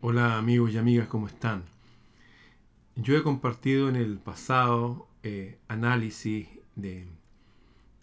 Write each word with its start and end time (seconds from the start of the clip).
Hola 0.00 0.38
amigos 0.38 0.70
y 0.70 0.78
amigas, 0.78 1.08
¿cómo 1.08 1.26
están? 1.26 1.64
Yo 2.94 3.16
he 3.16 3.24
compartido 3.24 3.88
en 3.88 3.96
el 3.96 4.18
pasado 4.18 5.08
eh, 5.24 5.58
análisis 5.66 6.46
de, 6.76 7.08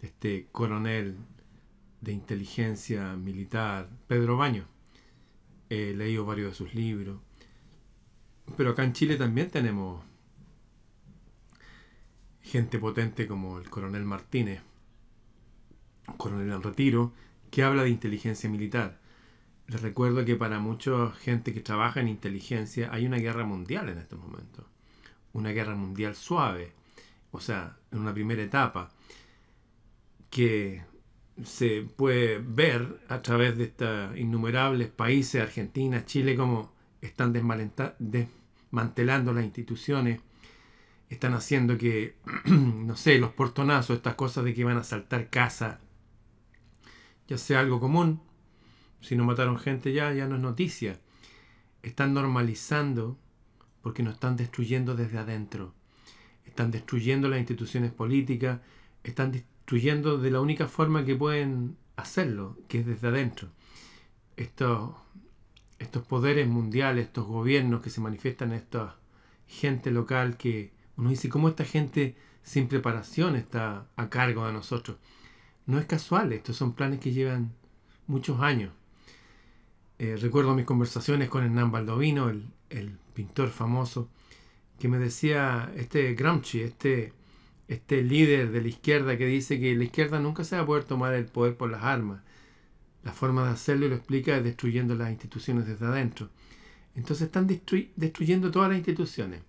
este 0.02 0.46
coronel 0.52 1.16
de 2.02 2.12
inteligencia 2.12 3.16
militar, 3.16 3.88
Pedro 4.08 4.36
Baño. 4.36 4.66
He 5.70 5.94
leído 5.94 6.26
varios 6.26 6.50
de 6.50 6.54
sus 6.54 6.74
libros. 6.74 7.18
Pero 8.58 8.72
acá 8.72 8.84
en 8.84 8.92
Chile 8.92 9.16
también 9.16 9.50
tenemos 9.50 10.04
gente 12.42 12.78
potente 12.78 13.26
como 13.26 13.56
el 13.56 13.70
coronel 13.70 14.04
Martínez, 14.04 14.60
coronel 16.18 16.52
en 16.52 16.62
retiro, 16.62 17.14
que 17.50 17.62
habla 17.62 17.84
de 17.84 17.88
inteligencia 17.88 18.50
militar 18.50 19.05
les 19.68 19.82
recuerdo 19.82 20.24
que 20.24 20.36
para 20.36 20.60
mucha 20.60 21.10
gente 21.12 21.52
que 21.52 21.60
trabaja 21.60 22.00
en 22.00 22.08
inteligencia 22.08 22.90
hay 22.92 23.06
una 23.06 23.18
guerra 23.18 23.44
mundial 23.44 23.88
en 23.88 23.98
este 23.98 24.16
momento. 24.16 24.64
Una 25.32 25.50
guerra 25.50 25.74
mundial 25.74 26.14
suave. 26.14 26.72
O 27.32 27.40
sea, 27.40 27.76
en 27.90 27.98
una 27.98 28.14
primera 28.14 28.42
etapa. 28.42 28.92
Que 30.30 30.82
se 31.44 31.82
puede 31.82 32.38
ver 32.38 33.00
a 33.08 33.22
través 33.22 33.58
de 33.58 33.64
estos 33.64 34.16
innumerables 34.16 34.88
países, 34.88 35.42
Argentina, 35.42 36.04
Chile, 36.04 36.36
como 36.36 36.72
están 37.00 37.32
desmantelando 37.32 39.32
las 39.32 39.44
instituciones, 39.44 40.20
están 41.10 41.34
haciendo 41.34 41.76
que, 41.76 42.16
no 42.46 42.96
sé, 42.96 43.18
los 43.18 43.32
portonazos, 43.32 43.96
estas 43.96 44.14
cosas 44.14 44.44
de 44.44 44.54
que 44.54 44.64
van 44.64 44.78
a 44.78 44.84
saltar 44.84 45.28
casa, 45.28 45.80
ya 47.28 47.36
sea 47.36 47.60
algo 47.60 47.80
común, 47.80 48.22
si 49.06 49.14
no 49.14 49.24
mataron 49.24 49.56
gente 49.56 49.92
ya, 49.92 50.12
ya 50.12 50.26
no 50.26 50.34
es 50.34 50.42
noticia. 50.42 50.98
Están 51.82 52.12
normalizando 52.12 53.16
porque 53.80 54.02
nos 54.02 54.14
están 54.14 54.36
destruyendo 54.36 54.96
desde 54.96 55.18
adentro. 55.18 55.74
Están 56.44 56.72
destruyendo 56.72 57.28
las 57.28 57.38
instituciones 57.38 57.92
políticas, 57.92 58.60
están 59.04 59.30
destruyendo 59.30 60.18
de 60.18 60.32
la 60.32 60.40
única 60.40 60.66
forma 60.66 61.04
que 61.04 61.14
pueden 61.14 61.76
hacerlo, 61.94 62.58
que 62.66 62.80
es 62.80 62.86
desde 62.86 63.06
adentro. 63.06 63.48
Estos, 64.36 64.90
estos 65.78 66.04
poderes 66.04 66.48
mundiales, 66.48 67.06
estos 67.06 67.26
gobiernos 67.26 67.82
que 67.82 67.90
se 67.90 68.00
manifiestan 68.00 68.52
esta 68.52 68.96
gente 69.46 69.92
local 69.92 70.36
que 70.36 70.72
uno 70.96 71.10
dice, 71.10 71.28
¿cómo 71.28 71.48
esta 71.48 71.64
gente 71.64 72.16
sin 72.42 72.66
preparación 72.66 73.36
está 73.36 73.86
a 73.94 74.08
cargo 74.10 74.44
de 74.48 74.52
nosotros? 74.52 74.96
No 75.64 75.78
es 75.78 75.86
casual, 75.86 76.32
estos 76.32 76.56
son 76.56 76.72
planes 76.72 76.98
que 76.98 77.12
llevan 77.12 77.52
muchos 78.08 78.40
años. 78.40 78.72
Eh, 79.98 80.16
recuerdo 80.20 80.54
mis 80.54 80.66
conversaciones 80.66 81.28
con 81.28 81.42
Hernán 81.42 81.72
Baldovino, 81.72 82.28
el, 82.28 82.46
el, 82.70 82.98
pintor 83.14 83.48
famoso, 83.48 84.10
que 84.78 84.88
me 84.88 84.98
decía, 84.98 85.72
este 85.76 86.14
Gramsci, 86.14 86.60
este, 86.60 87.14
este 87.66 88.02
líder 88.02 88.50
de 88.50 88.60
la 88.60 88.68
izquierda 88.68 89.16
que 89.16 89.26
dice 89.26 89.58
que 89.58 89.74
la 89.74 89.84
izquierda 89.84 90.20
nunca 90.20 90.44
se 90.44 90.56
va 90.56 90.62
a 90.62 90.66
poder 90.66 90.84
tomar 90.84 91.14
el 91.14 91.24
poder 91.24 91.56
por 91.56 91.70
las 91.70 91.82
armas. 91.82 92.20
La 93.04 93.12
forma 93.12 93.44
de 93.46 93.52
hacerlo, 93.52 93.86
y 93.86 93.88
lo 93.88 93.96
explica, 93.96 94.36
es 94.36 94.44
destruyendo 94.44 94.94
las 94.94 95.10
instituciones 95.10 95.66
desde 95.66 95.86
adentro. 95.86 96.28
Entonces 96.94 97.26
están 97.26 97.46
destruyendo 97.46 98.50
todas 98.50 98.68
las 98.68 98.78
instituciones. 98.78 99.42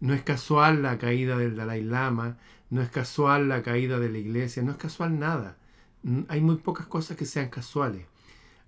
No 0.00 0.12
es 0.12 0.22
casual 0.22 0.82
la 0.82 0.98
caída 0.98 1.38
del 1.38 1.56
Dalai 1.56 1.82
Lama, 1.82 2.38
no 2.68 2.82
es 2.82 2.90
casual 2.90 3.48
la 3.48 3.62
caída 3.62 3.98
de 3.98 4.10
la 4.10 4.18
iglesia, 4.18 4.62
no 4.62 4.72
es 4.72 4.78
casual 4.78 5.18
nada. 5.18 5.56
Hay 6.28 6.40
muy 6.40 6.56
pocas 6.56 6.86
cosas 6.86 7.16
que 7.16 7.24
sean 7.24 7.48
casuales. 7.48 8.06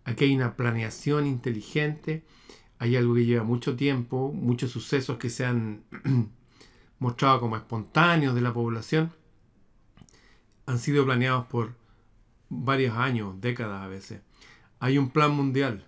Aquí 0.08 0.24
hay 0.24 0.34
una 0.34 0.56
planeación 0.56 1.26
inteligente, 1.26 2.24
hay 2.78 2.96
algo 2.96 3.14
que 3.14 3.26
lleva 3.26 3.44
mucho 3.44 3.76
tiempo, 3.76 4.32
muchos 4.32 4.70
sucesos 4.70 5.18
que 5.18 5.28
se 5.28 5.44
han 5.44 5.82
mostrado 6.98 7.40
como 7.40 7.58
espontáneos 7.58 8.34
de 8.34 8.40
la 8.40 8.54
población, 8.54 9.12
han 10.64 10.78
sido 10.78 11.04
planeados 11.04 11.44
por 11.48 11.74
varios 12.48 12.96
años, 12.96 13.38
décadas 13.42 13.82
a 13.82 13.88
veces. 13.88 14.22
Hay 14.80 14.96
un 14.96 15.10
plan 15.10 15.32
mundial 15.32 15.84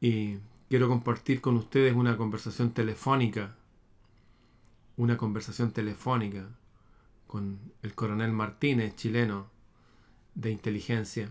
y 0.00 0.38
quiero 0.70 0.88
compartir 0.88 1.42
con 1.42 1.58
ustedes 1.58 1.94
una 1.94 2.16
conversación 2.16 2.72
telefónica, 2.72 3.56
una 4.96 5.18
conversación 5.18 5.70
telefónica 5.70 6.48
con 7.26 7.58
el 7.82 7.94
coronel 7.94 8.32
Martínez, 8.32 8.96
chileno 8.96 9.50
de 10.34 10.50
inteligencia 10.50 11.30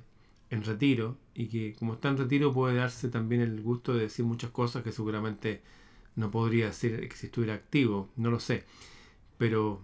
en 0.51 0.63
retiro 0.63 1.24
y 1.35 1.47
que 1.47 1.75
como 1.75 1.93
está 1.93 2.07
en 2.09 2.17
retiro 2.17 2.53
puede 2.53 2.77
darse 2.77 3.09
también 3.09 3.41
el 3.41 3.61
gusto 3.61 3.93
de 3.93 4.03
decir 4.03 4.25
muchas 4.25 4.51
cosas 4.51 4.83
que 4.83 4.93
seguramente 4.93 5.61
no 6.15 6.31
podría 6.31 6.67
decir 6.67 7.09
si 7.13 7.27
estuviera 7.27 7.53
activo, 7.53 8.09
no 8.15 8.31
lo 8.31 8.39
sé, 8.39 8.63
pero 9.37 9.81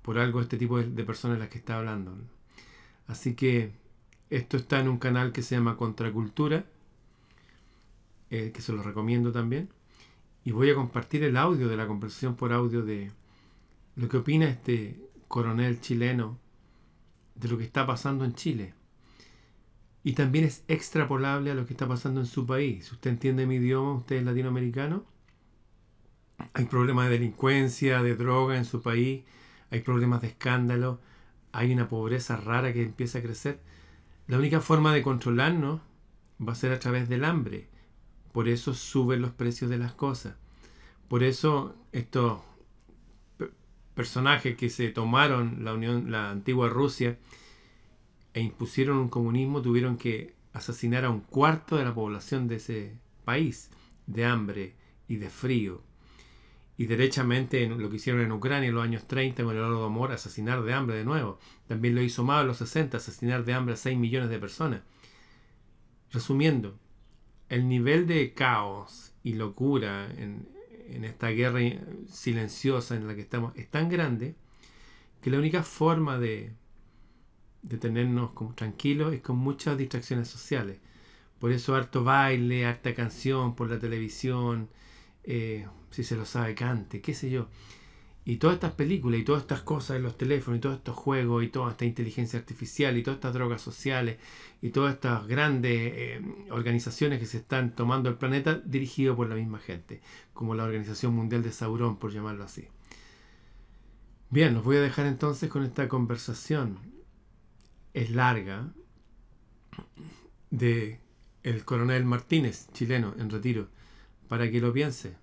por 0.00 0.18
algo 0.18 0.40
este 0.40 0.56
tipo 0.56 0.78
de, 0.78 1.04
personas 1.04 1.38
las 1.38 1.50
que 1.50 1.58
está 1.58 1.78
hablando. 1.78 2.16
Así 3.06 3.34
que 3.34 3.72
esto 4.30 4.56
está 4.56 4.80
en 4.80 4.88
un 4.88 4.98
canal 4.98 5.32
que 5.32 5.42
se 5.42 5.54
llama 5.54 5.76
Contracultura, 5.76 6.64
eh, 8.30 8.50
que 8.54 8.62
se 8.62 8.72
lo 8.72 8.82
recomiendo 8.82 9.32
también, 9.32 9.68
y 10.44 10.52
voy 10.52 10.70
a 10.70 10.74
compartir 10.74 11.24
el 11.24 11.36
audio 11.36 11.68
de 11.68 11.76
la 11.76 11.86
conversación 11.86 12.36
por 12.36 12.54
audio 12.54 12.82
de 12.82 13.12
lo 13.96 14.08
que 14.08 14.16
opina 14.16 14.48
este 14.48 14.98
coronel 15.28 15.80
chileno 15.82 16.38
de 17.34 17.48
lo 17.48 17.58
que 17.58 17.64
está 17.64 17.86
pasando 17.86 18.24
en 18.24 18.34
Chile 18.34 18.79
y 20.02 20.12
también 20.14 20.44
es 20.44 20.64
extrapolable 20.68 21.50
a 21.50 21.54
lo 21.54 21.66
que 21.66 21.74
está 21.74 21.86
pasando 21.86 22.20
en 22.20 22.26
su 22.26 22.46
país. 22.46 22.86
Si 22.86 22.94
usted 22.94 23.10
entiende 23.10 23.46
mi 23.46 23.56
idioma, 23.56 23.94
usted 23.94 24.16
es 24.16 24.24
latinoamericano, 24.24 25.04
hay 26.54 26.64
problemas 26.64 27.06
de 27.06 27.12
delincuencia, 27.12 28.02
de 28.02 28.16
droga 28.16 28.56
en 28.56 28.64
su 28.64 28.80
país, 28.80 29.24
hay 29.70 29.80
problemas 29.80 30.22
de 30.22 30.28
escándalo, 30.28 31.00
hay 31.52 31.72
una 31.72 31.88
pobreza 31.88 32.36
rara 32.36 32.72
que 32.72 32.82
empieza 32.82 33.18
a 33.18 33.22
crecer. 33.22 33.60
La 34.26 34.38
única 34.38 34.60
forma 34.60 34.94
de 34.94 35.02
controlarnos 35.02 35.80
va 36.46 36.52
a 36.52 36.56
ser 36.56 36.72
a 36.72 36.78
través 36.78 37.08
del 37.08 37.24
hambre. 37.24 37.68
Por 38.32 38.48
eso 38.48 38.74
suben 38.74 39.20
los 39.20 39.32
precios 39.32 39.70
de 39.70 39.78
las 39.78 39.92
cosas. 39.92 40.34
Por 41.08 41.22
eso 41.24 41.76
estos 41.92 42.40
personajes 43.94 44.56
que 44.56 44.70
se 44.70 44.88
tomaron 44.88 45.64
la 45.64 45.74
Unión, 45.74 46.10
la 46.10 46.30
antigua 46.30 46.68
Rusia, 46.68 47.18
e 48.34 48.40
impusieron 48.40 48.98
un 48.98 49.08
comunismo 49.08 49.62
tuvieron 49.62 49.96
que 49.96 50.34
asesinar 50.52 51.04
a 51.04 51.10
un 51.10 51.20
cuarto 51.20 51.76
de 51.76 51.84
la 51.84 51.94
población 51.94 52.48
de 52.48 52.56
ese 52.56 52.96
país 53.24 53.70
de 54.06 54.24
hambre 54.24 54.74
y 55.08 55.16
de 55.16 55.30
frío. 55.30 55.82
Y 56.76 56.86
derechamente 56.86 57.66
lo 57.68 57.90
que 57.90 57.96
hicieron 57.96 58.22
en 58.22 58.32
Ucrania 58.32 58.68
en 58.68 58.74
los 58.74 58.84
años 58.84 59.06
30 59.06 59.44
con 59.44 59.56
el 59.56 59.62
amor 59.62 60.12
asesinar 60.12 60.62
de 60.62 60.72
hambre 60.72 60.96
de 60.96 61.04
nuevo. 61.04 61.38
También 61.66 61.94
lo 61.94 62.02
hizo 62.02 62.24
Mao 62.24 62.40
en 62.40 62.46
los 62.46 62.56
60, 62.56 62.96
asesinar 62.96 63.44
de 63.44 63.52
hambre 63.52 63.74
a 63.74 63.76
6 63.76 63.98
millones 63.98 64.30
de 64.30 64.38
personas. 64.38 64.80
Resumiendo, 66.10 66.78
el 67.48 67.68
nivel 67.68 68.06
de 68.06 68.32
caos 68.32 69.12
y 69.22 69.34
locura 69.34 70.10
en, 70.16 70.48
en 70.88 71.04
esta 71.04 71.28
guerra 71.28 71.60
silenciosa 72.08 72.96
en 72.96 73.06
la 73.06 73.14
que 73.14 73.20
estamos 73.20 73.54
es 73.56 73.68
tan 73.68 73.88
grande 73.88 74.34
que 75.20 75.30
la 75.30 75.38
única 75.38 75.62
forma 75.62 76.18
de, 76.18 76.54
de 77.62 77.78
tenernos 77.78 78.30
como 78.32 78.54
tranquilos 78.54 79.14
y 79.14 79.18
con 79.18 79.36
muchas 79.36 79.76
distracciones 79.76 80.28
sociales. 80.28 80.78
Por 81.38 81.52
eso 81.52 81.74
harto 81.74 82.04
baile, 82.04 82.66
harta 82.66 82.94
canción 82.94 83.54
por 83.54 83.70
la 83.70 83.78
televisión, 83.78 84.68
eh, 85.24 85.66
si 85.90 86.04
se 86.04 86.16
lo 86.16 86.24
sabe, 86.26 86.54
cante, 86.54 87.00
qué 87.00 87.14
sé 87.14 87.30
yo. 87.30 87.48
Y 88.24 88.36
todas 88.36 88.54
estas 88.54 88.72
películas 88.72 89.20
y 89.20 89.24
todas 89.24 89.42
estas 89.42 89.62
cosas 89.62 89.96
en 89.96 90.02
los 90.02 90.18
teléfonos 90.18 90.58
y 90.58 90.60
todos 90.60 90.76
estos 90.76 90.94
juegos 90.94 91.42
y 91.42 91.48
toda 91.48 91.70
esta 91.70 91.86
inteligencia 91.86 92.38
artificial 92.38 92.96
y 92.96 93.02
todas 93.02 93.16
estas 93.16 93.32
drogas 93.32 93.62
sociales 93.62 94.18
y 94.60 94.70
todas 94.70 94.94
estas 94.94 95.26
grandes 95.26 95.92
eh, 95.94 96.20
organizaciones 96.50 97.18
que 97.18 97.26
se 97.26 97.38
están 97.38 97.74
tomando 97.74 98.10
el 98.10 98.16
planeta 98.16 98.60
dirigido 98.64 99.16
por 99.16 99.28
la 99.28 99.36
misma 99.36 99.58
gente, 99.58 100.02
como 100.34 100.54
la 100.54 100.64
Organización 100.64 101.14
Mundial 101.14 101.42
de 101.42 101.52
Sauron, 101.52 101.96
por 101.96 102.12
llamarlo 102.12 102.44
así. 102.44 102.68
Bien, 104.28 104.54
los 104.54 104.62
voy 104.62 104.76
a 104.76 104.80
dejar 104.80 105.06
entonces 105.06 105.48
con 105.48 105.64
esta 105.64 105.88
conversación 105.88 106.78
es 107.94 108.10
larga 108.10 108.72
de 110.50 111.00
el 111.42 111.64
coronel 111.64 112.04
Martínez, 112.04 112.68
chileno, 112.72 113.14
en 113.18 113.30
retiro, 113.30 113.68
para 114.28 114.50
que 114.50 114.60
lo 114.60 114.72
piense, 114.72 115.16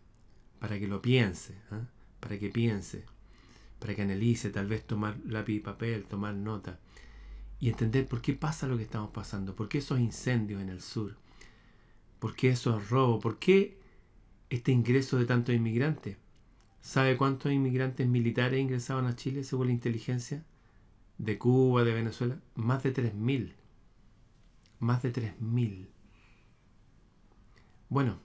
para 0.59 0.79
que 0.79 0.87
lo 0.87 1.01
piense, 1.01 1.55
¿ah? 1.71 1.81
para 2.19 2.39
que 2.39 2.49
piense, 2.49 3.05
para 3.79 3.95
que 3.95 4.01
analice, 4.01 4.49
tal 4.49 4.67
vez 4.67 4.85
tomar 4.85 5.17
lápiz 5.25 5.55
y 5.55 5.59
papel, 5.59 6.05
tomar 6.05 6.33
nota 6.33 6.79
y 7.59 7.69
entender 7.69 8.07
por 8.07 8.21
qué 8.21 8.33
pasa 8.33 8.67
lo 8.67 8.77
que 8.77 8.83
estamos 8.83 9.11
pasando, 9.11 9.55
por 9.55 9.69
qué 9.69 9.79
esos 9.79 9.99
incendios 9.99 10.61
en 10.61 10.69
el 10.69 10.81
sur, 10.81 11.15
por 12.19 12.35
qué 12.35 12.49
esos 12.49 12.89
robos, 12.89 13.21
por 13.21 13.39
qué 13.39 13.77
este 14.49 14.71
ingreso 14.71 15.17
de 15.17 15.25
tantos 15.25 15.53
inmigrantes. 15.53 16.17
¿Sabe 16.81 17.17
cuántos 17.17 17.51
inmigrantes 17.51 18.07
militares 18.07 18.59
ingresaban 18.59 19.07
a 19.07 19.15
Chile 19.15 19.43
según 19.43 19.67
la 19.67 19.73
inteligencia? 19.73 20.43
De 21.17 21.37
Cuba, 21.37 21.83
de 21.83 21.93
Venezuela, 21.93 22.39
más 22.55 22.83
de 22.83 22.93
3.000. 22.93 23.53
Más 24.79 25.01
de 25.01 25.11
3.000. 25.11 25.87
Bueno, 27.89 28.19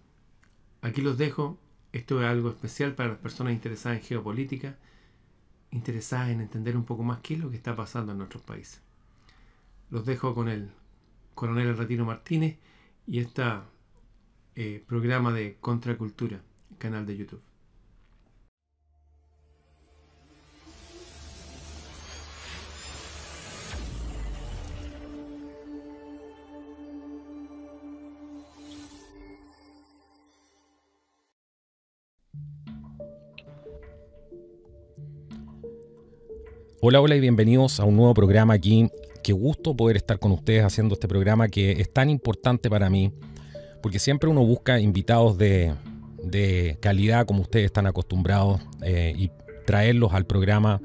aquí 0.81 1.00
los 1.03 1.19
dejo. 1.19 1.59
Esto 1.93 2.23
es 2.23 2.29
algo 2.29 2.49
especial 2.49 2.94
para 2.94 3.11
las 3.11 3.19
personas 3.19 3.53
interesadas 3.53 3.99
en 3.99 4.05
geopolítica, 4.05 4.79
interesadas 5.71 6.31
en 6.31 6.41
entender 6.41 6.77
un 6.77 6.85
poco 6.85 7.03
más 7.03 7.21
qué 7.21 7.35
es 7.35 7.41
lo 7.41 7.50
que 7.50 7.56
está 7.56 7.77
pasando 7.77 8.12
en 8.12 8.19
nuestros 8.19 8.43
países. 8.43 8.81
Los 9.91 10.06
dejo 10.06 10.35
con 10.35 10.49
el 10.49 10.71
coronel 11.35 11.77
Retiro 11.77 12.06
Martínez 12.06 12.56
y 13.06 13.19
este 13.19 13.43
programa 14.87 15.33
de 15.33 15.59
Contracultura, 15.61 16.41
canal 16.79 17.05
de 17.05 17.17
YouTube. 17.17 17.43
Hola, 36.84 37.00
hola 37.00 37.14
y 37.14 37.20
bienvenidos 37.20 37.79
a 37.79 37.84
un 37.84 37.94
nuevo 37.94 38.12
programa 38.12 38.55
aquí. 38.55 38.90
Qué 39.23 39.32
gusto 39.32 39.76
poder 39.76 39.96
estar 39.96 40.19
con 40.19 40.32
ustedes 40.32 40.64
haciendo 40.64 40.94
este 40.94 41.06
programa 41.06 41.46
que 41.46 41.70
es 41.81 41.93
tan 41.93 42.11
importante 42.11 42.69
para 42.69 42.90
mí, 42.90 43.12
porque 43.81 44.00
siempre 44.00 44.29
uno 44.29 44.44
busca 44.44 44.81
invitados 44.81 45.38
de, 45.38 45.76
calidad 46.81 47.25
como 47.25 47.43
ustedes 47.43 47.67
están 47.67 47.87
acostumbrados 47.87 48.62
eh, 48.82 49.14
y 49.17 49.31
traerlos 49.64 50.12
al 50.12 50.26
programa, 50.26 50.81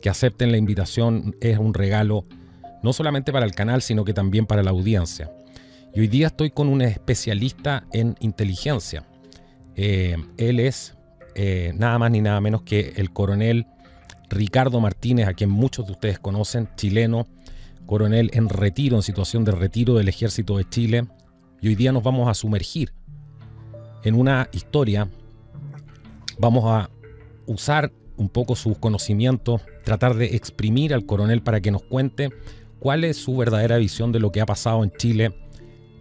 que 0.00 0.08
acepten 0.08 0.52
la 0.52 0.56
invitación 0.56 1.36
es 1.42 1.58
un 1.58 1.74
regalo 1.74 2.24
no 2.82 2.94
solamente 2.94 3.30
para 3.30 3.44
el 3.44 3.52
canal, 3.52 3.82
sino 3.82 4.06
que 4.06 4.14
también 4.14 4.46
para 4.46 4.62
la 4.62 4.70
audiencia. 4.70 5.30
Y 5.94 6.00
hoy 6.00 6.08
día 6.08 6.28
estoy 6.28 6.48
con 6.48 6.66
un 6.66 6.80
especialista 6.80 7.84
en 7.92 8.16
inteligencia. 8.20 9.04
Eh, 9.74 10.16
él 10.38 10.60
es 10.60 10.96
eh, 11.34 11.74
nada 11.74 11.98
más 11.98 12.10
ni 12.10 12.22
nada 12.22 12.40
menos 12.40 12.62
que 12.62 12.94
el 12.96 13.12
coronel 13.12 13.66
Ricardo 14.30 14.80
Martínez, 14.80 15.28
a 15.28 15.34
quien 15.34 15.50
muchos 15.50 15.86
de 15.86 15.92
ustedes 15.92 16.18
conocen, 16.18 16.68
chileno, 16.76 17.26
coronel 17.86 18.30
en 18.32 18.48
retiro, 18.48 18.96
en 18.96 19.02
situación 19.02 19.44
de 19.44 19.52
retiro 19.52 19.94
del 19.94 20.08
ejército 20.08 20.56
de 20.56 20.68
Chile. 20.68 21.06
Y 21.60 21.68
hoy 21.68 21.74
día 21.74 21.92
nos 21.92 22.02
vamos 22.02 22.28
a 22.28 22.34
sumergir 22.34 22.92
en 24.04 24.14
una 24.14 24.48
historia. 24.52 25.08
Vamos 26.38 26.64
a 26.66 26.90
usar 27.46 27.92
un 28.16 28.28
poco 28.28 28.56
sus 28.56 28.78
conocimientos, 28.78 29.62
tratar 29.84 30.14
de 30.14 30.36
exprimir 30.36 30.94
al 30.94 31.06
coronel 31.06 31.42
para 31.42 31.60
que 31.60 31.70
nos 31.70 31.82
cuente 31.82 32.30
cuál 32.78 33.04
es 33.04 33.16
su 33.16 33.36
verdadera 33.36 33.76
visión 33.78 34.12
de 34.12 34.20
lo 34.20 34.32
que 34.32 34.40
ha 34.40 34.46
pasado 34.46 34.84
en 34.84 34.90
Chile 34.92 35.34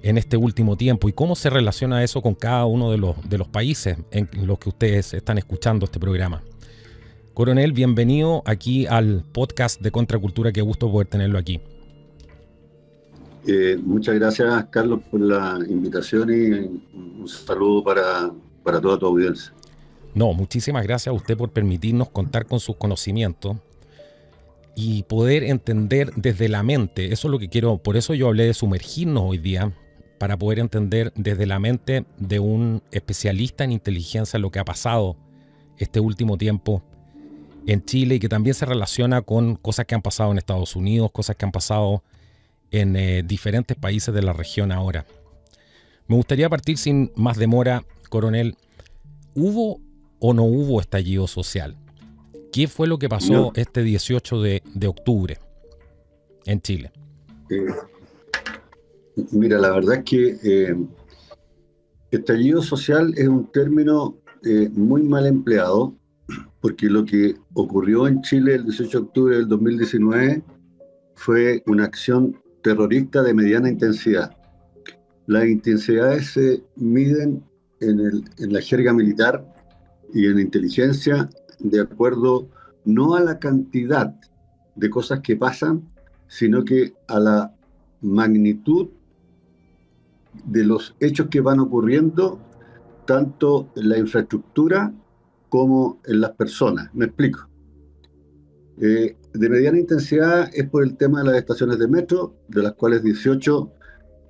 en 0.01 0.17
este 0.17 0.37
último 0.37 0.77
tiempo 0.77 1.09
y 1.09 1.13
cómo 1.13 1.35
se 1.35 1.49
relaciona 1.49 2.03
eso 2.03 2.21
con 2.21 2.35
cada 2.35 2.65
uno 2.65 2.91
de 2.91 2.97
los, 2.97 3.27
de 3.27 3.37
los 3.37 3.47
países 3.47 3.97
en 4.11 4.29
los 4.45 4.59
que 4.59 4.69
ustedes 4.69 5.13
están 5.13 5.37
escuchando 5.37 5.85
este 5.85 5.99
programa. 5.99 6.43
Coronel, 7.35 7.73
bienvenido 7.73 8.43
aquí 8.45 8.85
al 8.85 9.25
podcast 9.33 9.81
de 9.81 9.91
Contracultura, 9.91 10.53
qué 10.53 10.61
gusto 10.61 10.89
poder 10.89 11.07
tenerlo 11.07 11.37
aquí. 11.37 11.59
Eh, 13.45 13.77
muchas 13.83 14.15
gracias, 14.15 14.67
Carlos, 14.71 15.01
por 15.11 15.19
la 15.19 15.59
invitación 15.67 16.29
y 16.29 16.97
un 16.97 17.27
saludo 17.27 17.83
para, 17.83 18.31
para 18.63 18.79
toda 18.79 18.97
tu 18.97 19.07
audiencia. 19.07 19.53
No, 20.13 20.31
muchísimas 20.31 20.83
gracias 20.83 21.11
a 21.11 21.13
usted 21.13 21.35
por 21.35 21.51
permitirnos 21.51 22.09
contar 22.09 22.45
con 22.45 22.61
sus 22.61 22.77
conocimientos 22.77 23.57
y 24.73 25.03
poder 25.03 25.43
entender 25.43 26.11
desde 26.15 26.47
la 26.47 26.63
mente. 26.63 27.11
Eso 27.11 27.27
es 27.27 27.31
lo 27.33 27.37
que 27.37 27.49
quiero, 27.49 27.79
por 27.79 27.97
eso 27.97 28.13
yo 28.13 28.27
hablé 28.27 28.45
de 28.45 28.53
sumergirnos 28.53 29.23
hoy 29.25 29.39
día, 29.39 29.73
para 30.19 30.37
poder 30.37 30.59
entender 30.59 31.11
desde 31.17 31.45
la 31.45 31.59
mente 31.59 32.05
de 32.17 32.39
un 32.39 32.81
especialista 32.91 33.65
en 33.65 33.73
inteligencia 33.73 34.39
lo 34.39 34.51
que 34.51 34.59
ha 34.59 34.65
pasado 34.65 35.17
este 35.77 35.99
último 35.99 36.37
tiempo 36.37 36.81
en 37.67 37.83
Chile 37.83 38.15
y 38.15 38.19
que 38.19 38.29
también 38.29 38.53
se 38.53 38.65
relaciona 38.65 39.21
con 39.21 39.55
cosas 39.55 39.85
que 39.85 39.95
han 39.95 40.01
pasado 40.01 40.31
en 40.31 40.37
Estados 40.37 40.75
Unidos, 40.75 41.11
cosas 41.11 41.35
que 41.35 41.45
han 41.45 41.51
pasado 41.51 42.03
en 42.71 42.95
eh, 42.95 43.23
diferentes 43.23 43.75
países 43.77 44.13
de 44.13 44.21
la 44.21 44.33
región 44.33 44.71
ahora. 44.71 45.05
Me 46.07 46.15
gustaría 46.15 46.49
partir 46.49 46.77
sin 46.77 47.11
más 47.15 47.37
demora, 47.37 47.83
coronel. 48.09 48.55
¿Hubo 49.33 49.79
o 50.19 50.33
no 50.33 50.43
hubo 50.43 50.79
estallido 50.79 51.27
social? 51.27 51.75
¿Qué 52.51 52.67
fue 52.67 52.87
lo 52.87 52.99
que 52.99 53.09
pasó 53.09 53.51
este 53.55 53.83
18 53.83 54.41
de, 54.41 54.87
octubre 54.87 55.37
en 56.45 56.61
Chile? 56.61 56.91
Eh, 57.49 57.65
mira, 59.31 59.57
la 59.57 59.71
verdad 59.71 59.95
es 59.95 60.03
que 60.03 60.37
eh, 60.43 60.75
estallido 62.11 62.61
social 62.61 63.13
es 63.17 63.27
un 63.27 63.51
término 63.51 64.17
muy 64.73 65.01
mal 65.01 65.25
empleado 65.25 65.95
porque 66.61 66.87
lo 66.87 67.05
que 67.05 67.35
ocurrió 67.53 68.07
en 68.07 68.21
Chile 68.21 68.55
el 68.55 68.65
18 68.65 68.89
de 68.89 69.03
octubre 69.05 69.35
del 69.37 69.47
2019 69.47 70.43
fue 71.15 71.63
una 71.67 71.85
acción 71.85 72.35
terrorista 72.63 73.21
de 73.21 73.33
mediana 73.33 73.69
intensidad. 73.69 74.35
Las 75.27 75.45
intensidades 75.45 76.31
se 76.31 76.63
miden 76.75 77.43
en, 77.79 78.23
la 78.37 78.61
jerga 78.61 78.93
militar 78.93 79.45
y 80.13 80.27
en 80.27 80.39
inteligencia 80.39 81.29
de 81.59 81.81
acuerdo 81.81 82.47
no 82.85 83.15
a 83.15 83.21
la 83.21 83.39
cantidad 83.39 84.15
de 84.75 84.89
cosas 84.89 85.21
que 85.21 85.35
pasan, 85.35 85.87
sino 86.27 86.63
que 86.63 86.93
a 87.07 87.19
la 87.19 87.55
magnitud 88.01 88.89
de 90.45 90.63
los 90.63 90.95
hechos 90.99 91.27
que 91.27 91.41
van 91.41 91.59
ocurriendo, 91.59 92.39
tanto 93.05 93.69
en 93.75 93.89
la 93.89 93.97
infraestructura 93.97 94.93
como 95.49 96.01
en 96.05 96.21
las 96.21 96.31
personas. 96.31 96.89
Me 96.93 97.05
explico. 97.05 97.47
Eh, 98.81 99.15
de 99.33 99.49
mediana 99.49 99.79
intensidad 99.79 100.49
es 100.53 100.69
por 100.69 100.83
el 100.83 100.97
tema 100.97 101.19
de 101.19 101.29
las 101.29 101.37
estaciones 101.37 101.79
de 101.79 101.87
metro, 101.87 102.35
de 102.49 102.63
las 102.63 102.73
cuales 102.73 103.03
18, 103.03 103.71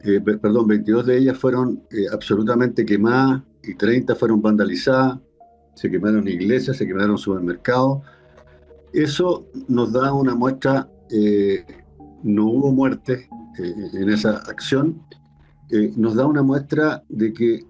eh, 0.01 0.21
perdón, 0.21 0.67
22 0.67 1.05
de 1.07 1.17
ellas 1.17 1.37
fueron 1.37 1.83
eh, 1.91 2.05
absolutamente 2.11 2.85
quemadas 2.85 3.41
y 3.63 3.75
30 3.75 4.13
fueron 4.15 4.41
vandalizadas, 4.41 5.19
se 5.73 5.89
quemaron 5.89 6.27
iglesias, 6.27 6.77
se 6.77 6.85
quemaron 6.85 7.17
supermercados. 7.17 8.03
Eso 8.93 9.47
nos 9.67 9.91
da 9.91 10.13
una 10.13 10.35
muestra, 10.35 10.87
no 12.23 12.45
hubo 12.45 12.71
muerte 12.71 13.27
en 13.57 14.09
esa 14.09 14.37
acción, 14.37 15.01
nos 15.97 16.15
da 16.15 16.25
una 16.25 16.43
muestra 16.43 17.03
de 17.09 17.33
que 17.33 17.65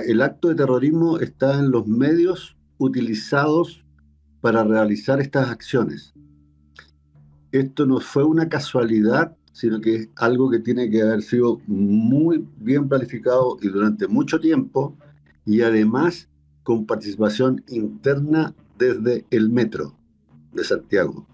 el 0.00 0.22
acto 0.22 0.48
de 0.48 0.54
terrorismo 0.54 1.18
está 1.18 1.58
en 1.58 1.70
los 1.70 1.86
medios 1.86 2.56
utilizados 2.78 3.84
para 4.40 4.64
realizar 4.64 5.20
estas 5.20 5.50
acciones. 5.50 6.14
Esto 7.52 7.86
no 7.86 8.00
fue 8.00 8.24
una 8.24 8.48
casualidad, 8.48 9.36
sino 9.52 9.80
que 9.80 9.94
es 9.94 10.08
algo 10.16 10.50
que 10.50 10.58
tiene 10.58 10.90
que 10.90 11.02
haber 11.02 11.22
sido 11.22 11.60
muy 11.66 12.46
bien 12.56 12.88
planificado 12.88 13.58
y 13.60 13.68
durante 13.68 14.08
mucho 14.08 14.40
tiempo, 14.40 14.96
y 15.44 15.60
además 15.60 16.28
con 16.62 16.86
participación 16.86 17.62
interna 17.68 18.54
desde 18.78 19.26
el 19.30 19.50
metro 19.50 19.94
de 20.52 20.64
Santiago, 20.64 21.26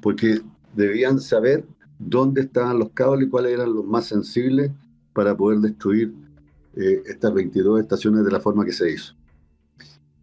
porque 0.00 0.40
debían 0.74 1.20
saber 1.20 1.66
dónde 1.98 2.42
estaban 2.42 2.78
los 2.78 2.90
cables 2.90 3.26
y 3.26 3.30
cuáles 3.30 3.52
eran 3.52 3.74
los 3.74 3.84
más 3.84 4.06
sensibles 4.06 4.70
para 5.12 5.36
poder 5.36 5.58
destruir 5.58 6.14
eh, 6.74 7.02
estas 7.06 7.34
22 7.34 7.80
estaciones 7.80 8.24
de 8.24 8.30
la 8.30 8.40
forma 8.40 8.64
que 8.64 8.72
se 8.72 8.92
hizo. 8.92 9.14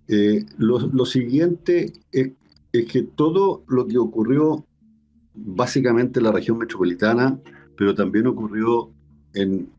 Eh, 0.08 0.44
lo, 0.58 1.06
siguiente 1.06 1.94
es, 2.12 2.32
que 2.72 3.04
todo 3.04 3.64
lo 3.68 3.86
que 3.86 4.00
ocurrió 4.00 4.66
básicamente 5.36 6.20
en 6.20 6.26
la 6.26 6.32
región 6.32 6.58
metropolitana, 6.58 7.40
pero 7.78 7.94
también 7.94 8.26
ocurrió 8.26 8.90
en, 9.36 9.70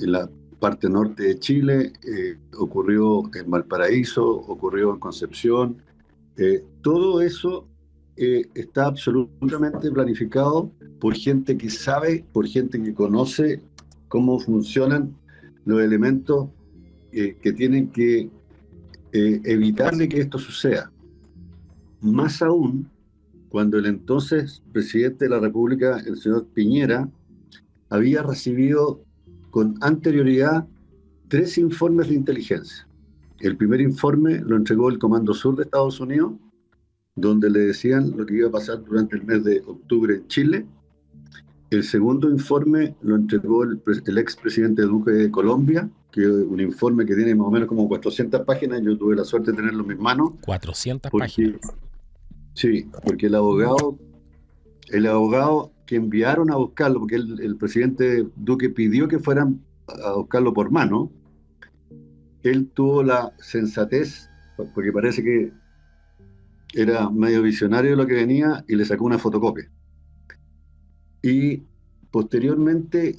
la 0.00 0.30
parte 0.58 0.88
norte 0.88 1.24
de 1.24 1.38
Chile, 1.38 1.92
eh, 2.06 2.38
ocurrió 2.58 3.22
en 3.34 3.50
Valparaíso, 3.50 4.26
ocurrió 4.26 4.94
en 4.94 5.00
Concepción, 5.00 5.82
todo 6.80 7.20
eso 7.20 7.66
está 8.16 8.86
absolutamente 8.86 9.90
planificado 9.90 10.70
por 10.98 11.14
gente 11.14 11.58
que 11.58 11.68
sabe, 11.68 12.24
por 12.32 12.46
gente 12.46 12.82
que 12.82 12.94
conoce 12.94 13.60
cómo 14.08 14.38
funcionan 14.38 15.14
los 15.70 15.80
elementos 15.80 16.48
eh, 17.12 17.36
que 17.40 17.52
tienen 17.52 17.88
que 17.90 18.30
eh, 19.12 19.40
evitarle 19.44 20.08
que 20.08 20.20
esto 20.20 20.38
suceda. 20.38 20.92
Más 22.00 22.42
aún 22.42 22.88
cuando 23.48 23.78
el 23.78 23.86
entonces 23.86 24.62
presidente 24.72 25.24
de 25.24 25.30
la 25.30 25.40
República, 25.40 25.98
el 26.06 26.16
señor 26.16 26.46
Piñera, 26.54 27.08
había 27.88 28.22
recibido 28.22 29.02
con 29.50 29.74
anterioridad 29.80 30.66
tres 31.28 31.58
informes 31.58 32.08
de 32.08 32.14
inteligencia. 32.14 32.86
El 33.40 33.56
primer 33.56 33.80
informe 33.80 34.40
lo 34.40 34.56
entregó 34.56 34.88
el 34.88 34.98
Comando 34.98 35.34
Sur 35.34 35.56
de 35.56 35.64
Estados 35.64 35.98
Unidos, 35.98 36.34
donde 37.16 37.50
le 37.50 37.60
decían 37.60 38.16
lo 38.16 38.24
que 38.24 38.36
iba 38.36 38.48
a 38.48 38.52
pasar 38.52 38.84
durante 38.84 39.16
el 39.16 39.24
mes 39.24 39.42
de 39.42 39.60
octubre 39.66 40.14
en 40.14 40.28
Chile, 40.28 40.66
el 41.70 41.84
segundo 41.84 42.28
informe 42.28 42.96
lo 43.02 43.16
entregó 43.16 43.62
el, 43.64 43.80
el 44.06 44.18
expresidente 44.18 44.82
Duque 44.82 45.12
de 45.12 45.30
Colombia, 45.30 45.88
que 46.10 46.26
un 46.26 46.60
informe 46.60 47.06
que 47.06 47.14
tiene 47.14 47.34
más 47.34 47.46
o 47.46 47.50
menos 47.50 47.68
como 47.68 47.88
400 47.88 48.42
páginas, 48.42 48.82
yo 48.82 48.98
tuve 48.98 49.14
la 49.14 49.24
suerte 49.24 49.52
de 49.52 49.58
tenerlo 49.58 49.82
en 49.82 49.88
mis 49.88 49.98
manos. 49.98 50.32
400 50.42 51.10
páginas. 51.12 51.60
Sí, 52.54 52.88
porque 53.04 53.26
el 53.26 53.36
abogado, 53.36 53.98
el 54.88 55.06
abogado 55.06 55.72
que 55.86 55.96
enviaron 55.96 56.50
a 56.50 56.56
buscarlo, 56.56 57.00
porque 57.00 57.16
el, 57.16 57.56
presidente 57.56 58.26
Duque 58.36 58.70
pidió 58.70 59.08
que 59.08 59.18
fueran 59.18 59.60
a 60.04 60.12
buscarlo 60.12 60.52
por 60.52 60.70
mano, 60.70 61.10
él 62.42 62.68
tuvo 62.74 63.02
la 63.02 63.32
sensatez, 63.38 64.28
porque 64.74 64.92
parece 64.92 65.22
que 65.22 65.52
era 66.74 67.10
medio 67.10 67.42
visionario 67.42 67.96
lo 67.96 68.06
que 68.06 68.14
venía, 68.14 68.64
y 68.66 68.74
le 68.74 68.84
sacó 68.84 69.04
una 69.04 69.18
fotocopia. 69.18 69.70
Y 71.22 71.62
posteriormente, 72.10 73.16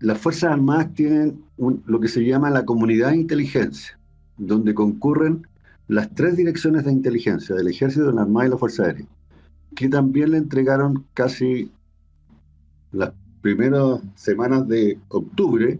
las 0.00 0.18
Fuerzas 0.18 0.52
Armadas 0.52 0.92
tienen 0.94 1.42
lo 1.56 2.00
que 2.00 2.08
se 2.08 2.24
llama 2.24 2.50
la 2.50 2.64
comunidad 2.64 3.10
de 3.10 3.16
inteligencia, 3.16 3.98
donde 4.36 4.74
concurren 4.74 5.46
las 5.88 6.14
tres 6.14 6.36
direcciones 6.36 6.84
de 6.84 6.92
inteligencia 6.92 7.54
del 7.54 7.68
Ejército, 7.68 8.06
de 8.06 8.12
la 8.12 8.22
Armada 8.22 8.46
y 8.46 8.50
la 8.50 8.58
Fuerza 8.58 8.84
Aérea, 8.84 9.06
que 9.74 9.88
también 9.88 10.32
le 10.32 10.38
entregaron 10.38 11.04
casi 11.14 11.70
las 12.92 13.12
primeras 13.40 14.00
semanas 14.14 14.66
de 14.68 14.98
octubre 15.08 15.78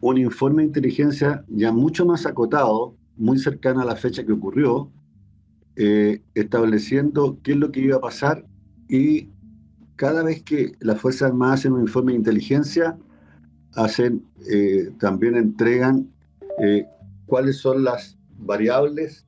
un 0.00 0.18
informe 0.18 0.62
de 0.62 0.68
inteligencia 0.68 1.44
ya 1.48 1.70
mucho 1.72 2.04
más 2.04 2.26
acotado, 2.26 2.94
muy 3.16 3.38
cercano 3.38 3.80
a 3.80 3.84
la 3.84 3.94
fecha 3.94 4.24
que 4.24 4.32
ocurrió, 4.32 4.90
eh, 5.76 6.20
estableciendo 6.34 7.38
qué 7.42 7.52
es 7.52 7.58
lo 7.58 7.70
que 7.70 7.80
iba 7.80 7.96
a 7.96 8.00
pasar 8.00 8.44
y 8.88 9.28
cada 9.96 10.22
vez 10.22 10.42
que 10.42 10.72
las 10.80 11.00
Fuerzas 11.00 11.30
Armadas 11.30 11.60
hacen 11.60 11.72
un 11.72 11.82
informe 11.82 12.12
de 12.12 12.18
inteligencia, 12.18 12.96
hacen, 13.74 14.24
eh, 14.50 14.90
también 14.98 15.36
entregan 15.36 16.08
eh, 16.62 16.86
cuáles 17.26 17.58
son 17.58 17.84
las 17.84 18.16
variables 18.38 19.26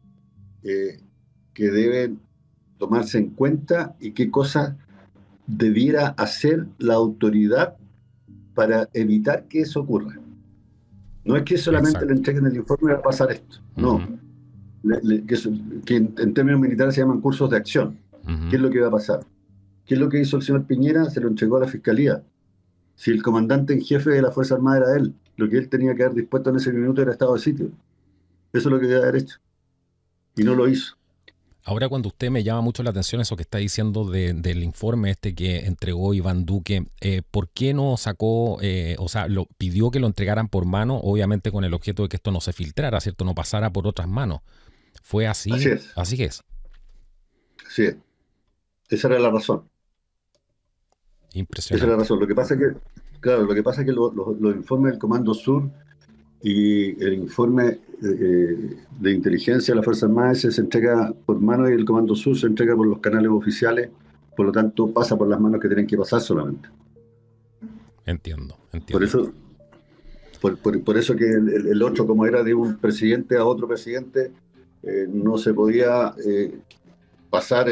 eh, 0.62 1.00
que 1.52 1.71
deben 1.71 2.21
tomarse 2.78 3.18
en 3.18 3.30
cuenta 3.30 3.94
y 4.00 4.12
qué 4.12 4.30
cosas 4.30 4.75
debiera 5.47 6.09
hacer 6.18 6.66
la 6.78 6.94
autoridad 6.94 7.76
para 8.54 8.88
evitar 8.92 9.44
que 9.44 9.61
eso 9.61 9.80
ocurra. 9.80 10.18
No 11.25 11.37
es 11.37 11.44
que 11.44 11.56
solamente 11.56 12.04
le 12.04 12.12
entreguen 12.12 12.47
el 12.47 12.56
informe 12.56 12.90
y 12.90 12.94
va 12.94 13.00
a 13.00 13.02
pasar 13.02 13.30
esto, 13.33 13.59
no. 13.76 14.00
que, 15.87 15.97
en, 15.97 16.35
términos 16.35 16.61
militares 16.61 16.94
se 16.94 17.00
llaman 17.00 17.21
cursos 17.21 17.49
de 17.50 17.56
acción. 17.56 17.99
¿Qué 18.50 18.56
es 18.56 18.62
lo 18.62 18.71
que 18.71 18.80
va 18.80 18.88
a 18.88 18.90
pasar? 18.90 19.21
¿Qué 19.86 19.94
es 19.94 20.00
lo 20.00 20.08
que 20.08 20.20
hizo 20.20 20.36
el 20.36 20.42
señor 20.42 20.66
Piñera? 20.66 21.10
Se 21.10 21.20
lo 21.20 21.28
entregó 21.28 21.56
a 21.56 21.60
la 21.60 21.68
fiscalía. 21.68 22.22
Si 22.96 23.10
el 23.10 23.22
comandante 23.22 23.72
en 23.72 23.82
jefe 23.82 24.10
de 24.10 24.22
la 24.22 24.30
Fuerza 24.30 24.54
Armada 24.54 24.78
era 24.78 24.96
él, 24.96 25.14
lo 25.36 25.48
que 25.48 25.58
él 25.58 25.68
tenía 25.68 25.94
que 25.94 26.04
haber 26.04 26.16
dispuesto 26.16 26.50
en 26.50 26.56
ese 26.56 26.72
minuto 26.72 27.02
era 27.02 27.12
estado 27.12 27.34
de 27.34 27.40
sitio. 27.40 27.70
Eso 28.52 28.68
es 28.68 28.72
lo 28.72 28.80
que 28.80 28.86
debe 28.86 29.02
haber 29.02 29.16
hecho. 29.16 29.38
Y 30.36 30.44
no 30.44 30.54
lo 30.54 30.68
hizo. 30.68 30.96
Ahora 31.66 31.88
cuando 31.88 32.08
usted 32.08 32.30
me 32.30 32.44
llama 32.44 32.60
mucho 32.60 32.82
la 32.82 32.90
atención 32.90 33.22
eso 33.22 33.36
que 33.36 33.42
está 33.42 33.56
diciendo 33.56 34.04
del 34.04 34.62
informe 34.62 35.10
este 35.10 35.34
que 35.34 35.64
entregó 35.64 36.12
Iván 36.12 36.44
Duque, 36.44 36.86
eh, 37.00 37.22
¿por 37.30 37.48
qué 37.48 37.72
no 37.72 37.96
sacó, 37.96 38.58
eh, 38.60 38.96
o 38.98 39.08
sea, 39.08 39.28
lo 39.28 39.46
pidió 39.56 39.90
que 39.90 39.98
lo 39.98 40.06
entregaran 40.06 40.48
por 40.48 40.66
mano, 40.66 40.98
obviamente 40.98 41.50
con 41.50 41.64
el 41.64 41.72
objeto 41.72 42.02
de 42.02 42.10
que 42.10 42.16
esto 42.16 42.30
no 42.30 42.42
se 42.42 42.52
filtrara, 42.52 43.00
¿cierto? 43.00 43.24
No 43.24 43.34
pasara 43.34 43.72
por 43.72 43.86
otras 43.86 44.08
manos. 44.08 44.40
¿Fue 45.02 45.26
así? 45.26 45.52
Así 45.52 45.68
es. 45.70 45.90
Así 45.96 46.22
es. 46.22 46.44
Así 47.66 47.84
es. 47.84 47.96
Esa 48.90 49.08
era 49.08 49.18
la 49.18 49.30
razón. 49.30 49.64
Impresionante. 51.34 51.76
Esa 51.76 51.86
era 51.86 51.96
la 51.96 52.02
razón. 52.02 52.20
Lo 52.20 52.26
que 52.26 52.34
pasa 52.34 52.54
es 52.54 52.60
que, 52.60 52.66
claro, 53.20 53.42
lo 53.42 53.54
que 53.54 53.62
pasa 53.62 53.82
es 53.82 53.86
que 53.86 53.92
los 53.92 54.56
informes 54.56 54.92
del 54.92 54.98
Comando 54.98 55.34
Sur 55.34 55.68
y 56.42 57.02
el 57.02 57.14
informe 57.14 57.80
eh, 58.02 58.76
de 59.00 59.12
inteligencia 59.12 59.72
de 59.72 59.76
la 59.76 59.82
Fuerza 59.82 60.06
Armada 60.06 60.34
se 60.34 60.60
entrega 60.60 61.12
por 61.24 61.40
mano 61.40 61.68
y 61.68 61.72
el 61.72 61.84
Comando 61.84 62.14
Sur 62.14 62.38
se 62.38 62.46
entrega 62.46 62.76
por 62.76 62.86
los 62.86 62.98
canales 63.00 63.30
oficiales, 63.30 63.90
por 64.36 64.46
lo 64.46 64.52
tanto 64.52 64.92
pasa 64.92 65.16
por 65.16 65.28
las 65.28 65.40
manos 65.40 65.60
que 65.60 65.68
tienen 65.68 65.86
que 65.86 65.96
pasar 65.96 66.20
solamente. 66.20 66.68
Entiendo, 68.06 68.56
entiendo. 68.72 68.92
Por 68.92 69.02
eso, 69.02 69.32
por, 70.84 70.98
eso 70.98 71.16
que 71.16 71.24
el, 71.24 71.82
otro, 71.82 72.06
como 72.06 72.26
era 72.26 72.42
de 72.42 72.52
un 72.52 72.76
presidente 72.76 73.36
a 73.38 73.44
otro 73.44 73.66
presidente, 73.66 74.30
eh, 74.82 75.06
no 75.10 75.38
se 75.38 75.54
podía 75.54 76.14
eh, 76.24 76.58
pasar 77.30 77.68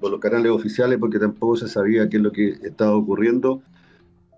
por 0.00 0.10
los 0.10 0.20
canales 0.20 0.50
oficiales 0.50 0.98
porque 0.98 1.18
tampoco 1.18 1.56
se 1.56 1.68
sabía 1.68 2.08
qué 2.08 2.18
es 2.18 2.22
lo 2.22 2.32
que 2.32 2.50
estaba 2.62 2.94
ocurriendo 2.96 3.62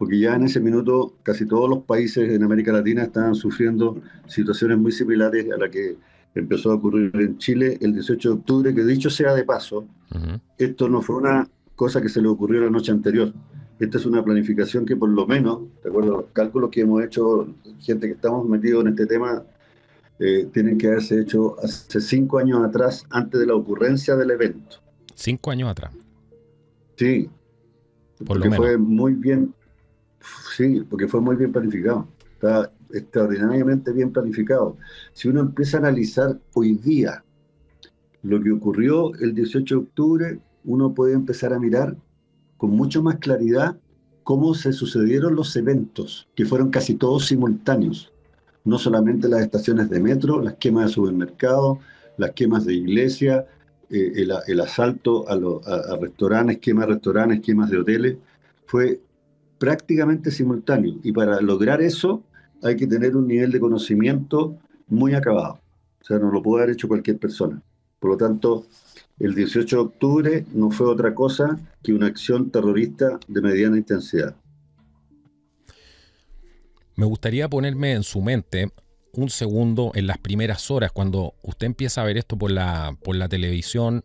porque 0.01 0.19
ya 0.19 0.35
en 0.35 0.45
ese 0.45 0.61
minuto 0.61 1.13
casi 1.23 1.45
todos 1.45 1.69
los 1.69 1.81
países 1.81 2.33
en 2.33 2.43
América 2.43 2.73
Latina 2.73 3.03
estaban 3.03 3.35
sufriendo 3.35 4.01
situaciones 4.27 4.79
muy 4.79 4.93
similares 4.93 5.53
a 5.53 5.59
la 5.59 5.71
que 5.71 5.99
empezó 6.35 6.71
a 6.71 6.77
ocurrir 6.77 7.11
en 7.15 7.37
Chile 7.37 7.77
el 7.83 7.93
18 7.93 8.31
de 8.31 8.35
octubre, 8.35 8.75
que 8.75 8.83
dicho 8.83 9.11
sea 9.11 9.35
de 9.35 9.45
paso, 9.45 9.85
esto 10.57 10.89
no 10.89 11.03
fue 11.03 11.17
una 11.17 11.47
cosa 11.77 12.01
que 12.01 12.09
se 12.09 12.23
le 12.23 12.29
ocurrió 12.29 12.63
la 12.63 12.71
noche 12.71 12.93
anterior. 12.93 13.35
Esta 13.79 13.99
es 13.99 14.07
una 14.07 14.25
planificación 14.25 14.87
que 14.87 14.97
por 14.97 15.11
lo 15.11 15.27
menos, 15.27 15.65
de 15.83 15.91
acuerdo 15.91 16.15
a 16.15 16.17
los 16.23 16.31
cálculos 16.33 16.71
que 16.71 16.81
hemos 16.81 17.05
hecho, 17.05 17.49
gente 17.81 18.07
que 18.07 18.15
estamos 18.15 18.49
metidos 18.49 18.87
en 18.87 18.93
este 18.93 19.05
tema, 19.05 19.43
eh, 20.19 20.49
tienen 20.51 20.79
que 20.79 20.87
haberse 20.87 21.21
hecho 21.21 21.57
hace 21.63 22.01
cinco 22.01 22.39
años 22.39 22.65
atrás, 22.65 23.05
antes 23.11 23.39
de 23.39 23.47
la 23.47 23.55
ocurrencia 23.55 24.17
del 24.17 24.31
evento. 24.31 24.79
Cinco 25.21 25.51
años 25.51 25.69
atrás. 25.69 25.93
Sí, 26.97 27.29
por 28.19 28.27
porque 28.29 28.51
fue 28.51 28.79
muy 28.79 29.13
bien, 29.13 29.55
Sí, 30.57 30.83
porque 30.89 31.09
fue 31.09 31.21
muy 31.21 31.37
bien 31.37 31.53
planificado. 31.53 32.09
Está 32.33 32.73
extraordinariamente 32.93 33.93
bien 33.93 34.13
planificado. 34.13 34.79
Si 35.13 35.29
uno 35.29 35.41
empieza 35.41 35.77
a 35.77 35.81
analizar 35.81 36.39
hoy 36.55 36.75
día 36.75 37.23
lo 38.23 38.43
que 38.43 38.51
ocurrió 38.51 39.15
el 39.17 39.35
18 39.35 39.75
de 39.75 39.81
octubre, 39.83 40.41
uno 40.65 40.95
puede 40.95 41.13
empezar 41.13 41.53
a 41.53 41.59
mirar 41.59 41.97
con 42.57 42.71
mucho 42.71 43.03
más 43.03 43.17
claridad 43.17 43.77
cómo 44.23 44.55
se 44.55 44.73
sucedieron 44.73 45.35
los 45.35 45.55
eventos, 45.55 46.29
que 46.35 46.47
fueron 46.47 46.71
casi 46.71 46.95
todos 46.95 47.27
simultáneos. 47.27 48.11
No 48.65 48.79
solamente 48.79 49.29
las 49.29 49.43
estaciones 49.43 49.91
de 49.91 50.01
metro, 50.01 50.41
las 50.41 50.55
quemas 50.55 50.87
de 50.87 50.93
supermercados, 50.95 51.79
las 52.17 52.33
quemas 52.33 52.65
de 52.65 52.75
iglesia, 52.75 53.47
eh, 53.91 54.27
el, 54.47 54.61
asalto 54.61 55.29
a, 55.29 55.35
a, 55.35 55.97
restaurantes, 55.97 56.59
quemas 56.59 56.87
restaurantes, 56.87 57.41
quemas 57.41 57.71
de 57.71 57.79
hoteles. 57.79 58.17
Fue 58.67 59.01
prácticamente 59.59 60.31
simultáneo. 60.31 60.95
Y 61.03 61.13
para 61.13 61.41
lograr 61.41 61.83
eso 61.83 62.23
hay 62.63 62.77
que 62.77 62.87
tener 62.87 63.17
un 63.17 63.27
nivel 63.27 63.51
de 63.51 63.61
conocimiento 63.61 64.57
muy 64.87 65.15
acabado. 65.15 65.61
O 66.01 66.05
sea, 66.05 66.19
no 66.19 66.31
lo 66.31 66.43
puede 66.43 66.63
haber 66.63 66.75
hecho 66.75 66.89
cualquier 66.89 67.19
persona. 67.19 67.63
Por 67.99 68.13
lo 68.13 68.17
tanto, 68.17 68.67
el 69.19 69.35
18 69.35 69.77
de 69.77 69.83
octubre 69.83 70.47
no 70.55 70.71
fue 70.71 70.87
otra 70.87 71.15
cosa 71.15 71.59
que 71.83 71.93
una 71.93 72.07
acción 72.07 72.51
terrorista 72.51 73.21
de 73.29 73.43
mediana 73.43 73.77
intensidad. 73.77 74.35
Me 76.97 77.07
gustaría 77.07 77.49
ponerme 77.49 77.93
en 77.93 78.03
su 78.03 78.23
mente 78.23 78.71
un 79.13 79.31
segundo 79.31 79.93
en 79.95 80.07
las 80.07 80.19
primeras 80.19 80.71
horas, 80.71 80.93
cuando 80.93 81.35
usted 81.43 81.67
empieza 81.67 82.03
a 82.03 82.05
ver 82.05 82.19
esto 82.19 82.37
por 82.37 82.51
la, 82.51 82.97
por 83.03 83.17
la 83.17 83.29
televisión, 83.29 84.05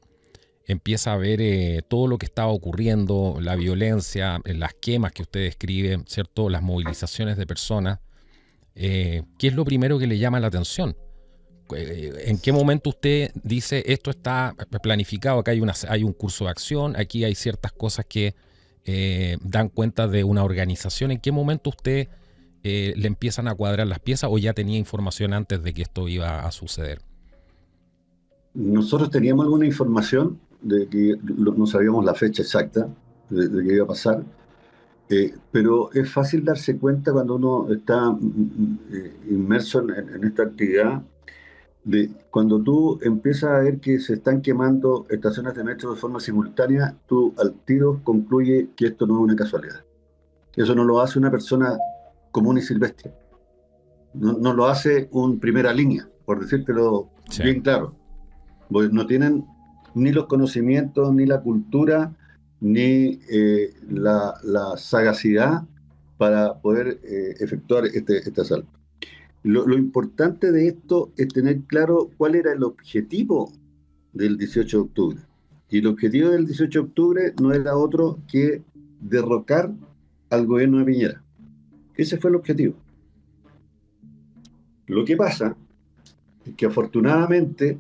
empieza 0.68 1.14
a 1.14 1.18
ver 1.18 1.42
eh, 1.42 1.82
todo 1.88 2.08
lo 2.08 2.18
que 2.18 2.26
estaba 2.26 2.52
ocurriendo, 2.52 3.38
la 3.40 3.56
violencia, 3.56 4.42
eh, 4.46 4.54
las 4.54 4.74
quemas 4.74 5.12
que 5.12 5.22
usted 5.22 5.42
describe, 5.42 6.00
¿cierto? 6.08 6.50
Las 6.50 6.62
movilizaciones 6.62 7.38
de 7.38 7.46
personas. 7.46 8.00
Eh, 8.76 9.24
¿Qué 9.38 9.48
es 9.48 9.54
lo 9.54 9.64
primero 9.64 10.00
que 10.00 10.08
le 10.08 10.18
llama 10.18 10.40
la 10.40 10.48
atención? 10.48 10.98
¿En 11.72 12.38
qué 12.38 12.52
momento 12.52 12.92
usted 12.92 13.32
dice 13.44 13.84
esto 13.88 14.12
está 14.12 14.56
planificado? 14.84 15.40
Acá 15.40 15.50
hay, 15.50 15.62
una, 15.62 15.74
hay 15.88 16.04
un 16.04 16.14
curso 16.14 16.46
de 16.46 16.52
acción, 16.52 16.96
aquí 16.96 17.24
hay 17.24 17.34
ciertas 17.34 17.72
cosas 17.72 18.06
que 18.06 18.36
dan 19.42 19.70
cuenta 19.70 20.08
de 20.08 20.24
una 20.24 20.44
organización. 20.44 21.10
¿En 21.10 21.20
qué 21.20 21.32
momento 21.32 21.72
usted 21.72 22.08
le 22.96 23.08
empiezan 23.08 23.48
a 23.48 23.56
cuadrar 23.56 23.88
las 23.88 24.00
piezas 24.00 24.30
o 24.32 24.38
ya 24.38 24.54
tenía 24.54 24.78
información 24.78 25.34
antes 25.34 25.62
de 25.62 25.74
que 25.74 25.84
esto 25.84 26.08
iba 26.08 26.46
a 26.46 26.52
suceder? 26.52 27.00
Nosotros 28.54 29.10
teníamos 29.10 29.46
alguna 29.46 29.66
información, 29.66 30.40
de 30.62 30.88
que 30.88 31.16
no 31.24 31.68
sabíamos 31.68 32.04
la 32.04 32.16
fecha 32.16 32.42
exacta 32.42 32.88
de, 33.30 33.64
que 33.64 33.74
iba 33.74 33.84
a 33.84 33.88
pasar, 33.88 34.24
eh, 35.10 35.36
pero 35.52 35.92
es 35.94 36.12
fácil 36.12 36.44
darse 36.44 36.78
cuenta 36.78 37.14
cuando 37.14 37.36
uno 37.36 37.72
está 37.72 38.10
mm, 38.10 38.18
mm, 38.18 38.80
eh, 38.92 39.14
inmerso 39.30 39.86
en, 39.88 40.24
esta 40.24 40.44
actividad, 40.44 41.04
de 41.84 42.10
cuando 42.32 42.60
tú 42.60 42.98
empiezas 43.04 43.52
a 43.52 43.60
ver 43.60 43.80
que 43.80 44.00
se 44.00 44.14
están 44.16 44.42
quemando 44.42 45.06
estaciones 45.10 45.54
de 45.54 45.64
metro 45.64 45.94
de 45.94 46.00
forma 46.00 46.20
simultánea, 46.20 46.96
tú 47.08 47.36
al 47.38 47.54
tiro 47.66 48.02
concluye 48.04 48.70
que 48.76 48.88
esto 48.88 49.06
no 49.06 49.16
es 49.16 49.20
una 49.20 49.36
casualidad. 49.36 49.84
Eso 50.56 50.74
no 50.74 50.84
lo 50.84 51.02
hace 51.02 51.20
una 51.20 51.30
persona 51.30 51.78
común 52.36 52.58
y 52.58 52.62
silvestre. 52.62 53.14
No, 54.14 54.54
lo 54.54 54.66
hace 54.68 55.08
un 55.12 55.40
primera 55.40 55.74
línea, 55.74 56.06
por 56.26 56.42
decírtelo 56.42 57.10
bien 57.42 57.62
claro. 57.62 57.96
Pues 58.70 58.92
no 58.92 59.08
tienen 59.08 59.46
ni 59.94 60.12
los 60.12 60.26
conocimientos, 60.26 61.14
ni 61.14 61.26
la 61.26 61.40
cultura, 61.40 62.14
ni 62.60 63.22
eh, 63.32 63.74
la, 63.90 64.34
sagacidad 64.76 65.64
para 66.18 66.60
poder 66.60 67.00
eh, 67.06 67.36
efectuar 67.40 67.86
este, 67.86 68.18
este 68.18 68.42
asalto. 68.42 68.70
Lo, 69.44 69.66
lo, 69.66 69.78
importante 69.78 70.52
de 70.52 70.68
esto 70.68 71.14
es 71.16 71.30
tener 71.30 71.62
claro 71.68 72.10
cuál 72.18 72.36
era 72.36 72.52
el 72.52 72.64
objetivo 72.64 73.54
del 74.12 74.38
18 74.38 74.78
de 74.78 74.84
octubre. 74.84 75.20
Y 75.70 75.78
el 75.78 75.88
objetivo 75.88 76.32
del 76.32 76.48
18 76.48 76.80
de 76.80 76.86
octubre 76.86 77.34
no 77.42 77.54
era 77.54 77.78
otro 77.78 78.20
que 78.30 78.62
derrocar 79.00 79.72
al 80.30 80.46
gobierno 80.48 80.80
de 80.80 80.86
Piñera. 80.86 81.25
Ese 81.98 82.18
fue 82.18 82.30
el 82.30 82.36
objetivo. 82.36 82.76
Lo 84.88 85.04
que 85.04 85.18
pasa 85.18 85.56
es 86.46 86.54
que 86.56 86.66
afortunadamente 86.66 87.80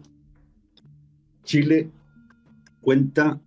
Chile 1.43 1.89
cuenta 2.81 3.39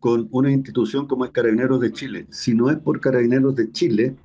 con 0.00 0.28
una 0.30 0.50
institución 0.50 1.06
como 1.06 1.24
es 1.24 1.30
Carabineros 1.30 1.80
de 1.80 1.92
Chile. 1.92 2.26
Si 2.30 2.54
no 2.54 2.70
es 2.70 2.78
por 2.78 3.00
Carabineros 3.00 3.56
de 3.56 3.70
Chile, 3.72 4.16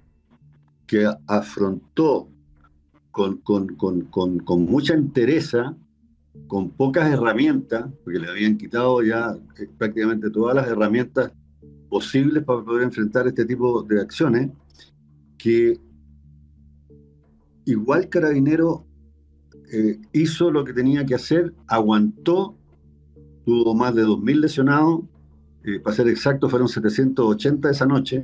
que 0.85 1.09
afrontó 1.27 2.27
con, 3.11 3.37
con, 3.37 4.65
mucha 4.65 4.93
entereza, 4.93 5.75
con 6.47 6.69
pocas 6.69 7.11
herramientas, 7.11 7.85
porque 8.03 8.19
le 8.19 8.29
habían 8.29 8.57
quitado 8.57 9.01
ya 9.03 9.37
eh, 9.59 9.69
prácticamente 9.77 10.29
todas 10.29 10.55
las 10.55 10.67
herramientas 10.67 11.31
posibles 11.89 12.43
para 12.43 12.63
poder 12.63 12.83
enfrentar 12.83 13.27
este 13.27 13.45
tipo 13.45 13.83
de 13.83 14.01
acciones, 14.01 14.49
que 15.41 15.79
igual 17.65 18.09
Carabinero 18.09 18.85
eh, 19.71 19.99
hizo 20.13 20.51
lo 20.51 20.63
que 20.63 20.73
tenía 20.73 21.05
que 21.05 21.15
hacer, 21.15 21.53
aguantó, 21.67 22.55
tuvo 23.45 23.73
más 23.73 23.95
de 23.95 24.03
2.000 24.03 24.39
lesionados, 24.39 25.01
eh, 25.63 25.79
para 25.79 25.95
ser 25.95 26.07
exacto 26.09 26.47
fueron 26.47 26.67
780 26.67 27.71
esa 27.71 27.85
noche, 27.87 28.23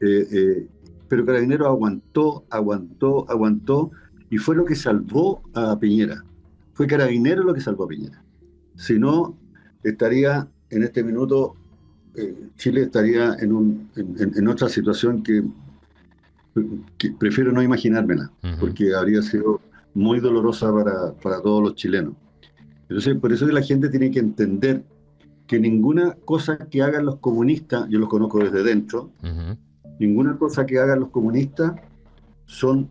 eh, 0.00 0.66
pero 1.08 1.26
Carabinero 1.26 1.66
aguantó, 1.66 2.44
aguantó, 2.48 3.28
aguantó, 3.28 3.90
y 4.30 4.38
fue 4.38 4.56
lo 4.56 4.64
que 4.64 4.74
salvó 4.74 5.42
a 5.54 5.78
Piñera. 5.78 6.24
Fue 6.72 6.86
Carabinero 6.86 7.42
lo 7.42 7.52
que 7.52 7.60
salvó 7.60 7.84
a 7.84 7.88
Piñera. 7.88 8.22
Si 8.76 8.98
no, 8.98 9.36
estaría 9.84 10.48
en 10.70 10.82
este 10.82 11.04
minuto, 11.04 11.56
Chile 12.56 12.82
estaría 12.82 13.34
en, 13.34 13.88
en 13.94 14.48
otra 14.48 14.70
situación 14.70 15.22
que 15.22 15.44
prefiero 17.18 17.52
no 17.52 17.62
imaginármela, 17.62 18.30
porque 18.60 18.94
habría 18.94 19.22
sido 19.22 19.60
muy 19.94 20.20
dolorosa 20.20 20.72
para, 20.72 21.12
para, 21.14 21.40
todos 21.42 21.62
los 21.62 21.74
chilenos. 21.74 22.14
Entonces, 22.82 23.16
por 23.16 23.32
eso 23.32 23.46
que 23.46 23.52
la 23.52 23.62
gente 23.62 23.88
tiene 23.88 24.10
que 24.10 24.20
entender 24.20 24.84
que 25.46 25.58
ninguna 25.58 26.14
cosa 26.24 26.56
que 26.58 26.82
hagan 26.82 27.06
los 27.06 27.16
comunistas, 27.16 27.88
yo 27.88 27.98
los 27.98 28.08
conozco 28.08 28.38
desde 28.38 28.62
dentro, 28.62 29.10
ninguna 29.98 30.36
cosa 30.38 30.66
que 30.66 30.78
hagan 30.78 31.00
los 31.00 31.10
comunistas 31.10 31.72
son 32.46 32.90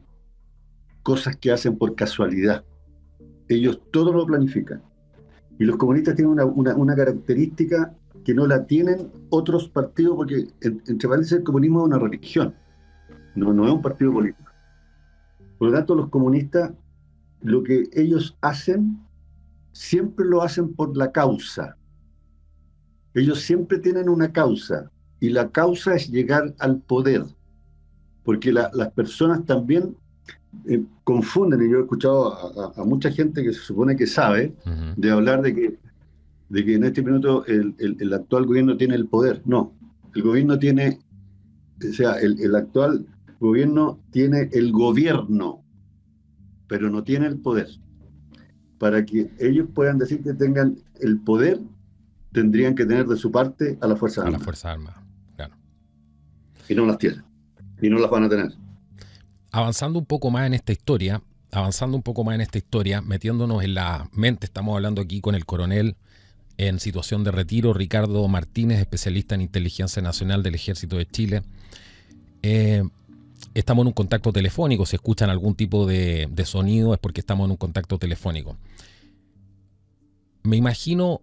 cosas 1.04 1.36
que 1.38 1.52
hacen 1.52 1.78
por 1.78 1.96
casualidad. 1.96 2.64
Ellos 3.48 3.80
todo 3.92 4.12
lo 4.12 4.26
planifican. 4.26 4.82
Y 5.60 5.66
los 5.66 5.78
comunistas 5.78 6.16
tienen 6.16 6.34
una, 6.34 6.46
una, 6.46 6.76
una 6.76 6.96
característica 6.96 7.96
que 8.26 8.34
no 8.34 8.48
la 8.48 8.66
tienen 8.66 9.12
otros 9.30 9.70
partidos, 9.70 10.16
porque 10.16 10.48
entre 10.62 11.08
paréntesis 11.08 11.38
el 11.38 11.44
comunismo 11.44 11.82
es 11.82 11.86
una 11.86 12.00
religión 12.00 12.56
no, 13.36 13.54
no 13.54 13.68
es 13.68 13.74
un 13.74 13.82
partido 13.82 14.14
político. 14.14 14.52
Por 15.58 15.70
lo 15.70 15.76
tanto, 15.76 15.96
los 15.96 16.10
comunistas, 16.10 16.72
lo 17.42 17.64
que 17.64 17.90
ellos 17.94 18.38
hacen, 18.42 19.00
siempre 19.72 20.26
lo 20.26 20.42
hacen 20.42 20.74
por 20.74 20.96
la 20.96 21.12
causa. 21.12 21.78
Ellos 23.14 23.42
siempre 23.42 23.80
tienen 23.80 24.10
una 24.10 24.32
causa, 24.32 24.92
y 25.20 25.30
la 25.30 25.50
causa 25.50 25.96
es 25.96 26.10
llegar 26.10 26.54
al 26.60 26.82
poder, 26.82 27.24
porque 28.24 28.52
las 28.52 28.92
personas 28.94 29.46
también 29.46 29.96
eh, 30.68 30.84
confunden, 31.04 31.62
y 31.62 31.70
yo 31.70 31.78
he 31.78 31.82
escuchado 31.82 32.74
a, 32.78 32.84
mucha 32.84 33.12
gente 33.12 33.44
que 33.44 33.54
se 33.54 33.60
supone 33.60 33.96
que 33.96 34.08
sabe, 34.08 34.54
de 34.98 35.12
hablar 35.12 35.42
de 35.42 35.56
que, 35.56 35.80
de 36.50 36.66
que 36.66 36.76
en 36.76 36.84
este 36.84 37.02
minuto 37.02 37.46
el, 37.46 37.76
el, 37.80 38.14
actual 38.14 38.46
gobierno 38.46 38.76
tiene 38.76 38.96
el 38.96 39.08
poder. 39.08 39.42
No, 39.46 39.74
el 40.14 40.22
gobierno 40.22 40.60
tiene, 40.60 41.00
o 41.88 41.94
sea, 41.94 42.20
el, 42.20 42.40
el 42.42 42.56
actual 42.56 43.06
gobierno 43.40 44.00
tiene 44.12 44.50
el 44.54 44.72
gobierno, 44.72 45.64
pero 46.68 46.90
no 46.90 47.04
tiene 47.04 47.28
el 47.28 47.40
poder. 47.40 47.68
Para 48.78 49.06
que 49.06 49.32
ellos 49.40 49.68
puedan 49.74 49.98
decir 49.98 50.22
que 50.22 50.34
tengan 50.34 50.78
el 51.00 51.20
poder, 51.20 51.60
tendrían 52.32 52.76
que 52.76 52.86
tener 52.86 53.08
de 53.08 53.18
su 53.18 53.32
parte 53.32 53.78
a 53.82 53.88
la 53.88 53.96
Fuerza 53.96 54.22
Armada. 54.22 54.38
A 54.38 54.40
la 54.40 54.44
Fuerza 54.44 54.72
Armada, 54.72 55.04
claro. 55.36 55.56
Y 56.68 56.76
no 56.76 56.86
las 56.86 56.98
tienen. 56.98 57.24
Y 57.82 57.90
no 57.90 57.98
las 58.00 58.10
van 58.10 58.24
a 58.24 58.30
tener. 58.30 58.54
Avanzando 59.52 60.00
un 60.00 60.06
poco 60.06 60.32
más 60.32 60.46
en 60.48 60.54
esta 60.54 60.74
historia, 60.74 61.22
avanzando 61.52 61.96
un 61.96 62.04
poco 62.04 62.24
más 62.24 62.36
en 62.36 62.42
esta 62.42 62.58
historia, 62.58 63.02
metiéndonos 63.02 63.64
en 63.64 63.74
la 63.74 64.10
mente, 64.14 64.46
estamos 64.46 64.76
hablando 64.76 65.02
aquí 65.02 65.22
con 65.22 65.36
el 65.36 65.46
coronel 65.46 65.96
en 66.58 66.80
situación 66.80 67.24
de 67.24 67.32
retiro, 67.32 67.74
Ricardo 67.74 68.28
Martínez, 68.28 68.80
especialista 68.80 69.36
en 69.36 69.42
inteligencia 69.42 70.02
nacional 70.02 70.44
del 70.44 70.56
Ejército 70.56 70.98
de 70.98 71.06
Chile. 71.06 71.44
Eh, 72.42 72.84
estamos 73.54 73.84
en 73.84 73.88
un 73.88 73.94
contacto 73.94 74.34
telefónico, 74.34 74.86
si 74.86 74.96
escuchan 74.96 75.30
algún 75.30 75.56
tipo 75.56 75.86
de, 75.86 76.30
sonido 76.46 76.94
es 76.94 77.00
porque 77.00 77.22
estamos 77.22 77.46
en 77.46 77.52
un 77.52 77.58
contacto 77.58 77.98
telefónico. 77.98 78.58
Me 80.44 80.58
imagino 80.58 81.22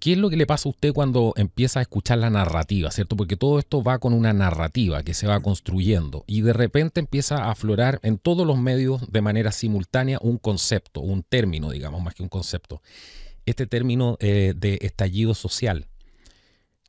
¿qué 0.00 0.12
es 0.12 0.18
lo 0.18 0.30
que 0.30 0.36
le 0.36 0.46
pasa 0.46 0.68
a 0.68 0.70
usted 0.70 0.92
cuando 0.92 1.34
empieza 1.36 1.78
a 1.78 1.82
escuchar 1.82 2.18
la 2.18 2.30
narrativa, 2.30 2.90
¿cierto? 2.90 3.16
Porque 3.16 3.36
todo 3.36 3.58
esto 3.58 3.82
va 3.82 3.98
con 3.98 4.14
una 4.14 4.32
narrativa 4.32 5.02
que 5.02 5.14
se 5.14 5.26
va 5.26 5.40
construyendo 5.40 6.24
y 6.26 6.40
de 6.40 6.52
repente 6.52 7.00
empieza 7.00 7.44
a 7.44 7.50
aflorar 7.50 8.00
en 8.02 8.18
todos 8.18 8.46
los 8.46 8.58
medios 8.58 9.10
de 9.10 9.20
manera 9.20 9.52
simultánea 9.52 10.18
un 10.20 10.38
concepto, 10.38 11.00
un 11.00 11.22
término, 11.22 11.70
digamos, 11.70 12.02
más 12.02 12.14
que 12.14 12.22
un 12.22 12.28
concepto. 12.28 12.82
Este 13.44 13.66
término 13.66 14.16
eh, 14.20 14.54
de 14.56 14.78
estallido 14.82 15.34
social. 15.34 15.86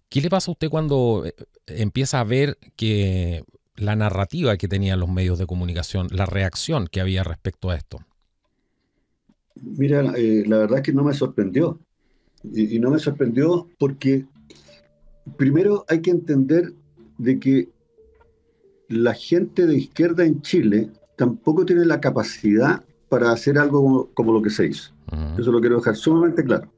¿Qué 0.10 0.22
le 0.22 0.30
pasa 0.30 0.52
a 0.52 0.54
usted 0.54 0.70
cuando 0.70 1.24
eh, 1.26 1.34
empieza 1.68 2.20
a 2.20 2.24
ver 2.24 2.58
que 2.76 3.44
la 3.76 3.96
narrativa 3.96 4.58
que 4.58 4.68
tenían 4.68 5.00
los 5.00 5.10
medios 5.10 5.40
de 5.40 5.46
comunicación, 5.46 6.08
la 6.12 6.26
reacción 6.26 6.88
que 6.88 7.02
había 7.02 7.24
respecto 7.24 7.70
a 7.70 7.76
esto? 7.76 8.00
Mira, 9.62 10.14
eh, 10.16 10.44
la 10.48 10.58
verdad 10.60 10.80
es 10.80 10.84
que 10.84 10.94
no 10.94 11.04
me 11.04 11.14
sorprendió. 11.14 11.80
Y, 12.44 12.78
no 12.80 12.90
me 12.92 13.00
sorprendió 13.00 13.70
porque 13.80 14.26
primero 15.38 15.86
hay 15.88 16.02
que 16.02 16.12
entender 16.12 16.74
de 17.18 17.40
que 17.40 17.70
la 18.90 19.14
gente 19.14 19.66
de 19.66 19.78
izquierda 19.78 20.26
en 20.26 20.42
Chile 20.42 20.90
tampoco 21.16 21.66
tiene 21.66 21.86
la 21.86 22.02
capacidad 22.02 22.84
para 23.08 23.32
hacer 23.32 23.58
algo 23.58 24.10
como, 24.14 24.34
lo 24.34 24.42
que 24.42 24.50
se 24.50 24.68
hizo. 24.68 24.92
Eso 25.38 25.52
lo 25.52 25.62
quiero 25.62 25.78
dejar 25.78 25.96
sumamente 25.96 26.44
claro. 26.44 26.70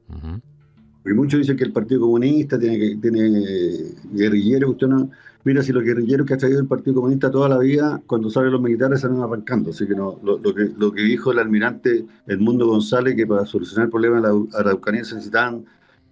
Porque 1.02 1.14
muchos 1.14 1.40
dicen 1.40 1.56
que 1.56 1.64
el 1.64 1.72
Partido 1.72 2.02
Comunista 2.02 2.58
tiene, 2.58 2.78
que, 2.78 2.96
tiene 2.96 3.94
guerrilleros, 4.12 4.70
usted 4.70 4.86
no, 4.86 5.10
Mira, 5.46 5.62
si 5.62 5.72
los 5.72 5.84
guerrilleros 5.84 6.26
que 6.26 6.34
ha 6.34 6.38
traído 6.38 6.58
el 6.58 6.66
Partido 6.66 6.96
Comunista 6.96 7.30
toda 7.30 7.48
la 7.48 7.58
vida, 7.58 8.02
cuando 8.08 8.28
salen 8.30 8.50
los 8.50 8.60
militares 8.60 9.02
salen 9.02 9.20
arrancando. 9.20 9.70
Así 9.70 9.86
que, 9.86 9.94
no, 9.94 10.18
lo, 10.24 10.42
que 10.42 10.72
lo 10.76 10.90
que 10.90 11.02
dijo 11.02 11.30
el 11.30 11.38
almirante 11.38 12.04
Edmundo 12.26 12.66
González, 12.66 13.14
que 13.14 13.28
para 13.28 13.46
solucionar 13.46 13.84
el 13.84 13.90
problema 13.92 14.16
de 14.16 14.22
la 14.22 14.58
Araucanía 14.58 15.04
se 15.04 15.14
necesitan 15.14 15.64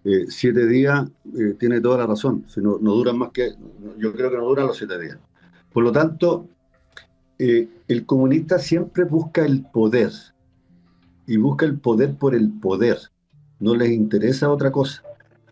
eh, 0.04 0.26
siete 0.28 0.68
días, 0.68 1.08
eh, 1.36 1.56
tiene 1.58 1.80
toda 1.80 1.98
la 1.98 2.06
razón. 2.06 2.44
Si 2.46 2.60
no, 2.60 2.78
no 2.80 2.94
duran 2.94 3.18
más 3.18 3.32
que. 3.32 3.54
Yo 3.98 4.12
creo 4.12 4.30
que 4.30 4.36
no 4.36 4.44
duran 4.44 4.68
los 4.68 4.76
siete 4.76 5.00
días. 5.00 5.18
Por 5.72 5.82
lo 5.82 5.90
tanto, 5.90 6.46
eh, 7.40 7.68
el 7.88 8.06
comunista 8.06 8.60
siempre 8.60 9.02
busca 9.02 9.44
el 9.44 9.64
poder. 9.64 10.12
Y 11.26 11.38
busca 11.38 11.66
el 11.66 11.76
poder 11.80 12.14
por 12.14 12.36
el 12.36 12.52
poder. 12.52 12.98
No 13.58 13.74
les 13.74 13.90
interesa 13.90 14.48
otra 14.48 14.70
cosa. 14.70 15.02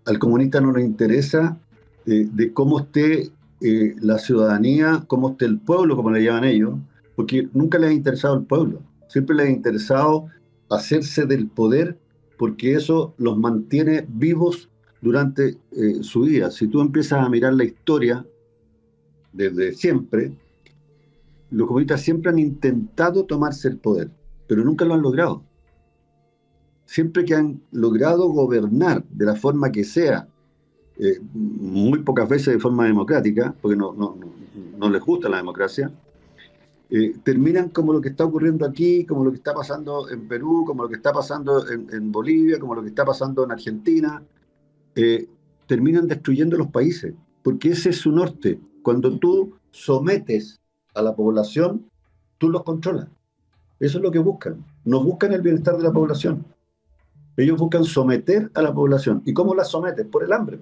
Al 0.05 0.21
comunista 0.21 0.61
no 0.61 0.71
le 0.71 0.85
interesa 0.85 1.59
de 2.05 2.53
cómo 2.53 2.81
esté 2.81 3.31
eh, 3.63 3.95
la 4.01 4.19
ciudadanía, 4.19 5.05
cómo 5.07 5.31
esté 5.31 5.45
el 5.45 5.59
pueblo, 5.59 5.97
como 5.97 6.11
le 6.11 6.25
llaman 6.25 6.45
ellos, 6.45 6.75
porque 7.15 7.49
nunca 7.53 7.79
les 7.79 7.91
ha 7.91 7.95
interesado 7.95 8.35
el 8.37 8.45
pueblo, 8.45 8.83
siempre 9.09 9.37
les 9.37 9.47
ha 9.47 9.51
interesado 9.51 10.27
hacerse 10.71 11.27
del 11.27 11.49
poder 11.49 11.99
porque 12.39 12.75
eso 12.75 13.15
los 13.19 13.39
mantiene 13.39 14.05
vivos 14.09 14.69
durante 15.01 15.59
eh, 15.71 16.03
su 16.03 16.23
vida. 16.23 16.51
Si 16.51 16.67
tú 16.67 16.81
empiezas 16.81 17.25
a 17.25 17.29
mirar 17.29 17.55
la 17.55 17.65
historia 17.65 18.27
desde 19.33 19.75
siempre, 19.75 20.33
los 21.51 21.69
comunistas 21.69 22.01
siempre 22.01 22.31
han 22.31 22.39
intentado 22.39 23.27
tomarse 23.27 23.69
el 23.69 23.79
poder, 23.79 24.11
pero 24.49 24.65
nunca 24.65 24.85
lo 24.85 24.95
han 24.95 25.03
logrado. 25.03 25.45
Siempre 26.87 27.25
que 27.25 27.35
han 27.35 27.63
logrado 27.71 28.29
gobernar 28.29 29.05
de 29.05 29.27
la 29.27 29.37
forma 29.37 29.71
que 29.71 29.85
sea, 29.85 30.27
eh, 30.99 31.19
muy 31.33 32.01
pocas 32.01 32.29
veces 32.29 32.55
de 32.55 32.61
forma 32.61 32.87
democrática, 32.87 33.55
porque 33.61 33.77
no, 33.77 33.93
no, 33.95 34.17
no, 34.79 34.91
les 34.91 35.03
gusta 35.03 35.29
la 35.29 35.39
democracia, 35.39 35.91
eh, 36.91 37.15
terminan 37.25 37.71
como 37.71 37.93
lo 37.93 38.01
que 38.01 38.11
está 38.11 38.25
ocurriendo 38.25 38.67
aquí, 38.67 39.07
como 39.07 39.25
lo 39.25 39.31
que 39.31 39.39
está 39.39 39.55
pasando 39.55 40.11
en 40.11 40.29
Perú, 40.29 40.65
como 40.67 40.83
lo 40.83 40.89
que 40.89 40.97
está 40.97 41.13
pasando 41.13 41.67
en, 41.69 42.13
Bolivia, 42.13 42.59
como 42.59 42.75
lo 42.75 42.83
que 42.83 42.89
está 42.89 43.05
pasando 43.05 43.45
en 43.45 43.53
Argentina, 43.53 44.23
eh, 44.95 45.27
terminan 45.67 46.07
destruyendo 46.07 46.59
los 46.59 46.69
países, 46.69 47.15
porque 47.43 47.71
ese 47.71 47.91
es 47.91 47.97
su 47.97 48.13
norte, 48.13 48.61
Cuando 48.83 49.17
tú 49.19 49.55
sometes 49.71 50.61
a 50.95 51.03
la 51.03 51.15
población, 51.15 51.87
tú 52.39 52.51
los 52.51 52.65
controlas. 52.65 53.09
Eso 53.81 53.99
es 53.99 54.05
lo 54.05 54.11
que 54.11 54.19
buscan. 54.19 54.65
No 54.85 55.03
buscan 55.03 55.33
el 55.33 55.41
bienestar 55.41 55.77
de 55.77 55.85
la 55.85 55.93
población. 55.93 56.45
Ellos 57.37 57.59
buscan 57.59 57.85
someter 57.85 58.51
a 58.55 58.63
la 58.63 58.75
población. 58.75 59.23
¿Y 59.25 59.33
cómo 59.33 59.55
la 59.55 59.65
someten? 59.65 60.11
Por 60.11 60.25
el 60.25 60.33
hambre. 60.33 60.59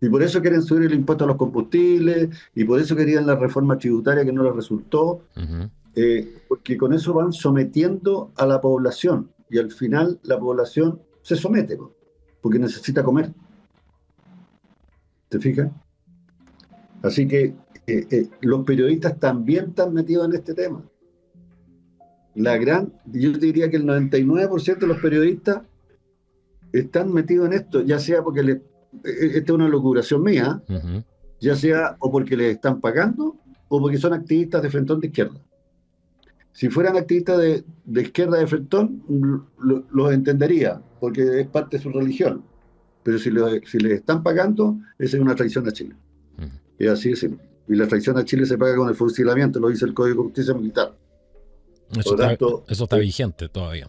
Y 0.00 0.08
por 0.08 0.22
eso 0.22 0.40
quieren 0.40 0.62
subir 0.62 0.90
el 0.90 0.94
impuesto 0.94 1.24
a 1.24 1.28
los 1.28 1.36
combustibles, 1.36 2.28
y 2.54 2.64
por 2.64 2.80
eso 2.80 2.94
querían 2.94 3.26
la 3.26 3.36
reforma 3.36 3.78
tributaria 3.78 4.24
que 4.24 4.32
no 4.32 4.42
les 4.42 4.54
resultó, 4.54 5.22
eh, 5.94 6.42
porque 6.48 6.76
con 6.76 6.92
eso 6.92 7.14
van 7.14 7.32
sometiendo 7.32 8.30
a 8.36 8.44
la 8.44 8.60
población, 8.60 9.30
y 9.48 9.58
al 9.58 9.70
final 9.70 10.20
la 10.24 10.38
población 10.38 11.00
se 11.22 11.36
somete, 11.36 11.78
porque 12.42 12.58
necesita 12.58 13.02
comer. 13.02 13.32
¿Te 15.30 15.38
fijas? 15.38 15.70
Así 17.02 17.26
que 17.26 17.54
eh, 17.86 18.06
eh, 18.10 18.28
los 18.40 18.64
periodistas 18.64 19.18
también 19.18 19.70
están 19.70 19.94
metidos 19.94 20.26
en 20.26 20.34
este 20.34 20.54
tema. 20.54 20.82
La 22.34 22.56
gran, 22.56 22.92
yo 23.06 23.32
diría 23.32 23.70
que 23.70 23.76
el 23.76 23.84
99% 23.84 24.78
de 24.78 24.86
los 24.86 24.98
periodistas 24.98 25.62
están 26.72 27.12
metidos 27.12 27.46
en 27.46 27.52
esto, 27.52 27.82
ya 27.82 27.98
sea 27.98 28.22
porque 28.22 28.42
le, 28.42 28.52
e, 29.04 29.38
esta 29.38 29.38
es 29.38 29.50
una 29.50 29.68
locuración 29.68 30.22
mía, 30.22 30.60
ya 31.40 31.54
sea 31.54 31.96
o 32.00 32.10
porque 32.10 32.36
les 32.36 32.56
están 32.56 32.80
pagando 32.80 33.36
o 33.68 33.80
porque 33.80 33.98
son 33.98 34.12
activistas 34.12 34.62
de 34.62 34.70
Frentón 34.70 35.00
de 35.00 35.08
Izquierda. 35.08 35.40
Si 36.52 36.68
fueran 36.68 36.96
activistas 36.96 37.38
de, 37.38 37.64
izquierda 38.00 38.38
de 38.38 38.46
Frentón, 38.46 39.02
los 39.90 40.12
entendería, 40.12 40.80
porque 41.00 41.40
es 41.40 41.46
parte 41.48 41.76
de 41.76 41.82
su 41.82 41.90
religión. 41.90 42.44
Pero 43.02 43.18
si, 43.18 43.30
si 43.66 43.78
les 43.78 43.92
están 43.92 44.22
pagando, 44.22 44.78
esa 44.98 45.16
es 45.16 45.22
una 45.22 45.34
traición 45.34 45.66
a 45.66 45.72
Chile. 45.72 45.96
Es 46.78 46.88
así 46.90 47.10
de 47.10 47.16
simple. 47.16 47.44
Y 47.66 47.74
la 47.74 47.88
traición 47.88 48.16
a 48.18 48.24
Chile 48.24 48.46
se 48.46 48.56
paga 48.56 48.76
con 48.76 48.88
el 48.88 48.94
fusilamiento, 48.94 49.58
lo 49.58 49.68
dice 49.68 49.84
el 49.84 49.94
Código 49.94 50.22
de 50.22 50.28
Justicia 50.28 50.54
Militar. 50.54 50.96
Eso, 51.90 52.14
está, 52.80 52.96
eh, 52.96 53.00
vigente 53.00 53.48
todavía. 53.48 53.88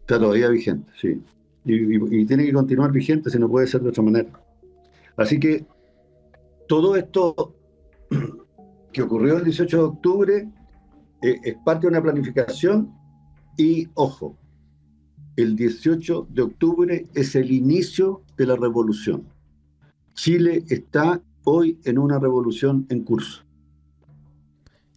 Está 0.00 0.18
todavía 0.18 0.48
vigente, 0.48 0.90
sí. 1.00 1.22
Y, 1.64 2.24
tiene 2.24 2.46
que 2.46 2.52
continuar 2.52 2.92
vigente 2.92 3.30
si 3.30 3.38
no 3.38 3.48
puede 3.48 3.66
ser 3.66 3.82
de 3.82 3.90
otra 3.90 4.02
manera. 4.02 4.30
Así 5.16 5.38
que 5.38 5.66
todo 6.66 6.96
esto 6.96 7.54
que 8.92 9.02
ocurrió 9.02 9.36
el 9.36 9.44
18 9.44 9.76
de 9.76 9.82
octubre 9.82 10.48
eh, 11.22 11.36
es 11.44 11.56
parte 11.64 11.82
de 11.82 11.88
una 11.88 12.02
planificación 12.02 12.92
y, 13.56 13.88
ojo, 13.94 14.36
el 15.36 15.54
18 15.56 16.28
de 16.30 16.42
octubre 16.42 17.06
es 17.14 17.34
el 17.34 17.52
inicio 17.52 18.22
de 18.36 18.46
la 18.46 18.56
revolución. 18.56 19.24
Chile 20.14 20.64
está 20.68 21.20
hoy 21.44 21.78
en 21.84 21.98
una 21.98 22.18
revolución 22.18 22.86
en 22.88 23.04
curso. 23.04 23.47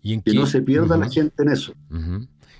¿Y 0.03 0.19
que 0.21 0.33
no 0.33 0.45
se 0.45 0.61
pierda 0.61 0.97
la 0.97 1.09
gente 1.09 1.43
en 1.43 1.49
eso. 1.49 1.73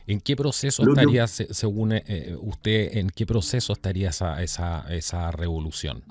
¿En 0.08 0.20
qué 0.20 0.36
proceso 0.36 0.88
estaría, 0.88 1.28
según 1.28 1.94
eh, 1.94 2.36
usted, 2.42 2.98
en 2.98 3.10
qué 3.10 3.26
proceso 3.26 3.74
estaría 3.74 4.10
esa, 4.10 4.42
esa, 4.44 4.94
esa 4.94 5.32
revolución? 5.32 6.04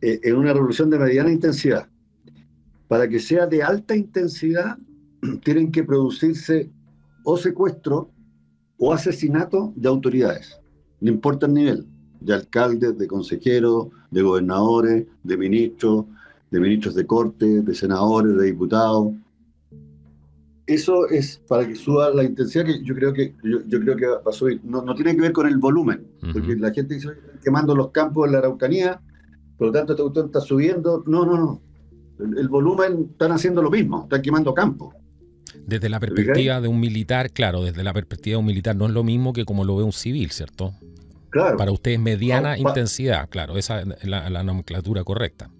Eh, 0.00 0.20
en 0.22 0.36
una 0.36 0.52
revolución 0.52 0.90
de 0.90 0.98
mediana 0.98 1.30
intensidad. 1.30 1.88
Para 2.88 3.08
que 3.08 3.18
sea 3.18 3.46
de 3.46 3.62
alta 3.62 3.96
intensidad, 3.96 4.76
tienen 5.44 5.70
que 5.70 5.84
producirse 5.84 6.70
o 7.24 7.36
secuestro 7.36 8.10
o 8.78 8.92
asesinato 8.92 9.72
de 9.74 9.88
autoridades, 9.88 10.60
no 11.00 11.10
importa 11.10 11.46
el 11.46 11.54
nivel, 11.54 11.86
de 12.20 12.34
alcaldes, 12.34 12.96
de 12.98 13.06
consejeros, 13.06 13.88
de 14.10 14.22
gobernadores, 14.22 15.06
de 15.22 15.36
ministros, 15.36 16.04
de 16.50 16.60
ministros 16.60 16.94
de 16.94 17.06
corte, 17.06 17.62
de 17.62 17.74
senadores, 17.74 18.36
de 18.36 18.46
diputados. 18.46 19.12
Eso 20.66 21.08
es 21.08 21.40
para 21.46 21.66
que 21.66 21.76
suba 21.76 22.10
la 22.10 22.24
intensidad 22.24 22.64
que 22.64 22.82
yo 22.82 22.94
creo 22.94 23.12
que 23.12 23.34
yo, 23.44 23.80
creo 23.80 23.96
que 23.96 24.06
va 24.06 24.20
a 24.26 24.32
subir. 24.32 24.60
No, 24.64 24.82
tiene 24.94 25.14
que 25.14 25.22
ver 25.22 25.32
con 25.32 25.46
el 25.46 25.58
volumen, 25.58 26.04
porque 26.32 26.56
la 26.56 26.72
gente 26.72 26.94
dice 26.94 27.10
quemando 27.42 27.74
los 27.74 27.90
campos 27.90 28.26
en 28.26 28.32
la 28.32 28.38
Araucanía, 28.38 29.00
por 29.56 29.68
lo 29.68 29.72
tanto 29.72 29.92
este 29.92 30.02
autor 30.02 30.26
está 30.26 30.40
subiendo. 30.40 31.04
No, 31.06 31.24
no, 31.24 31.36
no. 31.36 31.60
El, 32.18 32.48
volumen 32.48 33.10
están 33.12 33.30
haciendo 33.30 33.62
lo 33.62 33.70
mismo, 33.70 34.04
están 34.04 34.22
quemando 34.22 34.54
campos. 34.54 34.94
Desde 35.66 35.88
la 35.88 36.00
perspectiva 36.00 36.60
de 36.60 36.66
un 36.66 36.80
militar, 36.80 37.30
claro, 37.30 37.62
desde 37.62 37.84
la 37.84 37.92
perspectiva 37.92 38.34
de 38.34 38.38
un 38.38 38.46
militar 38.46 38.74
no 38.74 38.86
es 38.86 38.92
lo 38.92 39.04
mismo 39.04 39.32
que 39.32 39.44
como 39.44 39.64
lo 39.64 39.76
ve 39.76 39.84
un 39.84 39.92
civil, 39.92 40.30
¿cierto? 40.32 40.74
Claro. 41.30 41.56
Para 41.56 41.70
usted 41.70 41.92
es 41.92 42.00
mediana 42.00 42.58
intensidad, 42.58 43.28
claro, 43.28 43.56
esa 43.56 43.80
es 43.82 44.04
la 44.04 44.42
nomenclatura 44.42 45.04
correcta. 45.04 45.50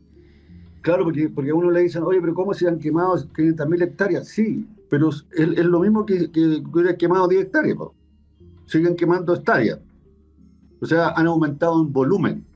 Claro, 0.87 1.03
porque, 1.03 1.29
porque 1.29 1.51
a 1.51 1.55
uno 1.57 1.73
le 1.73 1.81
dicen, 1.81 2.05
oye, 2.05 2.21
pero 2.21 2.33
¿cómo 2.33 2.55
se 2.55 2.69
han 2.69 2.79
quemado 2.79 3.17
500.000 3.17 3.83
hectáreas? 3.83 4.29
Sí, 4.29 4.65
pero 4.89 5.11
es, 5.11 5.65
lo 5.65 5.81
mismo 5.81 6.07
que, 6.07 6.31
que, 6.31 6.63
hubiera 6.65 6.97
quemado 6.97 7.29
10 7.29 7.47
hectáreas. 7.47 7.79
Siguen 8.67 8.97
quemando 8.97 9.35
hectáreas. 9.35 9.81
O 10.81 10.87
sea, 10.87 11.11
han 11.11 11.27
aumentado 11.27 11.81
en 11.83 11.93
volumen, 11.93 12.47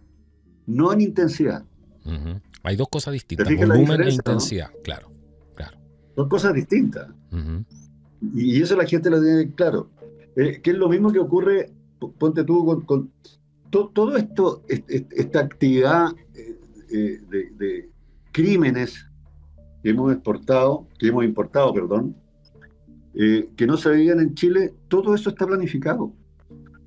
no 0.66 0.93
en 0.93 1.01
intensidad. 1.01 1.64
Hay 2.62 2.77
dos 2.77 2.88
cosas 2.88 3.12
distintas, 3.12 3.49
volumen 3.49 4.03
e 4.03 4.11
intensidad, 4.11 4.71
claro, 4.85 5.11
claro. 5.55 5.79
Son 6.16 6.29
cosas 6.29 6.55
distintas. 6.55 7.09
y, 8.35 8.61
eso 8.61 8.77
la 8.77 8.87
gente 8.87 9.11
lo 9.11 9.23
tiene 9.23 9.51
claro. 9.53 9.90
Eh, 10.37 10.61
que 10.62 10.71
es 10.71 10.77
lo 10.77 10.88
mismo 10.88 11.12
que 11.12 11.19
ocurre, 11.19 11.73
ponte 12.19 12.45
tú, 12.45 12.85
con, 12.87 13.11
todo 13.71 14.16
esto, 14.16 14.64
esta 14.69 15.40
actividad 15.40 16.09
eh, 16.35 16.59
eh, 16.90 17.21
de 17.57 17.88
crímenes 18.33 19.10
que 19.83 19.90
hemos 19.90 20.12
exportado, 20.12 20.87
que 20.99 21.09
hemos 21.09 21.25
importado, 21.25 21.73
perdón, 21.73 22.16
eh, 23.14 23.51
que 23.57 23.66
no 23.66 23.77
se 23.77 23.90
veían 23.90 24.21
en 24.21 24.35
Chile, 24.35 24.75
todo 24.88 25.14
eso 25.14 25.31
está 25.31 25.47
planificado. 25.47 26.12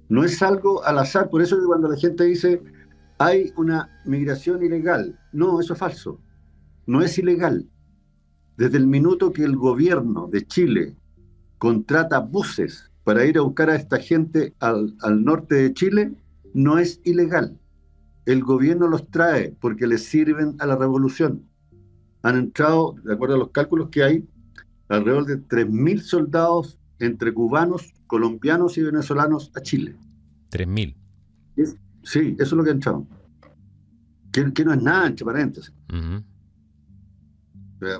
No 0.10 0.24
es 0.24 0.42
algo 0.42 0.84
al 0.86 1.00
azar, 1.00 1.30
por 1.30 1.42
eso 1.42 1.58
cuando 1.66 1.88
la 1.90 1.98
gente 1.98 2.24
dice 2.26 2.62
hay 3.20 3.54
una 3.58 3.90
migración 4.06 4.64
ilegal, 4.64 5.18
no, 5.32 5.60
eso 5.60 5.74
es 5.74 5.80
falso, 5.80 6.20
no 6.86 7.02
es 7.02 7.18
ilegal. 7.18 7.70
Desde 8.58 8.78
el 8.78 8.88
minuto 8.88 9.32
que 9.32 9.44
el 9.44 9.56
gobierno 9.56 10.28
de 10.28 10.46
Chile 10.46 10.96
contrata 11.58 12.20
buses 12.20 12.92
para 13.04 13.26
ir 13.26 13.38
a 13.38 13.42
buscar 13.42 13.70
a 13.70 13.76
esta 13.76 13.98
gente 13.98 14.54
al, 14.60 14.96
al 15.02 15.24
norte 15.24 15.56
de 15.56 15.74
Chile, 15.74 16.14
no 16.54 16.78
es 16.78 17.00
ilegal 17.04 17.58
el 18.26 18.44
gobierno 18.44 18.88
los 18.88 19.10
trae 19.10 19.56
porque 19.60 19.88
les 19.88 20.06
sirven 20.06 20.56
a 20.60 20.66
la 20.66 20.76
revolución. 20.76 21.44
Han 22.24 22.38
entrado, 22.38 22.96
de 23.04 23.14
acuerdo 23.14 23.36
a 23.36 23.38
los 23.38 23.52
cálculos 23.52 23.90
que 23.90 24.04
hay, 24.04 24.28
alrededor 24.90 25.26
de 25.26 25.38
3.000 25.38 26.00
soldados 26.02 26.80
entre 27.00 27.34
cubanos, 27.34 27.94
colombianos 28.08 28.78
y 28.78 28.84
venezolanos 28.84 29.52
a 29.56 29.62
Chile. 29.62 29.96
3.000. 30.52 30.96
Sí, 32.04 32.36
eso 32.38 32.44
es 32.44 32.52
lo 32.54 32.64
que 32.64 32.70
ha 32.70 32.74
entrado. 32.74 33.06
Que, 34.32 34.66
no 34.66 34.74
es 34.74 34.82
nada, 34.82 35.08
entre 35.08 35.26
paréntesis. 35.26 35.74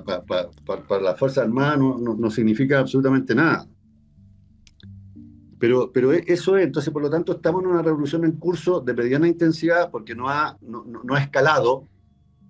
para, 0.04 1.00
la 1.00 1.14
Fuerza 1.14 1.42
Armada 1.42 1.76
no 1.76 2.30
significa 2.30 2.80
absolutamente 2.80 3.34
nada. 3.34 3.68
Pero, 5.64 5.90
pero 5.92 6.12
e, 6.12 6.22
eso 6.26 6.58
es, 6.58 6.66
entonces 6.66 6.92
por 6.92 7.00
lo 7.00 7.08
tanto 7.08 7.32
estamos 7.32 7.62
en 7.62 7.70
una 7.70 7.80
revolución 7.80 8.24
en 8.26 8.32
curso 8.32 8.80
de 8.80 8.92
mediana 8.92 9.26
intensidad 9.26 9.90
porque 9.90 10.14
no 10.14 10.28
ha, 10.28 10.58
no, 10.60 11.14
ha 11.14 11.20
escalado, 11.20 11.88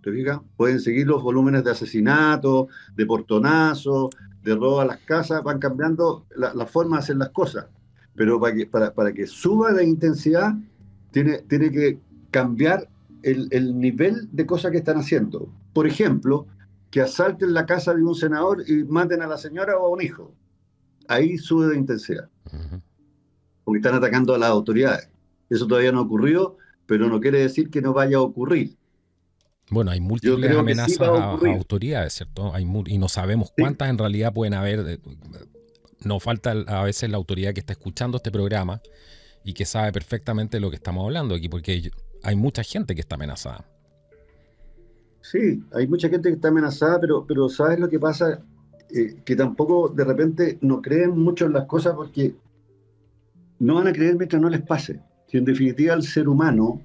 ¿te 0.04 0.12
fijas? 0.12 0.40
Pueden 0.56 0.80
seguir 0.80 1.06
los 1.06 1.22
volúmenes 1.22 1.64
de 1.64 1.70
asesinato, 1.70 2.68
de 2.94 3.06
portonazo, 3.06 4.10
de 4.42 4.54
robo 4.54 4.80
a 4.80 4.84
las 4.84 4.98
casas, 4.98 5.42
van 5.42 5.58
cambiando 5.58 6.26
la, 6.36 6.66
forma 6.66 6.96
de 6.96 7.02
hacer 7.02 7.16
las 7.16 7.30
cosas. 7.30 7.66
Pero 8.14 8.38
para 8.38 8.54
que, 8.54 8.66
para, 8.66 8.94
para 8.94 9.12
que 9.12 9.26
suba 9.26 9.72
la 9.72 9.82
intensidad, 9.82 10.54
tiene, 11.10 11.38
tiene 11.38 11.70
que 11.70 11.98
cambiar 12.30 12.88
el, 13.22 13.48
el, 13.50 13.78
nivel 13.78 14.28
de 14.30 14.46
cosas 14.46 14.70
que 14.70 14.78
están 14.78 14.98
haciendo. 14.98 15.48
Por 15.72 15.86
ejemplo, 15.86 16.46
que 16.90 17.00
asalten 17.00 17.54
la 17.54 17.66
casa 17.66 17.94
de 17.94 18.02
un 18.02 18.14
senador 18.14 18.62
y 18.68 18.84
maten 18.84 19.22
a 19.22 19.26
la 19.26 19.38
señora 19.38 19.76
o 19.78 19.86
a 19.86 19.88
un 19.88 20.02
hijo. 20.02 20.32
Ahí 21.08 21.38
sube 21.38 21.68
de 21.68 21.76
intensidad 21.76 22.28
porque 23.64 23.78
están 23.78 23.94
atacando 23.94 24.34
a 24.34 24.38
las 24.38 24.50
autoridades. 24.50 25.08
Eso 25.48 25.66
todavía 25.66 25.92
no 25.92 26.02
ocurrió, 26.02 26.56
pero 26.86 27.08
no 27.08 27.20
quiere 27.20 27.40
decir 27.40 27.70
que 27.70 27.82
no 27.82 27.92
vaya 27.92 28.18
a 28.18 28.20
ocurrir. 28.20 28.76
Bueno, 29.70 29.90
hay 29.90 30.00
múltiples 30.00 30.56
amenazas 30.56 31.00
a, 31.00 31.32
autoridades, 31.32 32.12
¿cierto? 32.14 32.54
Hay 32.54 32.66
y 32.86 32.98
no 32.98 33.08
sabemos 33.08 33.52
cuántas 33.56 33.88
en 33.88 33.98
realidad 33.98 34.32
pueden 34.32 34.54
haber. 34.54 35.00
Nos 36.04 36.22
falta 36.22 36.52
a 36.52 36.84
veces 36.84 37.10
la 37.10 37.16
autoridad 37.16 37.54
que 37.54 37.60
está 37.60 37.72
escuchando 37.72 38.18
este 38.18 38.30
programa 38.30 38.82
y 39.42 39.54
que 39.54 39.64
sabe 39.64 39.92
perfectamente 39.92 40.60
lo 40.60 40.70
que 40.70 40.76
estamos 40.76 41.04
hablando 41.04 41.34
aquí, 41.34 41.48
porque 41.48 41.90
hay 42.22 42.36
mucha 42.36 42.62
gente 42.62 42.94
que 42.94 43.00
está 43.00 43.14
amenazada. 43.14 43.64
Sí, 45.22 45.62
hay 45.72 45.86
mucha 45.86 46.10
gente 46.10 46.28
que 46.28 46.34
está 46.34 46.48
amenazada, 46.48 47.00
pero, 47.00 47.24
pero 47.26 47.48
¿sabes 47.48 47.78
lo 47.78 47.88
que 47.88 47.98
pasa? 47.98 48.42
Eh, 48.94 49.22
que 49.24 49.34
tampoco 49.34 49.88
de 49.88 50.04
repente 50.04 50.58
no 50.60 50.82
creen 50.82 51.18
mucho 51.18 51.46
en 51.46 51.54
las 51.54 51.64
cosas 51.64 51.94
porque 51.94 52.34
no 53.58 53.76
van 53.76 53.86
a 53.86 53.92
creer 53.92 54.16
mientras 54.16 54.40
no 54.42 54.50
les 54.50 54.60
pase. 54.60 55.00
Si 55.26 55.38
en 55.38 55.46
definitiva 55.46 55.94
el 55.94 56.02
ser 56.02 56.28
humano 56.28 56.82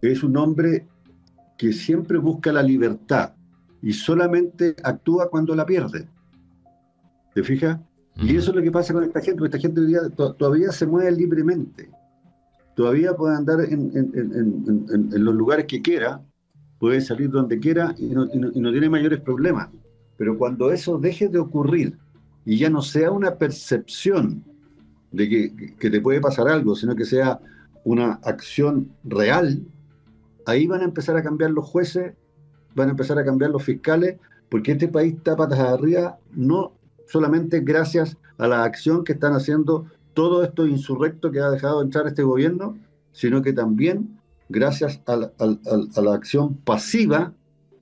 es 0.00 0.22
un 0.22 0.36
hombre 0.36 0.86
que 1.56 1.72
siempre 1.72 2.18
busca 2.18 2.52
la 2.52 2.62
libertad 2.62 3.32
y 3.82 3.92
solamente 3.92 4.74
actúa 4.82 5.28
cuando 5.28 5.54
la 5.54 5.66
pierde. 5.66 6.08
¿Te 7.34 7.42
fijas? 7.42 7.78
Y 8.16 8.36
eso 8.36 8.50
es 8.50 8.56
lo 8.56 8.62
que 8.62 8.70
pasa 8.70 8.92
con 8.92 9.02
esta 9.02 9.20
gente, 9.20 9.38
porque 9.38 9.56
esta 9.56 9.68
gente 9.68 9.82
todavía 10.38 10.70
se 10.70 10.86
mueve 10.86 11.10
libremente, 11.12 11.90
todavía 12.76 13.14
puede 13.14 13.36
andar 13.36 13.60
en, 13.60 13.90
los 15.10 15.34
lugares 15.34 15.66
que 15.66 15.82
quiera, 15.82 16.22
puede 16.78 17.00
salir 17.00 17.30
donde 17.30 17.58
quiera 17.58 17.94
y 17.98 18.06
no, 18.06 18.28
tiene 18.28 18.88
mayores 18.88 19.20
problemas. 19.20 19.68
Pero 20.16 20.38
cuando 20.38 20.70
eso 20.70 20.96
deje 20.96 21.28
de 21.28 21.40
ocurrir 21.40 21.98
y 22.44 22.56
ya 22.56 22.70
no 22.70 22.82
sea 22.82 23.10
una 23.10 23.34
percepción 23.34 24.44
de 25.10 25.28
que, 25.28 25.74
que 25.78 25.90
te 25.90 26.00
puede 26.00 26.20
pasar 26.20 26.46
algo, 26.46 26.76
sino 26.76 26.94
que 26.94 27.04
sea 27.04 27.40
una 27.82 28.20
acción 28.22 28.92
real, 29.02 29.60
ahí 30.46 30.66
van 30.66 30.80
a 30.80 30.84
empezar 30.84 31.16
a 31.16 31.22
cambiar 31.22 31.50
los 31.50 31.64
jueces, 31.64 32.14
van 32.74 32.88
a 32.88 32.90
empezar 32.92 33.18
a 33.18 33.24
cambiar 33.24 33.50
los 33.50 33.62
fiscales, 33.62 34.18
porque 34.48 34.72
este 34.72 34.88
país 34.88 35.14
está 35.14 35.36
patas 35.36 35.58
arriba, 35.58 36.18
no 36.32 36.72
solamente 37.06 37.60
gracias 37.60 38.16
a 38.38 38.48
la 38.48 38.64
acción 38.64 39.04
que 39.04 39.12
están 39.12 39.34
haciendo 39.34 39.86
todo 40.14 40.44
esto 40.44 40.66
insurrecto 40.66 41.30
que 41.30 41.40
ha 41.40 41.50
dejado 41.50 41.82
entrar 41.82 42.06
este 42.06 42.22
gobierno, 42.22 42.78
sino 43.12 43.42
que 43.42 43.52
también 43.52 44.18
gracias 44.48 45.00
a 45.06 45.16
la, 45.16 46.14
acción 46.14 46.54
pasiva 46.54 47.32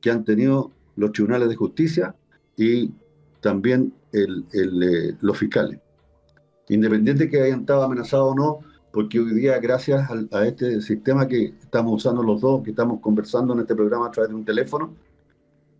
que 0.00 0.10
han 0.10 0.24
tenido 0.24 0.70
los 0.96 1.12
tribunales 1.12 1.48
de 1.48 1.56
justicia 1.56 2.14
y 2.56 2.92
también 3.40 3.92
eh, 4.12 5.16
los 5.20 5.38
fiscales. 5.38 5.78
Independiente 6.68 7.28
que 7.28 7.42
hayan 7.42 7.60
estado 7.60 7.82
amenazados 7.82 8.32
o 8.32 8.34
no, 8.34 8.60
porque 8.92 9.18
hoy 9.18 9.34
día, 9.34 9.58
gracias 9.58 10.08
a, 10.30 10.46
este 10.46 10.80
sistema 10.80 11.26
que 11.26 11.54
estamos 11.62 11.94
usando 11.94 12.22
los 12.22 12.40
dos, 12.40 12.62
que 12.62 12.70
estamos 12.70 13.00
conversando 13.00 13.54
en 13.54 13.60
este 13.60 13.74
programa 13.74 14.06
a 14.06 14.10
través 14.10 14.28
de 14.30 14.36
un 14.36 14.44
teléfono, 14.44 14.94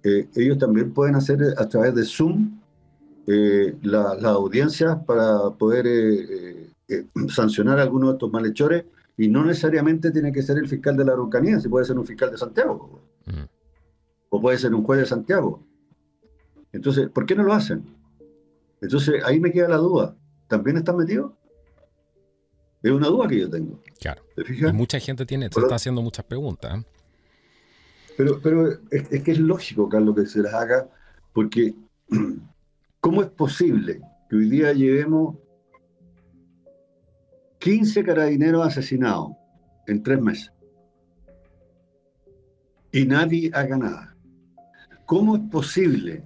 eh, 0.02 0.28
ellos 0.34 0.58
también 0.58 0.92
pueden 0.92 1.14
hacer 1.14 1.38
a 1.56 1.68
través 1.68 1.94
de 1.94 2.04
Zoom 2.04 2.62
eh, 3.26 3.76
las 3.82 4.24
audiencias 4.24 4.98
para 5.06 5.50
poder 5.50 5.86
eh, 5.86 6.70
eh, 6.88 7.06
sancionar 7.28 7.78
a 7.78 7.82
algunos 7.82 8.10
de 8.10 8.12
estos 8.14 8.32
malhechores 8.32 8.84
y 9.16 9.28
no 9.28 9.44
necesariamente 9.44 10.10
tiene 10.10 10.32
que 10.32 10.42
ser 10.42 10.58
el 10.58 10.68
fiscal 10.68 10.96
de 10.96 11.04
la 11.04 11.12
Araucanía, 11.12 11.60
se 11.60 11.68
puede 11.68 11.84
ser 11.84 11.96
un 11.98 12.06
fiscal 12.06 12.32
de 12.32 12.38
Santiago 12.38 13.00
mm. 13.26 13.44
o 14.30 14.40
puede 14.40 14.58
ser 14.58 14.74
un 14.74 14.82
juez 14.82 15.00
de 15.00 15.06
Santiago. 15.06 15.62
Entonces, 16.72 17.08
¿por 17.10 17.24
qué 17.24 17.36
no 17.36 17.44
lo 17.44 17.52
hacen? 17.52 17.84
Entonces, 18.80 19.22
ahí 19.24 19.38
me 19.38 19.52
queda 19.52 19.68
la 19.68 19.76
duda. 19.76 20.16
¿También 20.48 20.78
están 20.78 20.96
metidos? 20.96 21.32
Es 22.82 22.90
una 22.90 23.08
duda 23.08 23.28
que 23.28 23.40
yo 23.40 23.50
tengo. 23.50 23.80
Claro. 24.00 24.22
Y 24.36 24.72
mucha 24.72 24.98
gente 24.98 25.24
tiene, 25.24 25.48
se 25.52 25.60
está 25.60 25.76
haciendo 25.76 26.02
muchas 26.02 26.24
preguntas. 26.24 26.84
Pero, 28.16 28.40
pero 28.42 28.70
es, 28.90 29.10
es, 29.10 29.22
que 29.22 29.32
es 29.32 29.38
lógico, 29.38 29.88
Carlos, 29.88 30.14
que 30.16 30.26
se 30.26 30.40
las 30.40 30.52
haga, 30.52 30.88
porque 31.32 31.74
¿Cómo 33.02 33.22
es 33.22 33.30
posible 33.30 34.00
que 34.28 34.36
hoy 34.36 34.48
día 34.48 34.72
llevemos 34.72 35.36
15 37.58 38.04
carabineros 38.04 38.64
asesinados 38.64 39.32
en 39.88 40.02
tres 40.04 40.20
meses 40.20 40.52
y 42.92 43.04
nadie 43.04 43.50
haga 43.54 43.76
nada? 43.76 44.16
¿Cómo 45.06 45.36
es 45.36 45.42
posible 45.50 46.22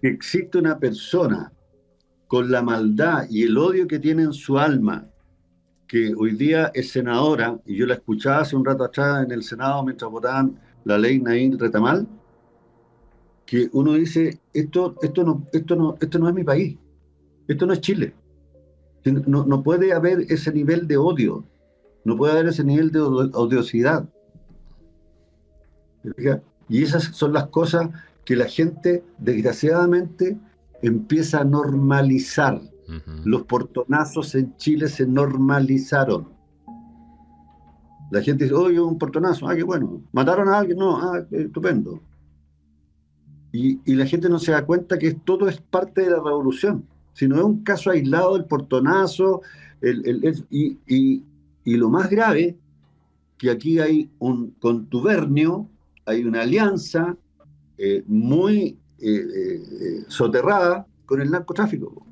que 0.00 0.08
exista 0.08 0.60
una 0.60 0.78
persona 0.78 1.52
con 2.28 2.50
la 2.50 2.62
maldad 2.62 3.26
y 3.28 3.42
el 3.42 3.58
odio 3.58 3.88
que 3.88 3.98
tiene 3.98 4.22
en 4.22 4.32
su 4.32 4.58
alma, 4.58 5.10
que 5.92 6.14
hoy 6.16 6.34
día 6.34 6.70
es 6.72 6.90
senadora, 6.90 7.60
y 7.66 7.76
yo 7.76 7.84
la 7.84 7.92
escuchaba 7.92 8.38
hace 8.38 8.56
un 8.56 8.64
rato 8.64 8.82
atrás 8.82 9.26
en 9.26 9.30
el 9.30 9.42
Senado 9.42 9.84
mientras 9.84 10.10
votaban 10.10 10.58
la 10.86 10.96
ley 10.96 11.20
Naín 11.20 11.58
Retamal, 11.58 12.08
que 13.44 13.68
uno 13.74 13.92
dice, 13.92 14.40
esto, 14.54 14.94
esto, 15.02 15.22
no, 15.22 15.46
esto, 15.52 15.76
no, 15.76 15.98
esto 16.00 16.18
no 16.18 16.30
es 16.30 16.34
mi 16.34 16.44
país, 16.44 16.78
esto 17.46 17.66
no 17.66 17.74
es 17.74 17.82
Chile. 17.82 18.14
No, 19.04 19.44
no 19.44 19.62
puede 19.62 19.92
haber 19.92 20.20
ese 20.32 20.50
nivel 20.50 20.88
de 20.88 20.96
odio, 20.96 21.44
no 22.06 22.16
puede 22.16 22.32
haber 22.32 22.46
ese 22.46 22.64
nivel 22.64 22.90
de 22.90 23.00
odiosidad. 23.02 24.08
Y 26.70 26.82
esas 26.82 27.04
son 27.14 27.34
las 27.34 27.48
cosas 27.48 27.90
que 28.24 28.34
la 28.34 28.46
gente, 28.46 29.04
desgraciadamente, 29.18 30.38
empieza 30.80 31.40
a 31.40 31.44
normalizar. 31.44 32.62
Los 33.24 33.42
portonazos 33.44 34.34
en 34.34 34.56
Chile 34.56 34.88
se 34.88 35.06
normalizaron. 35.06 36.28
La 38.10 38.20
gente 38.20 38.44
dice, 38.44 38.54
oye, 38.54 38.78
un 38.78 38.98
portonazo, 38.98 39.48
ah, 39.48 39.56
qué 39.56 39.62
bueno. 39.62 40.02
¿Mataron 40.12 40.48
a 40.48 40.58
alguien? 40.58 40.78
No, 40.78 40.98
ah, 40.98 41.24
estupendo. 41.30 42.02
Y, 43.52 43.80
la 43.94 44.06
gente 44.06 44.28
no 44.28 44.38
se 44.38 44.52
da 44.52 44.64
cuenta 44.64 44.98
que 44.98 45.12
todo 45.12 45.48
es 45.48 45.60
parte 45.60 46.02
de 46.02 46.10
la 46.10 46.16
revolución. 46.16 46.86
Si 47.14 47.28
no 47.28 47.36
es 47.36 47.42
un 47.42 47.62
caso 47.62 47.90
aislado 47.90 48.34
del 48.34 48.46
portonazo, 48.46 49.42
y, 50.50 51.22
lo 51.64 51.88
más 51.90 52.10
grave, 52.10 52.56
que 53.38 53.50
aquí 53.50 53.78
hay 53.78 54.10
un 54.18 54.50
contubernio, 54.60 55.68
hay 56.06 56.24
una 56.24 56.42
alianza 56.42 57.16
eh, 57.78 58.04
muy 58.06 58.78
eh, 58.98 59.60
eh, 59.80 60.04
soterrada 60.08 60.86
con 61.06 61.20
el 61.20 61.30
narcotráfico. 61.30 62.06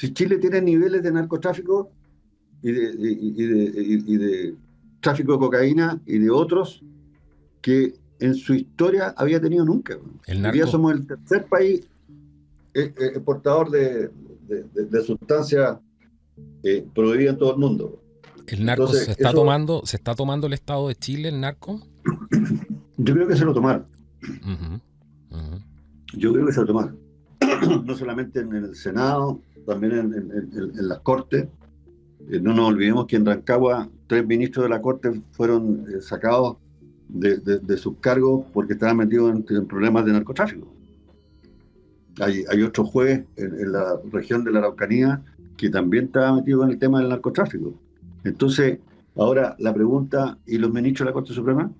Si 0.00 0.14
Chile 0.14 0.38
tiene 0.38 0.62
niveles 0.62 1.02
de 1.02 1.12
narcotráfico 1.12 1.90
y 2.62 2.72
de, 2.72 2.90
y 2.96 4.16
de, 4.16 4.54
tráfico 5.00 5.32
de 5.32 5.38
cocaína 5.38 6.00
y 6.06 6.16
de 6.16 6.30
otros 6.30 6.82
que 7.60 7.92
en 8.18 8.34
su 8.34 8.54
historia 8.54 9.12
había 9.14 9.42
tenido 9.42 9.62
nunca. 9.62 9.98
Hoy 10.26 10.52
día 10.52 10.66
somos 10.66 10.94
el 10.94 11.06
tercer 11.06 11.44
país 11.50 11.82
eh, 12.72 12.94
eh, 12.98 13.06
exportador 13.08 13.70
de, 13.70 14.08
de, 14.48 15.04
sustancias 15.04 15.76
eh, 16.62 16.82
prohibidas 16.94 17.34
en 17.34 17.38
todo 17.38 17.52
el 17.52 17.58
mundo. 17.58 18.02
¿El 18.46 18.64
narco 18.64 18.86
se 18.86 19.10
está 19.10 19.34
tomando, 19.34 19.82
se 19.84 19.98
está 19.98 20.14
tomando 20.14 20.46
el 20.46 20.54
Estado 20.54 20.88
de 20.88 20.94
Chile, 20.94 21.28
el 21.28 21.42
narco? 21.42 21.78
Yo 22.96 23.12
creo 23.12 23.28
que 23.28 23.36
se 23.36 23.44
lo 23.44 23.52
tomaron. 23.52 23.84
Yo 26.14 26.32
creo 26.32 26.46
que 26.46 26.52
se 26.52 26.60
lo 26.60 26.66
tomaron. 26.66 27.09
no 27.84 27.94
solamente 27.96 28.40
en 28.40 28.54
el 28.54 28.74
Senado, 28.74 29.40
también 29.66 29.92
en, 29.92 30.88
las 30.88 31.00
Cortes. 31.00 31.48
no 32.28 32.54
nos 32.54 32.68
olvidemos 32.68 33.06
que 33.06 33.16
en 33.16 33.26
Rancagua 33.26 33.88
tres 34.06 34.26
ministros 34.26 34.64
de 34.64 34.70
la 34.70 34.82
Corte 34.82 35.22
fueron 35.32 35.86
sacados 36.00 36.56
de, 37.08 37.76
sus 37.76 37.98
cargos 37.98 38.44
porque 38.52 38.74
estaban 38.74 38.98
metidos 38.98 39.34
en, 39.48 39.66
problemas 39.66 40.04
de 40.04 40.12
narcotráfico. 40.12 40.72
Hay, 42.20 42.44
hay 42.50 42.62
otro 42.62 42.84
juez 42.84 43.24
en, 43.36 43.72
la 43.72 43.98
región 44.12 44.44
de 44.44 44.52
la 44.52 44.58
Araucanía 44.60 45.22
que 45.56 45.70
también 45.70 46.06
estaba 46.06 46.34
metido 46.34 46.64
en 46.64 46.70
el 46.70 46.78
tema 46.78 47.00
del 47.00 47.08
narcotráfico. 47.08 47.74
Entonces, 48.24 48.78
ahora 49.16 49.56
la 49.58 49.72
pregunta, 49.72 50.38
¿y 50.46 50.58
los 50.58 50.72
ministros 50.72 51.06
de 51.06 51.10
la 51.10 51.12
Corte 51.12 51.32
Suprema? 51.32 51.70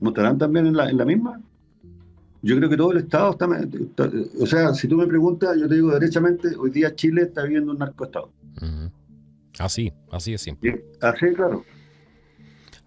¿No 0.00 0.10
estarán 0.10 0.38
también 0.38 0.66
en 0.66 0.76
la, 0.76 0.88
en 0.88 0.96
la 0.96 1.04
misma? 1.04 1.40
Yo 2.42 2.56
creo 2.56 2.70
que 2.70 2.76
todo 2.76 2.92
el 2.92 2.98
Estado 2.98 3.32
está, 3.32 4.10
O 4.40 4.46
sea, 4.46 4.74
si 4.74 4.88
tú 4.88 4.96
me 4.96 5.06
preguntas, 5.06 5.56
yo 5.58 5.68
te 5.68 5.74
digo 5.74 5.92
derechamente, 5.92 6.48
hoy 6.56 6.70
día 6.70 6.94
Chile 6.94 7.22
está 7.22 7.42
viviendo 7.42 7.72
un 7.72 7.78
narcoestado. 7.78 8.32
Así, 9.58 9.92
así 10.10 10.34
es 10.34 10.40
siempre. 10.40 10.84
Así, 11.00 11.26
claro. 11.34 11.64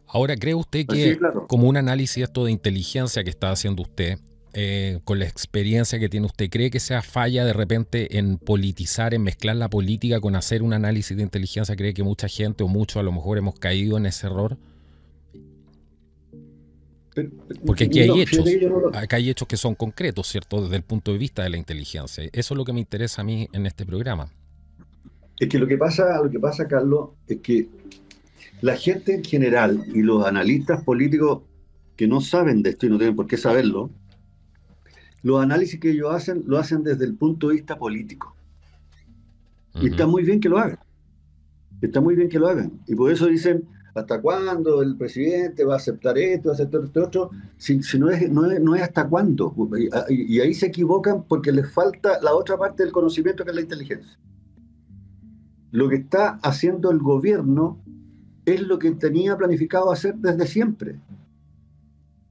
Ahora, 0.08 0.36
¿cree 0.36 0.56
usted 0.56 0.86
que 0.88 1.20
como 1.48 1.68
un 1.68 1.78
análisis 1.78 2.24
esto 2.24 2.46
de 2.46 2.52
inteligencia 2.52 3.24
que 3.24 3.30
está 3.30 3.52
haciendo 3.52 3.84
usted, 3.84 4.20
eh, 4.56 5.00
con 5.04 5.18
la 5.18 5.26
experiencia 5.26 6.00
que 6.00 6.10
tiene 6.10 6.28
usted, 6.28 6.50
¿cree 6.52 6.70
que 6.70 6.80
sea 6.80 7.02
falla 7.02 7.44
de 7.44 7.54
repente 7.54 8.20
en 8.20 8.38
politizar, 8.38 9.16
en 9.16 9.24
mezclar 9.24 9.56
la 9.56 9.68
política 9.68 10.20
con 10.22 10.36
hacer 10.36 10.62
un 10.62 10.74
análisis 10.74 11.18
de 11.18 11.24
inteligencia? 11.24 11.76
¿Cree 11.76 11.96
que 11.96 12.04
mucha 12.04 12.28
gente 12.28 12.64
o 12.64 12.68
muchos 12.68 12.98
a 12.98 13.04
lo 13.04 13.12
mejor 13.12 13.40
hemos 13.40 13.56
caído 13.56 13.98
en 13.98 14.06
ese 14.06 14.28
error? 14.28 14.58
Porque 17.66 17.86
aquí 17.86 18.00
hay 18.00 18.22
hechos, 18.22 18.46
acá 18.94 19.18
hay 19.18 19.30
hechos 19.30 19.48
que 19.48 19.58
son 19.58 19.76
concretos, 19.76 20.28
¿cierto? 20.28 20.64
Desde 20.64 20.76
el 20.76 20.84
punto 20.84 21.12
de 21.12 21.18
vista 21.18 21.44
de 21.44 21.50
la 21.50 21.58
inteligencia. 21.58 22.24
Eso 22.32 22.54
es 22.54 22.58
lo 22.58 22.66
que 22.66 22.74
me 22.74 22.80
interesa 22.80 23.22
a 23.22 23.26
mí 23.26 23.48
en 23.54 23.66
este 23.66 23.86
programa. 23.86 24.30
Es 25.40 25.50
que 25.50 25.60
lo 25.60 25.68
que 25.68 25.78
pasa, 25.78 26.22
lo 26.22 26.30
que 26.30 26.40
pasa, 26.40 26.68
Carlos, 26.68 27.12
es 27.28 27.40
que 27.42 27.68
la 28.62 28.78
gente 28.78 29.14
en 29.16 29.24
general 29.24 29.84
y 29.94 30.02
los 30.02 30.26
analistas 30.26 30.84
políticos 30.84 31.42
que 31.96 32.08
no 32.08 32.22
saben 32.22 32.64
de 32.64 32.72
esto 32.72 32.86
y 32.86 32.90
no 32.90 32.98
tienen 32.98 33.16
por 33.16 33.28
qué 33.28 33.38
saberlo, 33.38 33.90
los 35.22 35.42
análisis 35.42 35.80
que 35.80 35.92
ellos 35.92 36.14
hacen 36.14 36.44
lo 36.46 36.58
hacen 36.58 36.84
desde 36.84 37.06
el 37.06 37.16
punto 37.16 37.50
de 37.50 37.56
vista 37.56 37.78
político. 37.78 38.36
Y 39.82 39.88
está 39.88 40.06
muy 40.06 40.24
bien 40.24 40.40
que 40.40 40.50
lo 40.50 40.60
hagan. 40.60 40.80
Está 41.82 42.00
muy 42.00 42.16
bien 42.16 42.30
que 42.30 42.40
lo 42.40 42.48
hagan. 42.48 42.72
Y 42.88 42.96
por 42.96 43.12
eso 43.12 43.28
dicen, 43.28 43.66
¿hasta 43.96 44.22
cuándo 44.22 44.82
el 44.82 44.98
presidente 44.98 45.64
va 45.64 45.74
a 45.74 45.78
aceptar 45.78 46.18
esto, 46.18 46.50
va 46.50 46.54
a 46.54 46.56
aceptar 46.56 46.84
esto 46.84 47.04
otro? 47.04 47.32
Si, 47.58 47.80
no, 48.00 48.10
es, 48.10 48.30
no, 48.30 48.76
es, 48.76 48.82
hasta 48.82 49.08
cuándo. 49.08 49.56
Y 50.10 50.40
ahí 50.40 50.54
se 50.54 50.68
equivocan 50.68 51.24
porque 51.24 51.52
les 51.52 51.72
falta 51.72 52.20
la 52.22 52.34
otra 52.34 52.58
parte 52.58 52.84
del 52.84 52.92
conocimiento 52.92 53.44
que 53.44 53.52
es 53.52 53.56
la 53.56 53.62
inteligencia. 53.62 54.18
Lo 55.72 55.90
que 55.90 55.98
está 55.98 56.40
haciendo 56.44 56.92
el 56.92 57.00
gobierno 57.00 57.80
es 58.46 58.62
lo 58.62 58.78
que 58.80 58.92
tenía 58.92 59.38
planificado 59.38 59.92
hacer 59.92 60.16
desde 60.16 60.48
siempre. 60.48 61.00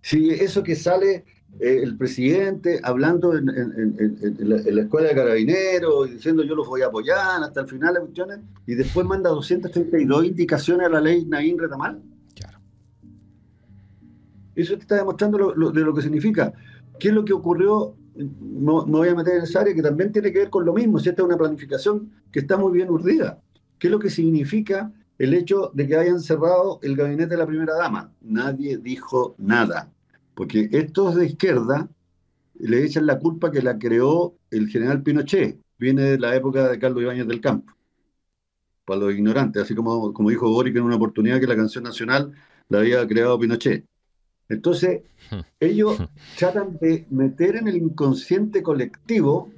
Si 0.02 0.30
eso 0.30 0.62
que 0.62 0.74
sale 0.74 1.24
eh, 1.60 1.80
el 1.82 1.96
presidente 1.96 2.80
hablando 2.82 3.36
en, 3.36 3.46
la, 3.46 4.56
escuela 4.56 5.08
de 5.08 5.14
carabineros, 5.14 6.10
diciendo 6.10 6.42
yo 6.42 6.54
los 6.54 6.66
voy 6.66 6.82
a 6.82 6.86
apoyar 6.86 7.42
hasta 7.42 7.60
el 7.60 7.68
final 7.68 7.94
de 7.94 8.00
cuestiones, 8.00 8.38
y 8.66 8.74
después 8.74 9.06
manda 9.06 9.30
232 9.30 10.24
indicaciones 10.24 10.86
a 10.86 10.90
la 10.90 11.00
ley 11.00 11.24
Naín 11.26 11.58
Retamal. 11.58 12.00
Claro. 12.34 12.58
Eso 14.54 14.74
te 14.76 14.82
está 14.82 14.96
demostrando 14.96 15.52
de 15.72 15.80
lo 15.80 15.94
que 15.94 16.02
significa. 16.02 16.52
¿Qué 16.98 17.08
es 17.08 17.14
lo 17.14 17.24
que 17.24 17.32
ocurrió? 17.32 17.96
No, 18.14 18.86
me 18.86 18.92
voy 18.92 19.08
a 19.08 19.14
meter 19.14 19.36
en 19.36 19.42
esa 19.42 19.60
área 19.60 19.74
que 19.74 19.82
también 19.82 20.12
tiene 20.12 20.32
que 20.32 20.40
ver 20.40 20.50
con 20.50 20.64
lo 20.64 20.72
mismo, 20.72 20.98
si 20.98 21.10
esta 21.10 21.22
es 21.22 21.26
una 21.26 21.36
planificación 21.36 22.10
que 22.30 22.40
está 22.40 22.56
muy 22.56 22.72
bien 22.72 22.90
urdida. 22.90 23.40
¿Qué 23.78 23.88
es 23.88 23.90
lo 23.90 23.98
que 23.98 24.10
significa 24.10 24.90
el 25.18 25.34
hecho 25.34 25.70
de 25.74 25.86
que 25.86 25.96
hayan 25.96 26.20
cerrado 26.20 26.78
el 26.82 26.96
gabinete 26.96 27.30
de 27.30 27.36
la 27.36 27.46
primera 27.46 27.74
dama? 27.74 28.12
Nadie 28.20 28.78
dijo 28.78 29.34
nada 29.38 29.90
porque 30.34 30.68
estos 30.72 31.14
de 31.14 31.26
izquierda 31.26 31.88
le 32.54 32.84
echan 32.84 33.06
la 33.06 33.18
culpa 33.18 33.50
que 33.50 33.62
la 33.62 33.78
creó 33.78 34.34
el 34.50 34.68
general 34.68 35.02
Pinochet, 35.02 35.58
viene 35.78 36.02
de 36.02 36.18
la 36.18 36.34
época 36.36 36.68
de 36.68 36.78
Carlos 36.78 37.02
Ibáñez 37.02 37.26
del 37.26 37.40
Campo, 37.40 37.72
para 38.84 39.00
los 39.00 39.14
ignorantes, 39.14 39.62
así 39.62 39.74
como, 39.74 40.12
como 40.12 40.30
dijo 40.30 40.50
Boric 40.50 40.76
en 40.76 40.82
una 40.82 40.96
oportunidad 40.96 41.40
que 41.40 41.46
la 41.46 41.56
canción 41.56 41.84
nacional 41.84 42.32
la 42.68 42.78
había 42.78 43.06
creado 43.06 43.38
Pinochet. 43.38 43.84
Entonces, 44.48 45.02
ellos 45.60 45.98
tratan 46.38 46.78
de 46.80 47.06
meter 47.10 47.56
en 47.56 47.68
el 47.68 47.76
inconsciente 47.76 48.62
colectivo 48.62 49.50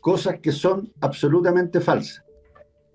cosas 0.00 0.40
que 0.40 0.52
son 0.52 0.92
absolutamente 1.00 1.80
falsas. 1.80 2.24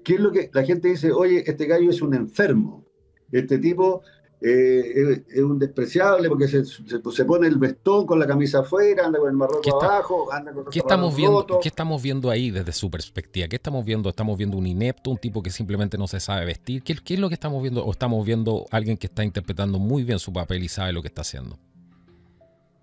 ¿Qué 0.04 0.16
es 0.16 0.20
lo 0.20 0.32
que 0.32 0.50
la 0.54 0.64
gente 0.64 0.90
dice? 0.90 1.12
Oye, 1.12 1.44
este 1.46 1.66
gallo 1.66 1.90
es 1.90 2.02
un 2.02 2.14
enfermo. 2.14 2.86
Este 3.32 3.58
tipo 3.58 4.04
eh, 4.40 5.24
es, 5.30 5.42
un 5.42 5.58
despreciable 5.58 6.30
porque 6.30 6.48
se, 6.48 6.64
se, 6.64 7.26
pone 7.26 7.48
el 7.48 7.58
vestón 7.58 8.06
con 8.06 8.20
la 8.20 8.28
camisa 8.28 8.60
afuera, 8.60 9.08
anda 9.08 9.18
con 9.18 9.30
el 9.30 9.36
marroco 9.36 9.84
abajo, 9.84 10.32
anda 10.32 10.54
con 10.54 10.66
¿qué 10.66 10.78
estamos 10.78 11.16
viendo 11.16 11.60
¿Qué 11.60 11.68
estamos 11.68 12.04
viendo 12.04 12.30
ahí 12.30 12.52
desde 12.52 12.72
su 12.72 12.92
perspectiva? 12.92 13.48
¿Qué 13.48 13.56
estamos 13.56 13.84
viendo? 13.84 14.10
¿Estamos 14.10 14.38
viendo 14.38 14.56
un 14.56 14.68
inepto, 14.68 15.10
un 15.10 15.18
tipo 15.18 15.42
que 15.42 15.50
simplemente 15.50 15.98
no 15.98 16.06
se 16.06 16.20
sabe 16.20 16.46
vestir? 16.46 16.84
¿Qué, 16.84 16.96
¿Qué, 16.96 17.16
es 17.16 17.20
lo 17.20 17.30
que 17.30 17.34
estamos 17.34 17.64
viendo? 17.64 17.84
¿O 17.84 17.92
estamos 17.92 18.24
viendo 18.26 18.66
alguien 18.70 18.98
que 18.98 19.08
está 19.08 19.24
interpretando 19.24 19.80
muy 19.80 20.04
bien 20.04 20.20
su 20.20 20.32
papel 20.32 20.64
y 20.64 20.68
sabe 20.68 20.94
lo 20.94 21.02
que 21.02 21.08
está 21.08 21.22
haciendo? 21.22 21.58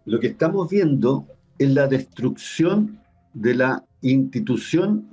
Lo 0.07 0.19
que 0.19 0.27
estamos 0.27 0.69
viendo 0.69 1.27
es 1.57 1.71
la 1.71 1.87
destrucción 1.87 3.01
de 3.33 3.55
la 3.55 3.85
institución 4.03 5.09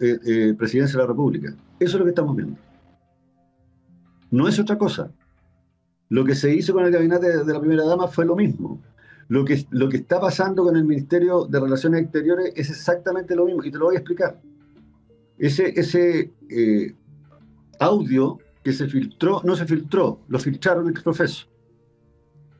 eh, 0.00 0.18
eh, 0.26 0.54
presidencia 0.58 0.98
de 0.98 1.04
la 1.04 1.08
República. 1.08 1.54
Eso 1.80 1.96
es 1.96 1.98
lo 1.98 2.04
que 2.04 2.10
estamos 2.10 2.36
viendo. 2.36 2.58
No 4.30 4.46
es 4.46 4.58
otra 4.58 4.76
cosa. 4.76 5.10
Lo 6.08 6.24
que 6.24 6.34
se 6.34 6.54
hizo 6.54 6.72
con 6.72 6.84
el 6.84 6.92
gabinete 6.92 7.44
de 7.44 7.52
la 7.52 7.60
primera 7.60 7.84
dama 7.84 8.08
fue 8.08 8.24
lo 8.24 8.36
mismo. 8.36 8.80
Lo 9.28 9.44
que, 9.44 9.66
lo 9.70 9.88
que 9.88 9.96
está 9.96 10.20
pasando 10.20 10.62
con 10.62 10.76
el 10.76 10.84
Ministerio 10.84 11.46
de 11.46 11.58
Relaciones 11.58 12.02
Exteriores 12.02 12.52
es 12.54 12.70
exactamente 12.70 13.34
lo 13.34 13.46
mismo, 13.46 13.64
y 13.64 13.72
te 13.72 13.78
lo 13.78 13.86
voy 13.86 13.96
a 13.96 13.98
explicar. 13.98 14.40
Ese, 15.36 15.78
ese 15.78 16.32
eh, 16.48 16.94
audio 17.80 18.38
que 18.62 18.72
se 18.72 18.86
filtró, 18.86 19.42
no 19.44 19.56
se 19.56 19.66
filtró, 19.66 20.20
lo 20.28 20.38
filtraron 20.38 20.86
el 20.88 20.94
profesor. 21.02 21.48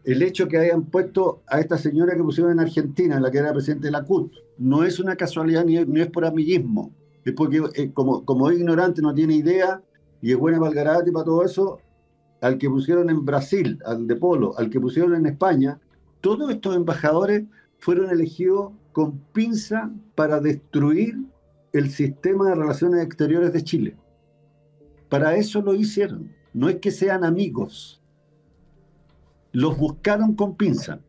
El 0.05 0.23
hecho 0.23 0.47
que 0.47 0.59
hayan 0.59 0.85
puesto 0.85 1.43
a 1.49 1.61
esta 1.61 1.79
señora 1.79 2.15
que 2.15 2.23
pusieron 2.23 2.53
en 2.53 2.61
Argentina, 2.61 3.19
la 3.19 3.31
que 3.31 3.39
era 3.39 3.53
presidente 3.53 3.87
de 3.87 3.93
la 3.93 4.05
CUT, 4.05 4.33
no 4.59 4.85
es 4.85 5.01
una 5.01 5.17
casualidad 5.17 5.65
ni, 5.65 5.79
es 5.79 6.07
por 6.09 6.25
amiguismo. 6.25 6.95
Es 7.25 7.33
porque, 7.33 7.61
eh, 7.75 7.91
como, 7.93 8.25
como 8.25 8.51
es 8.51 8.59
ignorante, 8.59 9.03
no 9.03 9.15
tiene 9.15 9.35
idea 9.35 9.83
y 10.23 10.31
es 10.31 10.37
buena 10.37 10.61
para 10.61 11.01
el 11.01 11.09
y 11.09 11.11
para 11.11 11.25
todo 11.25 11.45
eso, 11.45 11.79
al 12.41 12.59
que 12.59 12.69
pusieron 12.69 13.11
en 13.11 13.25
Brasil, 13.25 13.79
al 13.85 14.07
de 14.07 14.17
Polo, 14.17 14.57
al 14.59 14.71
que 14.71 14.81
pusieron 14.81 15.15
en 15.15 15.27
España, 15.27 15.81
todos 16.21 16.51
estos 16.51 16.77
embajadores 16.77 17.45
fueron 17.79 18.11
elegidos 18.11 18.73
con 18.93 19.19
pinza 19.33 19.91
para 20.15 20.41
destruir 20.41 21.17
el 21.73 21.91
sistema 21.91 22.49
de 22.49 22.55
relaciones 22.55 23.05
exteriores 23.05 23.53
de 23.53 23.63
Chile. 23.63 23.97
Para 25.09 25.37
eso 25.37 25.61
lo 25.63 25.75
hicieron. 25.75 26.33
No 26.53 26.69
es 26.69 26.77
que 26.77 26.91
sean 26.91 27.25
amigos. 27.25 28.01
Los 29.53 29.77
buscaron 29.77 30.35
con 30.35 30.57
pinza. 30.57 31.01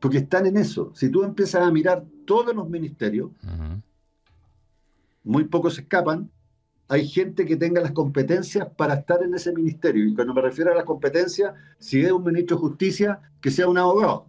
Porque 0.00 0.18
están 0.18 0.46
en 0.46 0.56
eso. 0.56 0.92
Si 0.94 1.08
tú 1.10 1.24
empiezas 1.24 1.62
a 1.62 1.70
mirar 1.70 2.04
todos 2.24 2.54
los 2.54 2.68
ministerios, 2.68 3.30
muy 5.24 5.44
pocos 5.44 5.78
escapan, 5.78 6.30
hay 6.92 7.08
gente 7.08 7.46
que 7.46 7.56
tenga 7.56 7.80
las 7.80 7.92
competencias 7.92 8.68
para 8.76 8.92
estar 8.92 9.22
en 9.22 9.34
ese 9.34 9.50
ministerio. 9.50 10.04
Y 10.04 10.14
cuando 10.14 10.34
me 10.34 10.42
refiero 10.42 10.72
a 10.72 10.74
las 10.74 10.84
competencias, 10.84 11.54
si 11.78 12.02
es 12.02 12.12
un 12.12 12.22
ministro 12.22 12.58
de 12.58 12.60
justicia, 12.60 13.18
que 13.40 13.50
sea 13.50 13.66
un 13.66 13.78
abogado. 13.78 14.26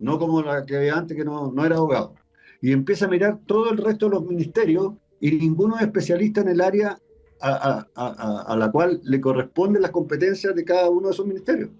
No 0.00 0.18
como 0.18 0.42
la 0.42 0.66
que 0.66 0.76
había 0.76 0.96
antes, 0.96 1.16
que 1.16 1.24
no, 1.24 1.52
no 1.52 1.64
era 1.64 1.76
abogado. 1.76 2.16
Y 2.60 2.72
empieza 2.72 3.04
a 3.04 3.08
mirar 3.08 3.38
todo 3.46 3.70
el 3.70 3.78
resto 3.78 4.06
de 4.06 4.10
los 4.16 4.26
ministerios 4.26 4.94
y 5.20 5.30
ninguno 5.30 5.76
es 5.76 5.82
especialista 5.82 6.40
en 6.40 6.48
el 6.48 6.60
área 6.60 6.98
a, 7.40 7.86
a, 7.94 8.56
la 8.56 8.72
cual 8.72 9.00
le 9.04 9.20
corresponden 9.20 9.82
las 9.82 9.92
competencias 9.92 10.56
de 10.56 10.64
cada 10.64 10.90
uno 10.90 11.08
de 11.08 11.14
esos 11.14 11.26
ministerios. 11.26 11.70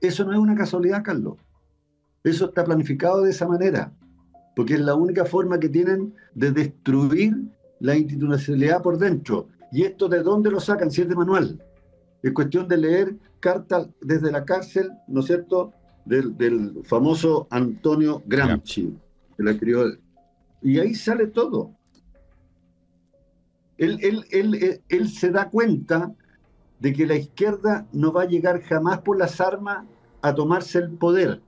Eso 0.00 0.24
no 0.24 0.32
es 0.32 0.38
una 0.40 0.56
casualidad, 0.56 1.04
Carlos. 1.04 1.36
Eso 2.24 2.46
está 2.46 2.64
planificado 2.64 3.22
de 3.22 3.30
esa 3.30 3.46
manera, 3.46 3.92
porque 4.56 4.74
es 4.74 4.80
la 4.80 4.96
única 4.96 5.24
forma 5.24 5.60
que 5.60 5.68
tienen 5.68 6.14
de 6.34 6.50
destruir 6.50 7.36
la 7.80 7.96
institucionalidad 7.96 8.82
por 8.82 8.98
dentro. 8.98 9.48
¿Y 9.70 9.82
esto 9.82 10.08
de 10.08 10.22
dónde 10.22 10.50
lo 10.50 10.60
sacan? 10.60 10.90
Si 10.90 11.02
es 11.02 11.08
de 11.08 11.14
manual. 11.14 11.62
Es 12.22 12.32
cuestión 12.32 12.66
de 12.68 12.76
leer 12.76 13.16
cartas 13.40 13.88
desde 14.00 14.32
la 14.32 14.44
cárcel, 14.44 14.90
¿no 15.06 15.20
es 15.20 15.26
cierto?, 15.26 15.72
del, 16.04 16.80
famoso 16.84 17.46
Antonio 17.50 18.22
Gramsci, 18.26 18.96
que 19.36 19.42
la 19.42 19.50
escribió. 19.52 19.84
Y 20.62 20.78
ahí 20.78 20.94
sale 20.94 21.26
todo. 21.26 21.74
Él, 23.76 23.98
él, 24.02 24.24
él, 24.30 24.82
él, 24.88 25.08
se 25.08 25.30
da 25.30 25.50
cuenta 25.50 26.12
de 26.80 26.92
que 26.92 27.06
la 27.06 27.14
izquierda 27.14 27.86
no 27.92 28.12
va 28.12 28.22
a 28.22 28.26
llegar 28.26 28.62
jamás 28.62 29.02
por 29.02 29.18
las 29.18 29.40
armas 29.40 29.86
a 30.22 30.34
tomarse 30.34 30.78
el 30.78 30.90
poder. 30.92 31.42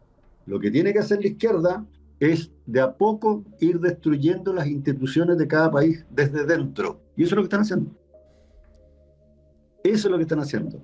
Lo 0.47 0.61
que 0.61 0.71
tiene 0.71 0.93
que 0.93 1.01
hacer 1.01 1.21
la 1.21 1.29
izquierda 1.29 1.85
es 2.21 2.51
de 2.67 2.81
a 2.81 2.93
poco 2.97 3.45
ir 3.59 3.81
destruyendo 3.81 4.53
las 4.53 4.67
instituciones 4.67 5.39
de 5.39 5.49
cada 5.49 5.71
país 5.71 6.05
desde 6.11 6.45
dentro. 6.45 7.01
Y 7.17 7.25
eso 7.25 7.31
es 7.31 7.37
lo 7.37 7.43
que 7.43 7.47
están 7.47 7.63
haciendo. 7.63 7.91
Eso 9.83 10.09
es 10.09 10.13
lo 10.13 10.17
que 10.19 10.23
están 10.23 10.41
haciendo. 10.41 10.83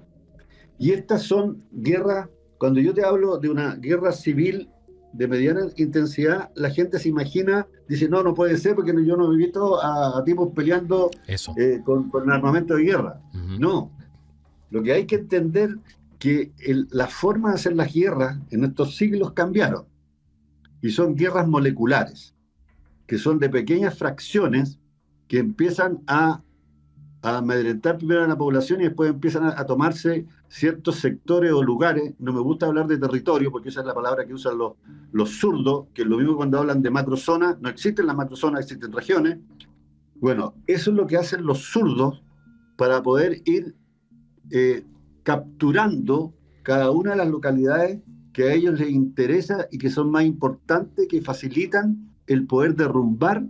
Y 0.79 0.93
estas 0.93 1.23
son 1.23 1.63
guerras, 1.71 2.29
cuando 2.59 2.81
yo 2.81 2.95
te 2.95 3.05
hablo 3.05 3.39
de 3.39 3.51
una 3.51 3.77
guerra 3.77 4.13
civil 4.13 4.71
de 5.13 5.29
mediana 5.29 5.69
intensidad, 5.77 6.51
la 6.55 6.71
gente 6.71 6.99
se 6.99 7.11
imagina, 7.11 7.67
dice, 7.89 8.09
no, 8.09 8.23
no 8.23 8.35
puede 8.35 8.57
ser 8.57 8.75
porque 8.75 8.93
yo 9.05 9.17
no 9.17 9.33
he 9.33 9.37
visto 9.37 9.83
a, 9.83 10.23
tipos 10.25 10.53
peleando 10.55 11.11
eh, 11.29 11.81
con, 11.85 12.11
con, 12.11 12.31
armamento 12.31 12.75
de 12.75 12.83
guerra. 12.83 13.21
No, 13.59 13.91
lo 14.71 14.83
que 14.83 14.93
hay 14.93 15.07
que 15.07 15.17
entender 15.17 15.77
que 16.19 16.53
la 16.91 17.07
forma 17.07 17.51
de 17.51 17.55
hacer 17.57 17.77
las 17.77 17.93
guerras 17.93 18.39
en 18.51 18.65
estos 18.65 18.97
siglos 18.97 19.33
cambiaron 19.33 19.85
y 20.83 20.91
son 20.91 21.17
guerras 21.17 21.49
moleculares, 21.49 22.35
que 23.07 23.19
son 23.19 23.39
de 23.39 23.49
pequeñas 23.49 23.99
fracciones 23.99 24.79
que 25.29 25.39
empiezan 25.39 26.03
a, 26.07 26.43
amedrentar 27.23 27.97
primero 27.99 28.23
a 28.23 28.29
la 28.29 28.39
población 28.39 28.81
y 28.81 28.85
después 28.85 29.11
empiezan 29.11 29.47
a, 29.47 29.67
tomarse 29.67 30.27
ciertos 30.49 30.97
sectores 30.97 31.53
o 31.53 31.61
lugares. 31.61 32.15
No 32.21 32.33
me 32.33 32.41
gusta 32.41 32.67
hablar 32.67 32.87
de 32.87 32.99
territorio 32.99 33.51
porque 33.51 33.71
esa 33.71 33.81
es 33.81 33.87
la 33.87 33.95
palabra 33.95 34.25
que 34.25 34.35
usan 34.35 34.57
los, 34.57 34.75
los 35.11 35.31
zurdos, 35.31 35.87
que 35.93 36.03
es 36.03 36.09
lo 36.09 36.19
mismo 36.19 36.37
cuando 36.37 36.59
hablan 36.59 36.83
de 36.83 36.91
macrozonas. 36.91 37.61
No 37.61 37.69
existen 37.69 38.07
las 38.07 38.15
macrozonas, 38.15 38.61
existen 38.61 38.93
regiones. 38.93 39.39
Bueno, 40.21 40.55
eso 40.69 40.91
es 40.91 40.97
lo 40.97 41.07
que 41.09 41.17
hacen 41.17 41.45
los 41.45 41.65
zurdos 41.65 42.23
para 42.77 43.03
poder 43.03 43.43
ir 43.45 43.75
eh, 44.51 44.85
capturando 45.25 46.33
cada 46.63 46.91
una 46.93 47.13
de 47.13 47.17
las 47.17 47.29
localidades 47.29 48.01
que 48.37 48.51
a 48.51 48.53
ellos 48.53 48.79
les 48.79 48.91
interesa 48.91 49.67
y 49.71 49.79
que 49.79 49.89
son 49.89 50.11
más 50.11 50.27
importantes, 50.27 51.09
que 51.09 51.23
facilitan 51.23 52.13
el 52.27 52.47
poder 52.47 52.77
derrumbar 52.77 53.47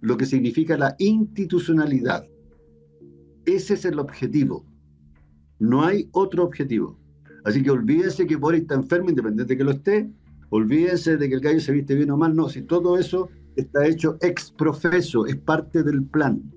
lo 0.00 0.16
que 0.16 0.24
significa 0.24 0.78
la 0.78 0.96
institucionalidad. 0.98 2.24
Ese 3.44 3.74
es 3.74 3.84
el 3.84 3.98
objetivo. 3.98 4.64
No 5.58 5.84
hay 5.84 6.08
otro 6.12 6.42
objetivo. 6.42 6.98
Así 7.44 7.62
que 7.62 7.70
olvídense 7.70 8.26
que 8.26 8.36
Boris 8.36 8.62
está 8.62 8.76
enfermo, 8.76 9.10
independiente 9.10 9.52
de 9.52 9.58
que 9.58 9.64
lo 9.64 9.72
esté. 9.72 10.10
Olvídense 10.48 11.18
de 11.18 11.28
que 11.28 11.34
el 11.34 11.42
gallo 11.42 11.60
se 11.60 11.72
viste 11.72 11.94
bien 11.94 12.10
o 12.10 12.16
mal. 12.16 12.34
No, 12.34 12.48
si 12.48 12.62
todo 12.62 12.96
eso 12.96 13.28
está 13.56 13.86
hecho 13.86 14.16
ex 14.22 14.52
profeso, 14.52 15.26
es 15.26 15.36
parte 15.36 15.82
del 15.82 16.02
plan. 16.04 16.50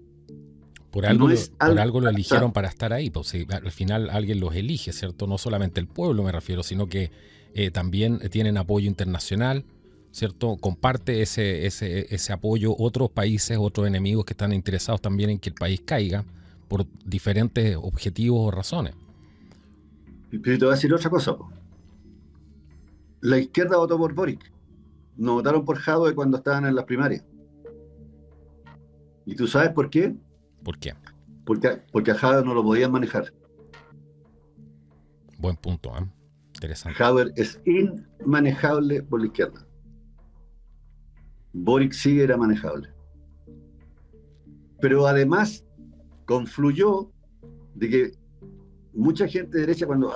Por 0.89 1.05
algo, 1.05 1.27
lo, 1.27 1.36
por 1.36 1.79
algo 1.79 1.99
lo 1.99 2.09
eligieron 2.09 2.53
para 2.53 2.69
estar 2.69 2.93
ahí. 2.93 3.09
Pues, 3.09 3.36
al 3.49 3.71
final 3.71 4.09
alguien 4.09 4.39
los 4.39 4.55
elige, 4.55 4.93
¿cierto? 4.93 5.27
No 5.27 5.38
solamente 5.38 5.81
el 5.81 5.88
pueblo 5.88 6.23
me 6.23 6.31
refiero, 6.31 6.63
sino 6.63 6.88
que 6.88 7.11
eh, 7.54 7.72
también 7.72 8.20
tienen 8.30 8.58
apoyo 8.58 8.88
internacional, 8.88 9.66
¿cierto? 10.12 10.58
Comparte 10.58 11.22
ese, 11.22 11.66
ese, 11.66 12.14
ese 12.14 12.34
apoyo 12.34 12.76
otros 12.78 13.10
países, 13.12 13.58
otros 13.60 13.88
enemigos 13.88 14.26
que 14.26 14.34
están 14.34 14.54
interesados 14.54 15.01
también 15.01 15.30
en 15.30 15.39
que 15.39 15.49
el 15.49 15.56
país 15.56 15.82
caiga, 15.86 16.26
por 16.68 16.86
diferentes 17.06 17.76
objetivos 17.76 18.47
o 18.47 18.51
razones. 18.51 18.95
Pero 20.32 20.58
te 20.58 20.66
voy 20.66 20.72
a 20.72 20.76
decir 20.76 20.91
otra 20.93 21.10
cosa. 21.10 21.36
La 23.22 23.38
izquierda 23.38 23.78
votó 23.78 23.97
por 23.97 24.14
Boric. 24.14 24.51
No 25.16 25.34
votaron 25.36 25.64
por 25.64 25.78
Jadwe 25.78 26.16
cuando 26.16 26.38
estaban 26.38 26.66
en 26.66 26.76
las 26.76 26.86
primarias. 26.86 27.24
¿Y 29.26 29.36
tú 29.36 29.47
sabes 29.47 29.70
por 29.70 29.89
qué? 29.89 30.16
¿Por 30.64 30.80
qué? 30.80 30.93
Porque, 31.45 31.82
porque 31.91 32.12
a 32.12 32.16
Jadwe 32.16 32.43
no 32.43 32.54
lo 32.54 32.64
podían 32.64 32.91
manejar. 32.91 33.32
Buen 35.38 35.56
punto, 35.56 35.95
¿eh? 35.97 36.06
Interesante. 36.64 37.34
Es 37.36 37.59
inmanejable 37.66 39.03
por 39.03 39.20
la 39.20 39.28
izquierda. 39.28 39.68
Boric 41.51 41.91
sí 41.91 42.22
era 42.22 42.38
manejable. 42.38 42.89
Pero 44.80 45.05
además 45.05 45.66
confluyó 46.26 47.11
de 47.76 47.89
que 47.89 48.11
mucha 48.93 49.28
gente 49.28 49.57
de 49.57 49.66
derecha, 49.66 49.86
cuando, 49.86 50.14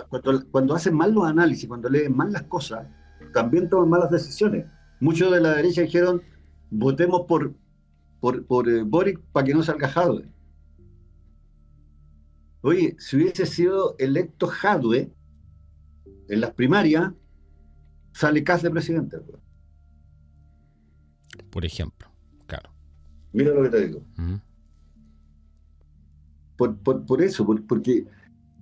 cuando, 0.52 0.74
hacen 0.74 0.96
mal 0.96 1.14
los 1.14 1.26
análisis, 1.26 1.68
cuando 1.68 1.90
leen 1.90 2.16
mal 2.16 2.32
las 2.32 2.44
cosas, 2.44 2.88
también 3.34 3.70
toman 3.70 3.90
malas 3.90 4.12
decisiones. 4.12 4.66
Muchos 5.02 5.32
de 5.32 5.42
la 5.42 5.56
derecha 5.56 5.82
dijeron, 5.82 6.22
votemos 6.70 7.26
por, 7.28 7.54
por, 8.22 8.70
eh, 8.70 8.84
Boric 8.84 9.20
para 9.34 9.46
que 9.46 9.54
no 9.54 9.64
salga 9.64 9.90
Jadwe. 9.90 10.32
Oye, 12.62 12.96
si 13.00 13.18
hubiese 13.18 13.46
sido 13.46 13.96
electo 14.00 14.48
Jadwe 14.48 15.12
en 16.28 16.42
las 16.42 16.52
primarias, 16.52 17.12
sale 18.14 18.44
casi 18.44 18.64
de 18.64 18.72
presidente. 18.72 19.18
Por 21.50 21.66
ejemplo, 21.66 22.08
claro. 22.46 22.72
Mira 23.34 23.52
lo 23.52 23.64
que 23.64 23.70
te 23.70 23.88
digo. 23.88 24.04
por, 26.58 27.22
eso, 27.22 27.46
porque 27.68 28.06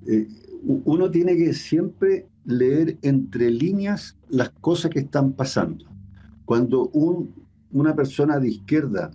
eh, 0.07 0.28
uno 0.63 1.09
tiene 1.09 1.38
que 1.38 1.53
siempre 1.53 2.28
leer 2.45 2.97
entre 3.01 3.49
líneas 3.49 4.18
las 4.30 4.49
cosas 4.49 4.91
que 4.91 4.99
están 4.99 5.34
pasando. 5.34 5.86
Cuando 6.45 6.89
una 7.72 7.95
persona 7.95 8.39
de 8.39 8.49
izquierda 8.49 9.11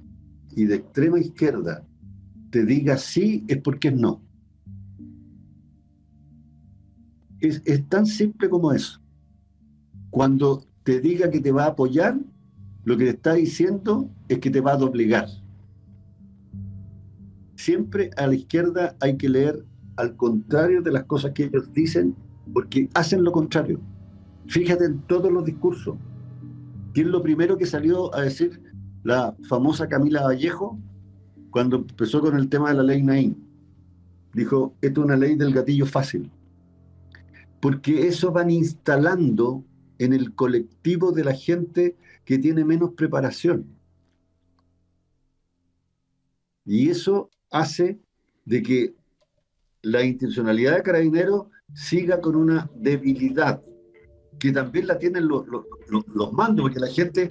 y 0.56 0.64
de 0.64 0.76
extrema 0.76 1.18
izquierda 1.18 1.84
te 2.50 2.64
diga 2.64 2.96
sí, 2.96 3.44
es 3.48 3.58
porque 3.58 3.88
es 3.88 3.94
no. 3.94 4.20
Es, 7.40 7.62
es 7.64 7.88
tan 7.88 8.06
simple 8.06 8.48
como 8.48 8.72
eso. 8.72 9.00
Cuando 10.10 10.64
te 10.84 11.00
diga 11.00 11.30
que 11.30 11.40
te 11.40 11.52
va 11.52 11.64
a 11.64 11.68
apoyar, 11.68 12.18
lo 12.84 12.96
que 12.96 13.04
te 13.04 13.10
está 13.10 13.34
diciendo 13.34 14.08
es 14.28 14.38
que 14.38 14.50
te 14.50 14.60
va 14.60 14.72
a 14.72 14.76
doblegar. 14.76 15.26
Siempre 17.56 18.10
a 18.16 18.26
la 18.26 18.34
izquierda 18.34 18.96
hay 19.00 19.16
que 19.16 19.28
leer 19.28 19.64
al 19.96 20.16
contrario 20.16 20.80
de 20.80 20.92
las 20.92 21.04
cosas 21.04 21.32
que 21.32 21.44
ellos 21.44 21.70
dicen, 21.72 22.14
porque 22.52 22.88
hacen 22.94 23.22
lo 23.22 23.32
contrario. 23.32 23.80
Fíjate 24.46 24.86
en 24.86 25.00
todos 25.02 25.30
los 25.30 25.44
discursos. 25.44 25.96
¿Quién 26.94 27.06
es 27.06 27.12
lo 27.12 27.22
primero 27.22 27.56
que 27.56 27.66
salió 27.66 28.12
a 28.14 28.22
decir 28.22 28.60
la 29.04 29.36
famosa 29.48 29.88
Camila 29.88 30.24
Vallejo 30.24 30.78
cuando 31.50 31.76
empezó 31.76 32.20
con 32.20 32.36
el 32.36 32.48
tema 32.48 32.70
de 32.70 32.76
la 32.76 32.82
ley 32.82 33.02
Naín? 33.02 33.36
Dijo, 34.32 34.74
esto 34.80 35.00
es 35.02 35.04
una 35.04 35.16
ley 35.16 35.36
del 35.36 35.52
gatillo 35.52 35.86
fácil. 35.86 36.30
Porque 37.60 38.06
eso 38.06 38.32
van 38.32 38.50
instalando 38.50 39.64
en 39.98 40.12
el 40.14 40.34
colectivo 40.34 41.12
de 41.12 41.24
la 41.24 41.34
gente 41.34 41.96
que 42.24 42.38
tiene 42.38 42.64
menos 42.64 42.92
preparación. 42.92 43.66
Y 46.64 46.88
eso 46.88 47.30
hace 47.50 47.98
de 48.44 48.62
que 48.62 48.94
la 49.82 50.02
institucionalidad 50.04 50.76
de 50.76 50.82
Carabineros 50.82 51.46
siga 51.74 52.20
con 52.20 52.36
una 52.36 52.70
debilidad, 52.74 53.62
que 54.38 54.52
también 54.52 54.86
la 54.86 54.98
tienen 54.98 55.28
los, 55.28 55.44
mandos, 56.32 56.64
porque 56.64 56.80
la 56.80 56.88
gente, 56.88 57.30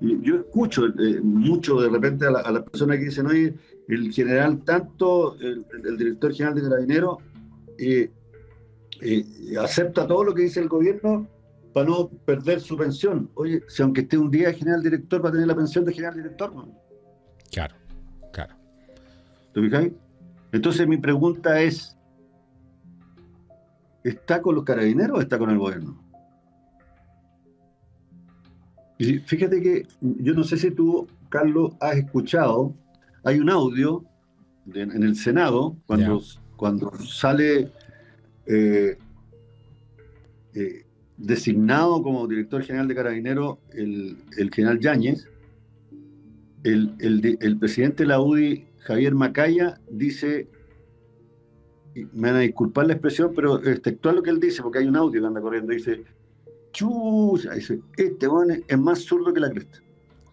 yo 0.00 0.36
escucho 0.36 0.86
eh, 0.86 1.20
mucho 1.22 1.80
de 1.80 1.88
repente 1.88 2.26
a 2.26 2.30
las 2.30 2.52
la 2.52 2.64
personas 2.64 2.98
que 2.98 3.04
dicen, 3.06 3.26
oye, 3.26 3.54
el 3.88 4.12
general 4.12 4.62
tanto, 4.64 5.36
el, 5.40 5.64
director 5.96 6.32
general 6.32 6.54
de 6.54 6.62
Carabineros, 6.62 7.18
eh, 7.78 8.10
eh, 9.04 9.24
acepta 9.60 10.06
todo 10.06 10.24
lo 10.24 10.34
que 10.34 10.42
dice 10.42 10.60
el 10.60 10.68
gobierno 10.68 11.28
para 11.74 11.88
no 11.88 12.08
perder 12.08 12.60
su 12.60 12.76
pensión. 12.76 13.30
Oye, 13.34 13.62
si 13.68 13.82
aunque 13.82 14.02
esté 14.02 14.16
un 14.16 14.30
día 14.30 14.52
general 14.52 14.82
director, 14.82 15.22
va 15.22 15.28
a 15.28 15.32
tener 15.32 15.46
la 15.46 15.54
pensión 15.54 15.84
de 15.84 15.92
general 15.92 16.16
director. 16.16 16.54
¿no? 16.54 16.72
Claro, 17.50 17.74
claro. 18.32 18.54
¿Te 19.52 19.60
fijáis? 19.60 19.92
Entonces 20.52 20.86
mi 20.86 20.96
pregunta 20.96 21.60
es, 21.60 21.98
¿está 24.04 24.40
con 24.40 24.54
los 24.54 24.64
carabineros 24.64 25.18
o 25.18 25.20
está 25.20 25.38
con 25.38 25.50
el 25.50 25.58
gobierno? 25.58 26.00
Y 28.96 29.18
fíjate 29.18 29.60
que 29.60 29.86
yo 30.00 30.32
no 30.34 30.44
sé 30.44 30.56
si 30.56 30.70
tú, 30.70 31.08
Carlos, 31.28 31.72
has 31.80 31.96
escuchado, 31.96 32.72
hay 33.24 33.40
un 33.40 33.50
audio 33.50 34.04
en 34.72 35.02
el 35.02 35.16
Senado 35.16 35.76
cuando, 35.86 36.22
cuando 36.56 36.92
sale 37.00 37.72
eh, 38.46 38.96
eh, 40.54 40.84
designado 41.16 42.02
como 42.02 42.26
director 42.26 42.62
general 42.62 42.88
de 42.88 42.94
carabineros 42.94 43.58
el, 43.72 44.16
general 44.52 44.80
Yáñez, 44.80 45.28
el, 46.64 46.94
el 47.40 47.58
presidente 47.58 48.04
de 48.04 48.08
la 48.08 48.20
UDI 48.20 48.64
Javier 48.84 49.14
Macaya 49.14 49.80
dice, 49.90 50.48
me 51.94 52.28
van 52.28 52.36
a 52.36 52.40
disculpar 52.40 52.86
la 52.86 52.94
expresión, 52.94 53.32
pero 53.34 53.60
textual 53.80 54.16
lo 54.16 54.22
que 54.22 54.30
él 54.30 54.40
dice, 54.40 54.62
porque 54.62 54.78
hay 54.80 54.86
un 54.86 54.96
audio 54.96 55.20
que 55.20 55.26
anda 55.26 55.40
corriendo, 55.40 55.72
dice, 55.72 56.04
chusa, 56.72 57.54
dice, 57.54 57.80
este 57.96 58.26
bueno 58.26 58.54
es 58.66 58.78
más 58.78 59.00
zurdo 59.00 59.32
que 59.32 59.40
la 59.40 59.50
cresta. 59.50 59.78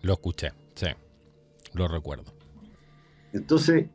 Lo 0.02 0.14
escuché, 0.14 0.52
sí, 0.76 0.88
lo 1.74 1.88
recuerdo. 1.88 2.34
Entonces, 3.32 3.88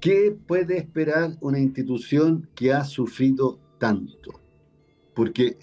¿qué 0.00 0.36
puede 0.46 0.78
esperar 0.78 1.36
una 1.40 1.58
institución 1.58 2.48
que 2.54 2.72
ha 2.72 2.84
sufrido 2.84 3.58
tanto? 3.78 4.40
Porque 5.14 5.58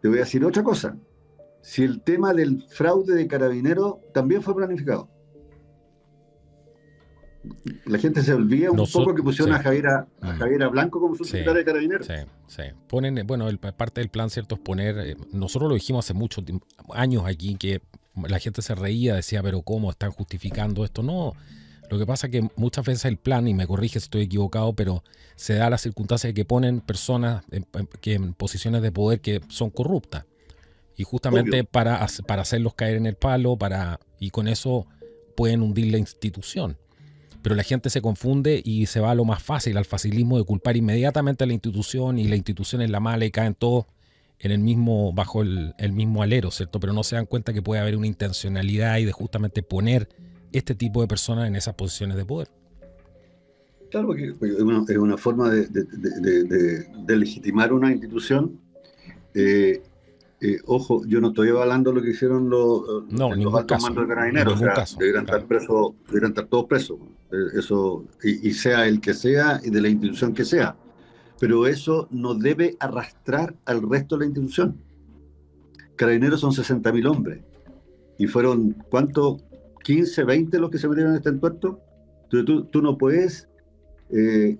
te 0.00 0.08
voy 0.08 0.18
a 0.18 0.20
decir 0.20 0.44
otra 0.44 0.62
cosa. 0.62 0.96
Si 1.62 1.82
el 1.82 2.00
tema 2.02 2.32
del 2.32 2.62
fraude 2.68 3.14
de 3.14 3.26
carabineros 3.26 3.96
también 4.12 4.42
fue 4.42 4.54
planificado 4.54 5.08
la 7.84 7.98
gente 7.98 8.22
se 8.22 8.34
olvida 8.34 8.70
un 8.70 8.86
poco 8.90 9.14
que 9.14 9.22
pusieron 9.22 9.54
a, 9.54 9.62
Javiera, 9.62 10.06
mm. 10.20 10.70
Blanco 10.70 11.00
como 11.00 11.14
subsecretario 11.14 11.58
de 11.58 11.64
Carabineros. 11.64 12.06
Sí, 12.06 12.14
sí. 12.46 12.62
Ponen, 12.88 13.26
bueno, 13.26 13.48
el, 13.48 13.58
parte 13.58 14.00
del 14.00 14.10
plan, 14.10 14.30
¿cierto? 14.30 14.56
Es 14.56 14.60
poner, 14.60 14.98
eh, 14.98 15.16
nosotros 15.32 15.68
lo 15.68 15.74
dijimos 15.74 16.04
hace 16.04 16.14
muchos 16.14 16.44
años 16.92 17.24
aquí, 17.26 17.56
que 17.56 17.80
la 18.26 18.38
gente 18.38 18.62
se 18.62 18.74
reía, 18.74 19.14
decía, 19.14 19.42
pero 19.42 19.62
¿cómo 19.62 19.90
están 19.90 20.10
justificando 20.10 20.84
esto? 20.84 21.02
No, 21.02 21.34
lo 21.90 21.98
que 21.98 22.06
pasa 22.06 22.26
es 22.26 22.32
que 22.32 22.48
muchas 22.56 22.84
veces 22.84 23.04
el 23.04 23.16
plan, 23.16 23.46
y 23.48 23.54
me 23.54 23.66
corrige 23.66 24.00
si 24.00 24.04
estoy 24.04 24.22
equivocado, 24.22 24.74
pero 24.74 25.04
se 25.36 25.54
da 25.54 25.70
la 25.70 25.78
circunstancia 25.78 26.28
de 26.28 26.34
que 26.34 26.44
ponen 26.44 26.80
personas 26.80 27.44
en, 27.50 27.66
que 28.00 28.14
en 28.14 28.34
posiciones 28.34 28.82
de 28.82 28.92
poder 28.92 29.20
que 29.20 29.40
son 29.48 29.70
corruptas. 29.70 30.24
Y 30.96 31.04
justamente 31.04 31.64
para, 31.64 32.06
para 32.26 32.42
hacerlos 32.42 32.74
caer 32.74 32.96
en 32.96 33.06
el 33.06 33.14
palo, 33.14 33.56
para 33.56 34.00
y 34.18 34.30
con 34.30 34.48
eso 34.48 34.86
pueden 35.36 35.62
hundir 35.62 35.92
la 35.92 35.98
institución 35.98 36.76
pero 37.42 37.54
la 37.54 37.62
gente 37.62 37.90
se 37.90 38.02
confunde 38.02 38.60
y 38.64 38.86
se 38.86 39.00
va 39.00 39.12
a 39.12 39.14
lo 39.14 39.24
más 39.24 39.42
fácil, 39.42 39.76
al 39.76 39.84
facilismo 39.84 40.38
de 40.38 40.44
culpar 40.44 40.76
inmediatamente 40.76 41.44
a 41.44 41.46
la 41.46 41.52
institución 41.52 42.18
y 42.18 42.28
la 42.28 42.36
institución 42.36 42.82
es 42.82 42.90
la 42.90 43.00
mala 43.00 43.24
y 43.24 43.30
caen 43.30 43.54
todos 43.54 43.86
en 44.40 44.52
el 44.52 44.58
mismo, 44.58 45.12
bajo 45.12 45.42
el, 45.42 45.74
mismo 45.92 46.22
alero, 46.22 46.50
¿cierto? 46.50 46.78
Pero 46.78 46.92
no 46.92 47.02
se 47.02 47.16
dan 47.16 47.26
cuenta 47.26 47.52
que 47.52 47.62
puede 47.62 47.80
haber 47.80 47.96
una 47.96 48.06
intencionalidad 48.06 48.98
y 48.98 49.04
de 49.04 49.12
justamente 49.12 49.62
poner 49.62 50.08
este 50.52 50.74
tipo 50.74 51.00
de 51.00 51.08
personas 51.08 51.48
en 51.48 51.56
esas 51.56 51.74
posiciones 51.74 52.16
de 52.16 52.24
poder. 52.24 52.48
Claro, 53.90 54.08
porque 54.08 54.32
es 54.40 54.96
una, 54.96 55.16
forma 55.16 55.50
de, 55.50 57.16
legitimar 57.16 57.72
una 57.72 57.90
institución 57.90 58.60
eh, 59.34 59.82
eh, 60.40 60.58
ojo, 60.66 61.04
yo 61.04 61.20
no 61.20 61.28
estoy 61.28 61.48
avalando 61.48 61.92
lo 61.92 62.00
que 62.00 62.10
hicieron 62.10 62.48
los, 62.48 63.04
no, 63.10 63.34
los 63.34 63.54
altos 63.54 63.82
mandos 63.82 64.06
de 64.06 64.14
carabineros. 64.14 64.60
deberían, 64.96 65.24
estar 65.24 65.46
presos, 65.46 65.94
deberían 66.06 66.30
estar 66.30 66.46
todos 66.46 66.66
presos. 66.66 66.98
Eh, 67.32 67.58
eso, 67.58 68.04
y, 68.22 68.52
sea 68.52 68.86
el 68.86 69.00
que 69.00 69.14
sea 69.14 69.60
y 69.64 69.70
de 69.70 69.80
la 69.80 69.88
institución 69.88 70.34
que 70.34 70.44
sea. 70.44 70.76
Pero 71.40 71.66
eso 71.66 72.06
no 72.10 72.34
debe 72.34 72.76
arrastrar 72.78 73.56
al 73.64 73.82
resto 73.88 74.16
de 74.16 74.20
la 74.20 74.26
institución. 74.26 74.80
Carabineros 75.96 76.40
son 76.40 76.52
60.000 76.52 77.10
hombres. 77.10 77.42
Y 78.18 78.26
fueron, 78.28 78.76
¿cuánto? 78.90 79.40
15, 79.88 80.24
20 80.24 80.58
los 80.58 80.68
que 80.68 80.76
se 80.76 80.86
metieron 80.86 81.12
en 81.12 81.16
este 81.16 81.30
entuerto. 81.30 81.80
Entonces 82.24 82.70
tú, 82.70 82.82
no 82.82 82.98
puedes 82.98 83.48
eh, 84.10 84.58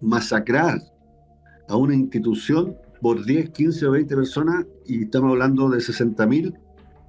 masacrar 0.00 0.80
a 1.68 1.76
una 1.76 1.94
institución 1.94 2.76
por 3.00 3.24
10, 3.24 3.50
15 3.50 3.86
o 3.86 3.90
20 3.92 4.16
personas 4.16 4.66
y 4.84 5.04
estamos 5.04 5.30
hablando 5.30 5.70
de 5.70 5.78
60.000 5.78 6.58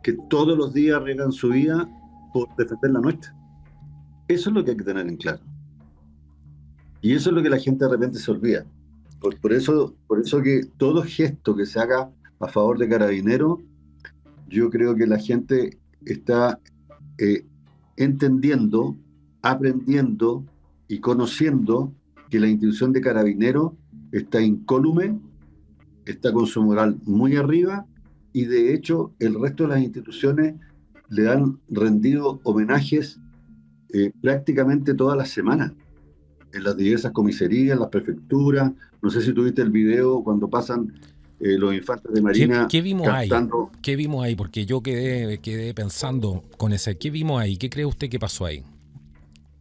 que 0.03 0.13
todos 0.29 0.55
los 0.55 0.75
días 0.75 0.97
arriesgan 0.97 1.31
su 1.31 1.49
vida 1.49 1.89
por 2.31 2.55
defender 2.55 2.91
la 2.91 2.99
nuestra. 2.99 3.35
Eso 4.27 4.51
es 4.51 4.55
lo 4.55 4.63
que 4.63 4.71
hay 4.71 4.77
que 4.77 4.83
tener 4.83 5.07
en 5.07 5.17
claro. 5.17 5.39
Y 7.01 7.15
eso 7.15 7.31
es 7.31 7.35
lo 7.35 7.41
que 7.41 7.49
la 7.49 7.57
gente 7.57 7.85
de 7.85 7.89
repente 7.89 8.19
se 8.19 8.29
olvida. 8.29 8.63
Por, 9.41 9.53
eso, 9.53 9.95
por 10.05 10.19
eso 10.19 10.43
que 10.43 10.61
todo 10.77 11.01
gesto 11.01 11.55
que 11.55 11.65
se 11.65 11.79
haga 11.79 12.11
a 12.39 12.47
favor 12.47 12.77
de 12.77 12.87
Carabineros, 12.87 13.57
yo 14.47 14.69
creo 14.69 14.95
que 14.95 15.07
la 15.07 15.17
gente 15.17 15.79
está 16.05 16.59
eh, 17.17 17.45
entendiendo, 17.95 18.95
aprendiendo 19.41 20.45
y 20.87 20.99
conociendo 20.99 21.93
que 22.29 22.39
la 22.39 22.47
institución 22.47 22.93
de 22.93 23.01
Carabineros 23.01 23.73
está 24.11 24.41
incólume, 24.41 25.19
está 26.05 26.31
con 26.31 26.45
su 26.45 26.63
moral 26.63 26.97
muy 27.05 27.35
arriba 27.35 27.85
y 28.33 28.45
de 28.45 28.73
hecho 28.73 29.13
el 29.19 29.39
resto 29.39 29.63
de 29.63 29.69
las 29.69 29.81
instituciones 29.81 30.55
le 31.09 31.29
han 31.29 31.59
rendido 31.69 32.39
homenajes 32.43 33.19
eh, 33.93 34.11
prácticamente 34.21 34.93
todas 34.93 35.17
las 35.17 35.29
semanas 35.29 35.71
en 36.53 36.63
las 36.63 36.75
diversas 36.75 37.11
comisarías, 37.11 37.73
en 37.73 37.79
las 37.79 37.89
prefecturas. 37.89 38.71
No 39.01 39.09
sé 39.09 39.21
si 39.21 39.33
tuviste 39.33 39.61
el 39.61 39.69
video 39.69 40.23
cuando 40.23 40.49
pasan 40.49 40.93
eh, 41.39 41.57
los 41.57 41.73
infantes 41.73 42.11
de 42.11 42.21
Marina. 42.21 42.67
¿Qué, 42.69 42.81
vimos 42.81 43.07
ahí? 43.07 43.29
¿Qué 43.81 43.95
vimos 43.95 44.23
ahí? 44.23 44.35
Porque 44.35 44.65
yo 44.65 44.81
quedé, 44.81 45.37
quedé 45.39 45.73
pensando 45.73 46.43
con 46.57 46.73
ese. 46.73 46.97
¿Qué 46.97 47.11
vimos 47.11 47.39
ahí? 47.39 47.57
¿Qué 47.57 47.69
cree 47.69 47.85
usted 47.85 48.09
que 48.09 48.17
pasó 48.17 48.45
ahí? 48.45 48.63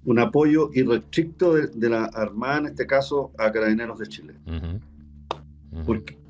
Un 0.06 0.18
apoyo 0.18 0.70
irrestricto 0.72 1.54
de, 1.54 1.90
la 1.90 2.04
Armada, 2.04 2.58
en 2.58 2.66
este 2.66 2.86
caso, 2.86 3.32
a 3.38 3.52
Carabineros 3.52 3.98
de 3.98 4.06
Chile. 4.06 4.34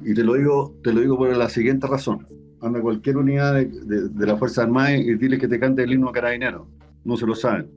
y 0.04 0.14
te 0.14 0.24
lo 0.24 0.34
digo, 0.34 0.74
te 0.82 0.92
lo 0.92 1.00
digo 1.00 1.16
por 1.16 1.36
la 1.36 1.48
siguiente 1.48 1.86
razón. 1.86 2.26
Anda 2.60 2.80
cualquier 2.80 3.18
unidad 3.18 3.54
de, 3.54 4.26
la 4.26 4.36
Fuerza 4.36 4.62
Armada 4.62 4.96
y 4.96 5.14
dile 5.14 5.38
que 5.38 5.46
te 5.46 5.60
cante 5.60 5.84
el 5.84 5.92
himno 5.92 6.08
a 6.08 6.12
Carabineros. 6.12 6.66
No 7.04 7.16
se 7.16 7.26
lo 7.26 7.36
saben. 7.36 7.70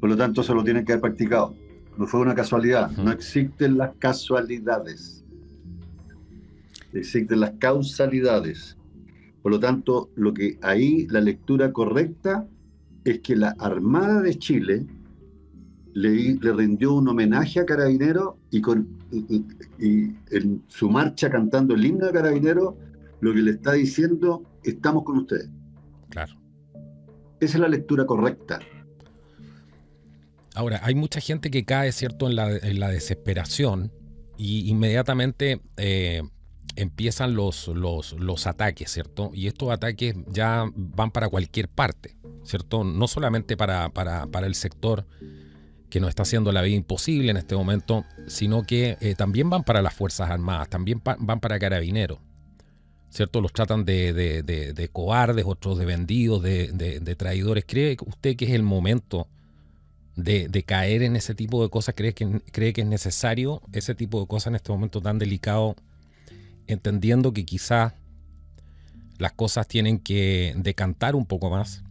Por 0.00 0.10
lo 0.10 0.16
tanto, 0.16 0.42
se 0.42 0.52
lo 0.52 0.64
tienen 0.64 0.84
que 0.84 0.92
haber 0.92 1.02
practicado. 1.02 1.54
No 1.96 2.08
fue 2.08 2.18
una 2.18 2.34
casualidad. 2.34 2.90
No 2.96 3.12
existen 3.12 3.78
las 3.78 3.92
casualidades. 4.00 5.21
Existen 6.92 7.40
las 7.40 7.52
causalidades. 7.58 8.76
Por 9.42 9.52
lo 9.52 9.60
tanto, 9.60 10.10
lo 10.14 10.32
que 10.32 10.58
ahí 10.62 11.06
la 11.08 11.20
lectura 11.20 11.72
correcta 11.72 12.46
es 13.04 13.20
que 13.20 13.34
la 13.34 13.54
Armada 13.58 14.20
de 14.22 14.38
Chile 14.38 14.86
le, 15.94 16.34
le 16.34 16.52
rindió 16.52 16.94
un 16.94 17.08
homenaje 17.08 17.60
a 17.60 17.66
Carabineros 17.66 18.34
y, 18.50 18.60
con, 18.60 18.88
y, 19.78 20.14
en 20.30 20.62
su 20.68 20.88
marcha 20.88 21.30
cantando 21.30 21.74
el 21.74 21.84
himno 21.84 22.06
de 22.06 22.12
Carabineros, 22.12 22.74
lo 23.20 23.34
que 23.34 23.40
le 23.42 23.50
está 23.52 23.72
diciendo, 23.72 24.42
estamos 24.64 25.04
con 25.04 25.18
ustedes. 25.18 25.48
Claro. 26.10 26.34
Esa 27.40 27.56
es 27.56 27.60
la 27.60 27.68
lectura 27.68 28.06
correcta. 28.06 28.60
Ahora, 30.54 30.80
hay 30.82 30.94
mucha 30.94 31.20
gente 31.20 31.50
que 31.50 31.64
cae, 31.64 31.92
¿cierto?, 31.92 32.28
en 32.28 32.36
la, 32.36 32.88
desesperación 32.88 33.90
y 34.36 34.68
inmediatamente 34.68 35.60
eh, 35.76 36.22
empiezan 36.76 37.34
los, 37.34 37.68
los, 37.68 38.46
ataques, 38.46 38.90
¿cierto? 38.90 39.30
Y 39.34 39.46
estos 39.46 39.70
ataques 39.70 40.14
ya 40.28 40.64
van 40.74 41.10
para 41.10 41.28
cualquier 41.28 41.68
parte, 41.68 42.16
¿cierto? 42.44 42.84
No 42.84 43.08
solamente 43.08 43.56
para, 43.56 43.90
para, 43.90 44.46
el 44.46 44.54
sector 44.54 45.06
que 45.90 46.00
nos 46.00 46.08
está 46.08 46.22
haciendo 46.22 46.52
la 46.52 46.62
vida 46.62 46.76
imposible 46.76 47.30
en 47.30 47.36
este 47.36 47.54
momento, 47.54 48.04
sino 48.26 48.64
que 48.64 48.96
eh, 49.00 49.14
también 49.14 49.50
van 49.50 49.64
para 49.64 49.82
las 49.82 49.94
Fuerzas 49.94 50.30
Armadas, 50.30 50.68
también 50.68 51.02
van 51.04 51.40
para 51.40 51.58
carabineros. 51.58 52.18
¿Cierto? 53.10 53.42
Los 53.42 53.52
tratan 53.52 53.84
de, 53.84 54.14
de, 54.14 54.88
cobardes, 54.90 55.44
otros 55.46 55.76
de 55.78 55.84
vendidos, 55.84 56.42
de, 56.42 57.14
traidores. 57.18 57.64
¿Cree 57.66 57.98
usted 58.06 58.36
que 58.36 58.46
es 58.46 58.52
el 58.52 58.62
momento 58.62 59.28
de, 60.16 60.64
caer 60.66 61.02
en 61.02 61.16
ese 61.16 61.34
tipo 61.34 61.62
de 61.62 61.68
cosas? 61.68 61.94
¿Cree 61.94 62.14
que, 62.14 62.40
¿Cree 62.52 62.72
que 62.72 62.80
es 62.80 62.86
necesario 62.86 63.60
ese 63.74 63.94
tipo 63.94 64.18
de 64.18 64.26
cosas 64.26 64.46
en 64.46 64.54
este 64.54 64.72
momento 64.72 65.02
tan 65.02 65.18
delicado? 65.18 65.76
Entendiendo 66.66 67.32
que 67.32 67.44
quizás 67.44 67.94
las 69.18 69.32
cosas 69.32 69.68
tienen 69.68 69.98
que 69.98 70.54
decantar 70.56 71.14
un 71.14 71.26
poco 71.26 71.50
más. 71.50 71.82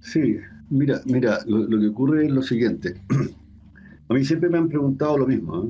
Sí, 0.00 0.36
mira, 0.70 1.00
mira, 1.06 1.40
lo, 1.46 1.68
que 1.68 1.88
ocurre 1.88 2.26
es 2.26 2.30
lo 2.30 2.42
siguiente. 2.42 3.00
A 4.08 4.14
mí 4.14 4.24
siempre 4.24 4.48
me 4.48 4.58
han 4.58 4.68
preguntado 4.68 5.18
lo 5.18 5.26
mismo. 5.26 5.64
¿eh? 5.64 5.68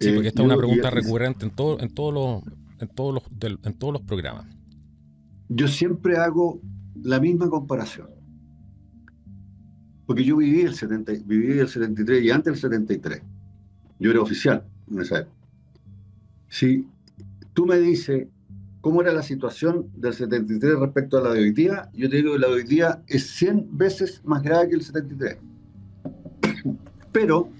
Sí, 0.00 0.12
porque 0.12 0.28
esta 0.28 0.42
es 0.42 0.46
una 0.46 0.56
pregunta 0.56 0.90
recurrente 0.90 1.46
en, 1.46 1.50
todo, 1.50 1.80
en, 1.80 1.92
todos 1.92 2.14
los, 2.14 2.54
en, 2.80 2.88
todos 2.88 3.14
los, 3.14 3.22
en 3.64 3.74
todos 3.74 3.92
los 3.92 4.02
programas. 4.02 4.46
Yo 5.48 5.66
siempre 5.66 6.16
hago 6.16 6.60
la 7.02 7.20
misma 7.20 7.48
comparación. 7.48 8.08
Porque 10.06 10.24
yo 10.24 10.36
viví 10.36 10.60
el, 10.60 10.74
70, 10.74 11.12
viví 11.24 11.58
el 11.58 11.68
73 11.68 12.22
y 12.22 12.30
antes 12.30 12.52
del 12.52 12.60
73. 12.60 13.22
Yo 13.98 14.10
era 14.10 14.20
oficial 14.20 14.64
en 14.90 15.00
esa 15.00 15.20
época. 15.20 15.43
Si 16.54 16.86
tú 17.52 17.66
me 17.66 17.78
dices 17.78 18.28
cómo 18.80 19.02
era 19.02 19.12
la 19.12 19.24
situación 19.24 19.90
del 19.96 20.14
73 20.14 20.78
respecto 20.78 21.18
a 21.18 21.22
la 21.22 21.32
de 21.32 21.40
hoy 21.40 21.50
día, 21.50 21.90
yo 21.92 22.08
te 22.08 22.18
digo 22.18 22.34
que 22.34 22.38
la 22.38 22.46
de 22.46 22.54
hoy 22.54 22.62
día 22.62 23.02
es 23.08 23.26
100 23.30 23.76
veces 23.76 24.24
más 24.24 24.40
grave 24.40 24.68
que 24.68 24.76
el 24.76 24.82
73. 24.82 25.38
Pero, 27.10 27.50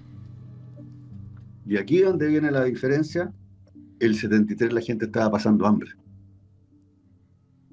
y 1.66 1.76
aquí 1.76 2.02
donde 2.02 2.28
viene 2.28 2.52
la 2.52 2.62
diferencia, 2.62 3.32
el 3.98 4.14
73 4.14 4.72
la 4.72 4.80
gente 4.80 5.06
estaba 5.06 5.32
pasando 5.32 5.66
hambre. 5.66 5.90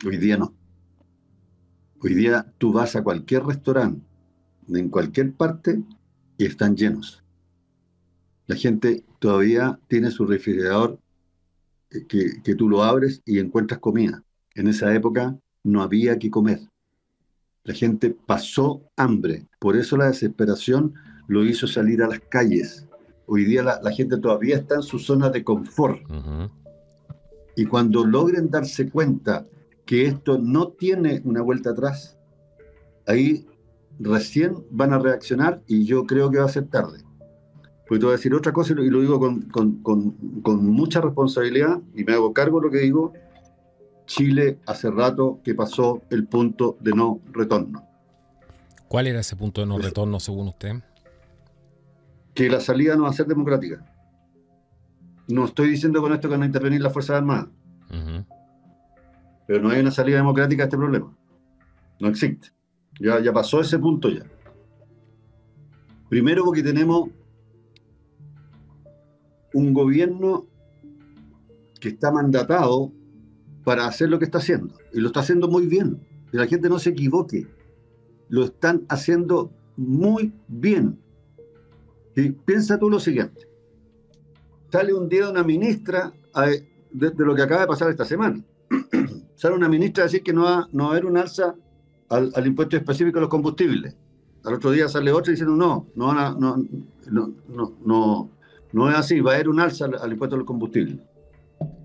Hoy 0.03 0.17
día 0.17 0.37
no. 0.37 0.55
Hoy 1.99 2.15
día 2.15 2.51
tú 2.57 2.73
vas 2.73 2.95
a 2.95 3.03
cualquier 3.03 3.43
restaurante 3.43 4.03
en 4.69 4.89
cualquier 4.89 5.33
parte 5.33 5.83
y 6.39 6.45
están 6.45 6.75
llenos. 6.75 7.23
La 8.47 8.55
gente 8.55 9.05
todavía 9.19 9.79
tiene 9.87 10.09
su 10.09 10.25
refrigerador 10.25 10.99
que, 12.07 12.41
que 12.43 12.55
tú 12.55 12.69
lo 12.69 12.83
abres 12.83 13.21
y 13.25 13.39
encuentras 13.39 13.79
comida. 13.79 14.23
En 14.55 14.67
esa 14.67 14.93
época 14.93 15.37
no 15.63 15.81
había 15.81 16.17
que 16.17 16.29
comer. 16.29 16.59
La 17.63 17.73
gente 17.73 18.15
pasó 18.25 18.81
hambre. 18.95 19.47
Por 19.59 19.75
eso 19.75 19.97
la 19.97 20.07
desesperación 20.07 20.93
lo 21.27 21.45
hizo 21.45 21.67
salir 21.67 22.01
a 22.01 22.07
las 22.07 22.19
calles. 22.19 22.87
Hoy 23.27 23.45
día 23.45 23.63
la, 23.63 23.91
gente 23.91 24.17
todavía 24.17 24.57
está 24.57 24.75
en 24.75 24.83
su 24.83 24.99
zona 24.99 25.29
de 25.29 25.43
confort. 25.43 26.01
Y 27.55 27.65
cuando 27.65 28.05
logren 28.05 28.49
darse 28.49 28.89
cuenta 28.89 29.45
que 29.85 30.05
esto 30.05 30.39
no 30.39 30.69
tiene 30.69 31.21
una 31.23 31.41
vuelta 31.41 31.71
atrás, 31.71 32.17
ahí 33.07 33.45
recién 33.99 34.55
van 34.71 34.93
a 34.93 34.99
reaccionar 34.99 35.61
y 35.67 35.85
yo 35.85 36.05
creo 36.05 36.31
que 36.31 36.39
va 36.39 36.45
a 36.45 36.49
ser 36.49 36.67
tarde. 36.67 37.03
Porque 37.91 37.99
te 37.99 38.05
voy 38.05 38.13
a 38.13 38.15
decir 38.15 38.33
otra 38.33 38.53
cosa 38.53 38.71
y 38.71 38.89
lo 38.89 39.01
digo 39.01 39.19
con, 39.19 40.63
mucha 40.63 41.01
responsabilidad 41.01 41.81
y 41.93 42.05
me 42.05 42.13
hago 42.13 42.31
cargo 42.31 42.61
de 42.61 42.67
lo 42.67 42.71
que 42.71 42.77
digo. 42.77 43.11
Chile 44.05 44.59
hace 44.65 44.89
rato 44.89 45.41
que 45.43 45.53
pasó 45.55 46.01
el 46.09 46.25
punto 46.25 46.77
de 46.79 46.93
no 46.93 47.19
retorno. 47.33 47.85
¿Cuál 48.87 49.07
era 49.07 49.19
ese 49.19 49.35
punto 49.35 49.59
de 49.59 49.67
no 49.67 49.77
retorno 49.77 50.21
según 50.21 50.47
usted? 50.47 50.75
Que 52.33 52.49
la 52.49 52.61
salida 52.61 52.95
no 52.95 53.03
va 53.03 53.09
a 53.09 53.13
ser 53.13 53.25
democrática. 53.25 53.83
No 55.27 55.43
estoy 55.43 55.67
diciendo 55.67 56.01
con 56.01 56.13
esto 56.13 56.29
que 56.29 56.35
van 56.35 56.43
a 56.43 56.45
intervenir 56.45 56.79
las 56.79 56.93
Fuerzas 56.93 57.17
Armadas. 57.17 57.49
Pero 59.47 59.61
no 59.61 59.69
hay 59.69 59.81
una 59.81 59.91
salida 59.91 60.15
democrática 60.15 60.63
a 60.63 60.67
este 60.67 60.77
problema. 60.77 61.13
No 61.99 62.07
existe. 62.07 62.53
Ya, 63.01 63.19
ya 63.19 63.33
pasó 63.33 63.59
ese 63.59 63.77
punto 63.77 64.07
ya. 64.07 64.23
Primero 66.07 66.45
porque 66.45 66.63
tenemos 66.63 67.09
un 69.53 69.73
gobierno 69.73 70.47
que 71.79 71.89
está 71.89 72.11
mandatado 72.11 72.91
para 73.63 73.85
hacer 73.85 74.09
lo 74.09 74.19
que 74.19 74.25
está 74.25 74.37
haciendo. 74.37 74.75
Y 74.93 74.99
lo 74.99 75.07
está 75.07 75.21
haciendo 75.21 75.47
muy 75.47 75.67
bien. 75.67 75.99
Que 76.31 76.37
la 76.37 76.47
gente 76.47 76.69
no 76.69 76.79
se 76.79 76.91
equivoque. 76.91 77.47
Lo 78.29 78.45
están 78.45 78.85
haciendo 78.89 79.51
muy 79.75 80.33
bien. 80.47 80.99
Y 82.15 82.31
piensa 82.31 82.79
tú 82.79 82.89
lo 82.89 82.99
siguiente. 82.99 83.47
Sale 84.71 84.93
un 84.93 85.09
día 85.09 85.29
una 85.29 85.43
ministra 85.43 86.13
de, 86.91 87.13
lo 87.17 87.35
que 87.35 87.41
acaba 87.41 87.61
de 87.61 87.67
pasar 87.67 87.89
esta 87.89 88.05
semana. 88.05 88.41
Sale 89.35 89.55
una 89.55 89.67
ministra 89.67 90.03
a 90.03 90.07
decir 90.07 90.23
que 90.23 90.33
no 90.33 90.43
va, 90.43 90.67
no 90.71 90.85
va 90.85 90.89
a 90.89 90.93
haber 90.93 91.05
un 91.05 91.17
alza 91.17 91.55
al, 92.09 92.47
impuesto 92.47 92.77
específico 92.77 93.17
a 93.17 93.21
los 93.21 93.29
combustibles. 93.29 93.95
Al 94.43 94.55
otro 94.55 94.71
día 94.71 94.87
sale 94.87 95.11
otro 95.11 95.31
diciendo 95.31 95.55
no, 95.55 95.87
no, 95.95 96.13
no, 96.13 96.35
no, 96.39 97.33
no, 97.47 97.73
no, 97.85 98.29
es 98.73 98.95
así, 98.95 99.19
va 99.19 99.31
a 99.31 99.35
haber 99.35 99.49
un 99.49 99.59
alza 99.59 99.85
al, 99.85 100.11
impuesto 100.11 100.35
a 100.35 100.39
los 100.39 100.47
combustibles. 100.47 100.99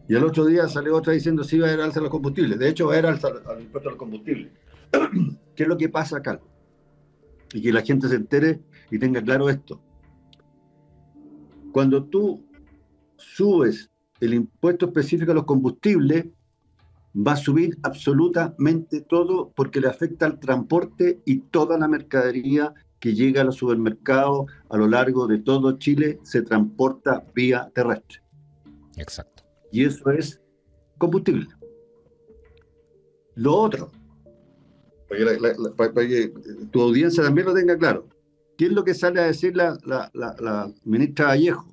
Y 0.08 0.14
al 0.14 0.24
otro 0.24 0.44
día 0.46 0.68
sale 0.68 0.90
otra 0.90 1.12
diciendo 1.12 1.42
sí 1.42 1.58
va 1.58 1.66
a 1.66 1.70
haber 1.70 1.84
alza 1.84 1.98
a 2.00 2.02
los 2.04 2.10
combustibles. 2.10 2.58
De 2.58 2.68
hecho, 2.68 2.86
va 2.86 2.94
a 2.94 2.98
haber 2.98 3.06
alza 3.06 3.28
al 3.28 3.60
impuesto 3.60 3.88
a 3.88 3.92
los 3.92 3.98
combustibles. 3.98 4.52
¿Qué 5.56 5.62
es 5.64 5.68
lo 5.68 5.76
que 5.76 5.88
pasa 5.88 6.18
acá? 6.18 6.40
Y 7.52 7.60
que 7.60 7.72
la 7.72 7.82
gente 7.82 8.08
se 8.08 8.16
entere 8.16 8.60
y 8.90 8.98
tenga 8.98 9.22
claro 9.22 9.48
esto. 9.48 9.80
Cuando 11.72 12.04
tú 12.04 12.44
subes 13.16 13.90
el 14.20 14.34
impuesto 14.34 14.86
específico 14.86 15.32
a 15.32 15.34
los 15.34 15.44
combustibles, 15.44 16.26
va 17.16 17.32
a 17.32 17.36
subir 17.36 17.76
absolutamente 17.82 19.00
todo 19.00 19.52
porque 19.54 19.80
le 19.80 19.88
afecta 19.88 20.26
al 20.26 20.38
transporte 20.38 21.20
y 21.24 21.40
toda 21.40 21.78
la 21.78 21.88
mercadería 21.88 22.74
que 23.00 23.14
llega 23.14 23.42
a 23.42 23.44
los 23.44 23.56
supermercados 23.56 24.50
a 24.68 24.76
lo 24.76 24.88
largo 24.88 25.26
de 25.26 25.38
todo 25.38 25.78
Chile 25.78 26.18
se 26.22 26.42
transporta 26.42 27.24
vía 27.34 27.70
terrestre. 27.74 28.20
Exacto. 28.96 29.44
Y 29.70 29.84
eso 29.84 30.10
es 30.10 30.40
combustible. 30.98 31.46
Lo 33.34 33.54
otro, 33.54 33.90
para 35.76 35.92
que 35.92 36.32
tu 36.70 36.80
audiencia 36.80 37.22
también 37.22 37.46
lo 37.46 37.54
tenga 37.54 37.76
claro, 37.76 38.08
¿qué 38.56 38.66
es 38.66 38.72
lo 38.72 38.82
que 38.82 38.94
sale 38.94 39.20
a 39.20 39.26
decir 39.26 39.54
la, 39.56 39.78
la 39.84 40.72
ministra 40.84 41.26
Vallejo? 41.26 41.66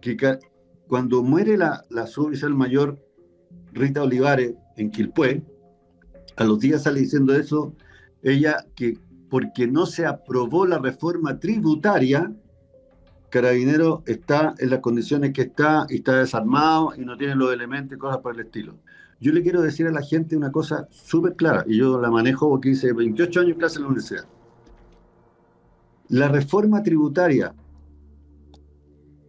Que 0.00 0.16
cuando 0.86 1.22
muere 1.22 1.58
la, 1.58 1.84
la 1.90 2.08
mayor 2.50 2.98
Rita 3.72 4.02
Olivares 4.02 4.54
en 4.76 4.90
Quilpué, 4.90 5.42
a 6.36 6.44
los 6.44 6.60
días 6.60 6.84
sale 6.84 7.00
diciendo 7.00 7.34
eso, 7.34 7.74
ella 8.22 8.64
que 8.74 8.98
porque 9.28 9.66
no 9.66 9.86
se 9.86 10.06
aprobó 10.06 10.66
la 10.66 10.78
reforma 10.78 11.38
tributaria, 11.38 12.32
Carabinero 13.30 14.02
está 14.06 14.54
en 14.58 14.70
las 14.70 14.80
condiciones 14.80 15.32
que 15.32 15.42
está 15.42 15.86
y 15.88 15.96
está 15.96 16.18
desarmado 16.18 16.92
y 16.96 17.04
no 17.04 17.16
tiene 17.16 17.34
los 17.34 17.52
elementos 17.52 17.96
y 17.96 17.98
cosas 17.98 18.18
por 18.18 18.34
el 18.34 18.40
estilo. 18.46 18.78
Yo 19.20 19.32
le 19.32 19.42
quiero 19.42 19.60
decir 19.60 19.86
a 19.86 19.90
la 19.90 20.02
gente 20.02 20.36
una 20.36 20.52
cosa 20.52 20.86
súper 20.90 21.34
clara, 21.34 21.64
y 21.66 21.78
yo 21.78 22.00
la 22.00 22.10
manejo 22.10 22.48
porque 22.48 22.70
hice 22.70 22.92
28 22.92 23.40
años 23.40 23.58
clase 23.58 23.76
en 23.76 23.82
la 23.82 23.88
universidad. 23.88 24.24
La 26.08 26.28
reforma 26.28 26.82
tributaria 26.82 27.52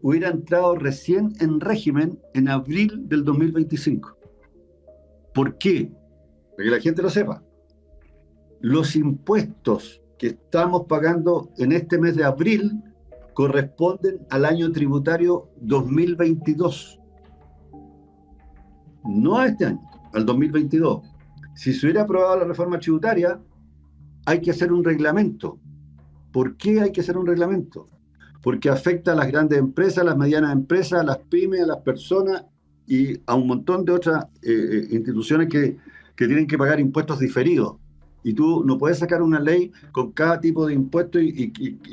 hubiera 0.02 0.30
entrado 0.30 0.76
recién 0.76 1.34
en 1.40 1.60
régimen 1.60 2.20
en 2.34 2.48
abril 2.48 3.10
del 3.10 3.26
2025. 3.26 4.16
¿Por 5.34 5.58
qué? 5.58 5.92
Para 6.56 6.64
que 6.64 6.76
la 6.76 6.80
gente 6.80 7.02
lo 7.02 7.10
sepa. 7.10 7.44
Los 8.62 8.96
impuestos 8.96 10.02
que 10.18 10.28
estamos 10.28 10.86
pagando 10.88 11.50
en 11.58 11.72
este 11.72 11.98
mes 11.98 12.16
de 12.16 12.26
abril 12.26 12.84
corresponden 13.34 14.20
al 14.30 14.46
año 14.46 14.72
tributario 14.72 15.50
2022. 15.62 17.00
No 19.06 19.38
a 19.38 19.48
este 19.48 19.66
año, 19.66 19.82
al 20.14 20.26
2022. 20.26 21.02
Si 21.56 21.74
se 21.74 21.86
hubiera 21.86 22.04
aprobado 22.04 22.40
la 22.40 22.46
reforma 22.46 22.80
tributaria, 22.80 23.40
hay 24.26 24.42
que 24.42 24.52
hacer 24.52 24.72
un 24.74 24.84
reglamento. 24.84 25.58
¿Por 26.32 26.58
qué 26.58 26.82
hay 26.82 26.92
que 26.92 27.02
hacer 27.02 27.18
un 27.18 27.26
reglamento? 27.26 27.88
porque 28.42 28.70
afecta 28.70 29.14
a 29.14 29.16
las 29.16 29.28
grandes 29.28 29.60
empresas, 29.60 30.00
a 30.00 30.04
las 30.04 30.18
medianas 30.18 30.54
empresas, 30.54 31.02
a 31.02 31.04
las 31.04 31.18
pymes, 31.18 31.62
a 31.62 31.68
las 31.68 31.78
personas 31.78 32.46
y 32.88 33.20
a 33.26 33.36
un 33.36 33.48
montón 33.48 33.86
de 33.86 33.92
otras 33.92 34.26
eh, 34.42 34.52
eh, 34.52 34.88
instituciones 34.92 35.50
que, 35.50 35.78
tienen 36.16 36.48
que 36.48 36.58
pagar 36.58 36.82
impuestos 36.82 37.20
diferidos. 37.20 37.78
Y 38.24 38.34
tú 38.34 38.64
no 38.66 38.78
puedes 38.78 39.00
sacar 39.00 39.22
una 39.22 39.40
ley 39.40 39.72
con 39.92 40.12
cada 40.12 40.40
tipo 40.40 40.66
de 40.66 40.74
impuesto 40.74 41.20
y, 41.20 41.52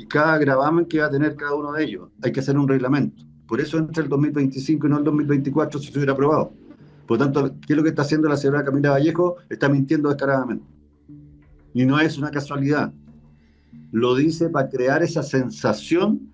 cada 0.09 0.37
gravamen 0.37 0.85
que 0.85 0.99
va 0.99 1.05
a 1.05 1.09
tener 1.09 1.35
cada 1.35 1.55
uno 1.55 1.71
de 1.73 1.83
ellos. 1.83 2.09
Hay 2.21 2.31
que 2.31 2.41
hacer 2.41 2.57
un 2.57 2.67
reglamento. 2.67 3.23
Por 3.47 3.61
eso 3.61 3.77
entra 3.77 4.03
el 4.03 4.09
2025 4.09 4.87
y 4.87 4.89
no 4.89 4.97
el 4.97 5.03
2024 5.05 5.79
si 5.79 5.91
se 5.91 5.97
hubiera 5.97 6.13
aprobado. 6.13 6.51
Por 7.07 7.17
tanto, 7.17 7.55
¿qué 7.65 7.73
es 7.73 7.77
lo 7.77 7.83
que 7.83 7.89
está 7.89 8.01
haciendo 8.01 8.27
la 8.27 8.35
señora 8.35 8.65
Camila 8.65 8.91
Vallejo? 8.91 9.37
Está 9.49 9.69
mintiendo 9.69 10.09
descaradamente. 10.09 10.65
Y 11.73 11.85
no 11.85 11.99
es 11.99 12.17
una 12.17 12.29
casualidad. 12.29 12.91
Lo 13.91 14.15
dice 14.15 14.49
para 14.49 14.69
crear 14.69 15.01
esa 15.01 15.23
sensación 15.23 16.29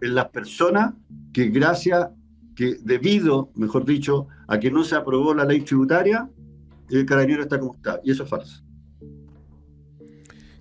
en 0.00 0.14
las 0.14 0.28
personas 0.30 0.94
que 1.34 1.48
gracias, 1.48 2.08
que 2.54 2.78
debido, 2.82 3.50
mejor 3.54 3.84
dicho, 3.84 4.28
a 4.48 4.58
que 4.58 4.70
no 4.70 4.84
se 4.84 4.94
aprobó 4.94 5.34
la 5.34 5.44
ley 5.44 5.60
tributaria, 5.60 6.30
el 6.88 7.04
carabinero 7.04 7.42
está 7.42 7.58
como 7.58 7.74
está. 7.74 8.00
Y 8.02 8.12
eso 8.12 8.22
es 8.22 8.30
falso. 8.30 8.65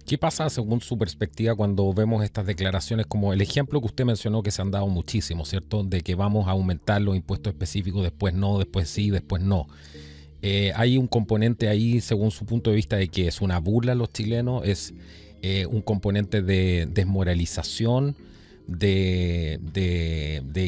¿Qué 0.06 0.20
pasa 0.20 0.50
según 0.52 0.82
su 0.82 1.00
perspectiva 1.00 1.56
cuando 1.56 1.92
vemos 1.92 2.24
estas 2.24 2.46
declaraciones 2.46 3.08
como 3.08 3.34
el 3.34 3.42
ejemplo 3.42 3.80
que 3.82 3.88
usted 3.88 4.06
mencionó 4.06 4.44
que 4.44 4.52
se 4.52 4.62
han 4.62 4.70
dado 4.70 4.88
muchísimo, 4.88 5.46
¿cierto? 5.46 5.84
De 5.84 6.02
que 6.02 6.14
vamos 6.14 6.48
a 6.48 6.52
aumentar 6.52 7.02
los 7.02 7.16
impuestos 7.16 7.54
específicos, 7.54 8.04
después 8.04 8.34
no, 8.36 8.60
después 8.60 8.88
sí, 8.88 9.10
después 9.10 9.42
no. 9.42 9.68
Eh, 10.44 10.72
hay 10.76 11.00
un 11.00 11.08
componente 11.08 11.70
ahí, 11.70 12.02
según 12.02 12.30
su 12.30 12.46
punto 12.46 12.70
de 12.70 12.76
vista, 12.76 12.98
de 12.98 13.08
que 13.08 13.28
es 13.28 13.42
una 13.42 13.60
burla 13.60 13.94
a 13.94 13.96
los 13.96 14.14
chilenos, 14.14 14.64
es 14.64 14.94
eh, 15.42 15.66
un 15.66 15.82
componente 15.82 16.44
de 16.44 16.88
desmoralización, 16.88 18.16
de, 18.68 19.60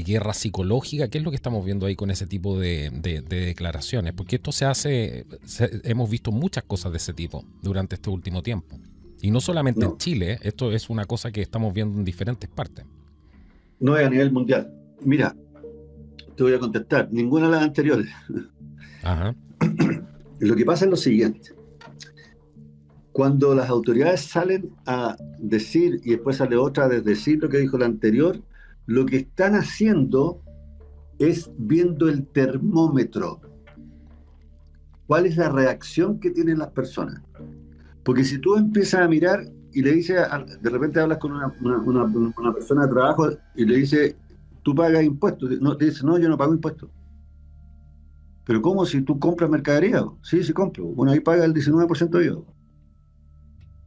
guerra 0.05 0.33
psicológica? 0.33 1.09
¿Qué 1.09 1.19
es 1.19 1.23
lo 1.23 1.29
que 1.29 1.35
estamos 1.35 1.63
viendo 1.63 1.85
ahí 1.85 1.95
con 1.95 2.09
ese 2.09 2.25
tipo 2.25 2.59
de, 2.59 2.89
declaraciones? 3.29 4.13
Porque 4.13 4.37
esto 4.37 4.51
se 4.51 4.65
hace, 4.65 5.25
hemos 5.83 6.09
visto 6.09 6.31
muchas 6.31 6.63
cosas 6.63 6.91
de 6.91 6.97
ese 6.97 7.13
tipo 7.13 7.45
durante 7.61 7.95
este 7.95 8.09
último 8.09 8.41
tiempo. 8.41 8.79
Y 9.21 9.31
no 9.31 9.41
solamente 9.41 9.85
en 9.85 9.97
Chile, 9.97 10.37
esto 10.41 10.71
es 10.71 10.89
una 10.89 11.05
cosa 11.05 11.31
que 11.31 11.41
estamos 11.41 11.73
viendo 11.73 11.97
en 11.97 12.05
diferentes 12.05 12.49
partes. 12.49 12.85
No 13.79 13.97
es 13.97 14.05
a 14.05 14.09
nivel 14.09 14.31
mundial. 14.31 14.71
Mira, 15.01 15.35
te 16.35 16.43
voy 16.43 16.53
a 16.53 16.59
contestar, 16.59 17.09
ninguna 17.11 17.47
de 17.47 17.51
las 17.51 17.63
anteriores. 17.63 18.09
Ajá. 19.03 19.35
Lo 20.39 20.55
que 20.55 20.65
pasa 20.65 20.85
es 20.85 20.91
lo 20.91 20.97
siguiente 20.97 21.57
cuando 23.17 23.55
las 23.55 23.67
autoridades 23.67 24.21
salen 24.21 24.69
a 24.85 25.17
decir, 25.39 25.99
y 26.03 26.11
después 26.11 26.37
sale 26.37 26.55
otra 26.55 26.85
a 26.85 26.87
decir 26.87 27.41
lo 27.41 27.49
que 27.49 27.57
dijo 27.57 27.75
la 27.75 27.87
anterior, 27.87 28.39
lo 28.85 29.07
que 29.07 29.17
están 29.17 29.55
haciendo 29.55 30.39
es 31.17 31.49
viendo 31.57 32.09
el 32.09 32.27
termómetro. 32.27 33.41
¿Cuál 35.07 35.25
es 35.25 35.35
la 35.35 35.49
reacción 35.49 36.19
que 36.19 36.29
tienen 36.29 36.59
las 36.59 36.67
personas? 36.67 37.23
Porque 38.07 38.23
si 38.23 38.37
tú 38.37 38.55
empiezas 38.55 39.01
a 39.01 39.07
mirar 39.09 39.43
y 39.73 39.81
le 39.81 39.91
dices, 39.91 40.17
de 40.61 40.69
repente 40.69 40.97
hablas 40.97 41.17
con 41.17 41.33
una, 41.33 42.53
persona 42.53 42.83
de 42.83 42.93
trabajo 42.93 43.31
y 43.53 43.65
le 43.65 43.75
dices, 43.79 44.15
tú 44.63 44.73
pagas 44.73 45.03
impuestos, 45.03 45.59
no, 45.59 45.75
te 45.75 45.87
dice, 45.87 46.05
no, 46.05 46.17
yo 46.17 46.29
no 46.29 46.37
pago 46.37 46.53
impuestos. 46.53 46.89
Pero 48.45 48.61
¿cómo 48.61 48.85
si 48.85 49.01
tú 49.01 49.19
compras 49.19 49.49
mercadería? 49.49 50.05
Sí, 50.21 50.41
sí 50.41 50.53
compro. 50.53 50.85
Bueno, 50.85 51.11
ahí 51.11 51.19
paga 51.19 51.43
el 51.43 51.53
19% 51.53 52.09
de 52.17 52.25
IVA. 52.27 52.37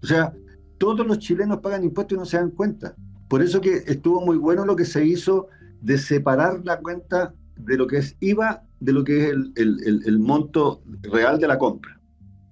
O 0.03 0.07
sea, 0.07 0.35
todos 0.77 1.07
los 1.07 1.19
chilenos 1.19 1.61
pagan 1.61 1.83
impuestos 1.83 2.17
y 2.17 2.19
no 2.19 2.27
se 2.27 2.37
dan 2.37 2.51
cuenta. 2.51 2.95
Por 3.27 3.41
eso 3.41 3.59
que 3.63 3.85
estuvo 3.87 4.21
muy 4.21 4.37
bueno 4.37 4.67
lo 4.67 4.77
que 4.77 4.85
se 4.85 5.03
hizo 5.03 5.49
de 5.81 5.97
separar 5.97 6.61
la 6.65 6.79
cuenta 6.79 7.33
de 7.57 7.79
lo 7.79 7.87
que 7.87 7.97
es 7.97 8.19
IVA 8.21 8.65
de 8.81 8.93
lo 8.93 9.03
que 9.03 9.31
es 9.31 9.35
el, 9.57 10.19
monto 10.19 10.83
real 11.05 11.41
de 11.41 11.49
la 11.49 11.59
compra. 11.59 12.00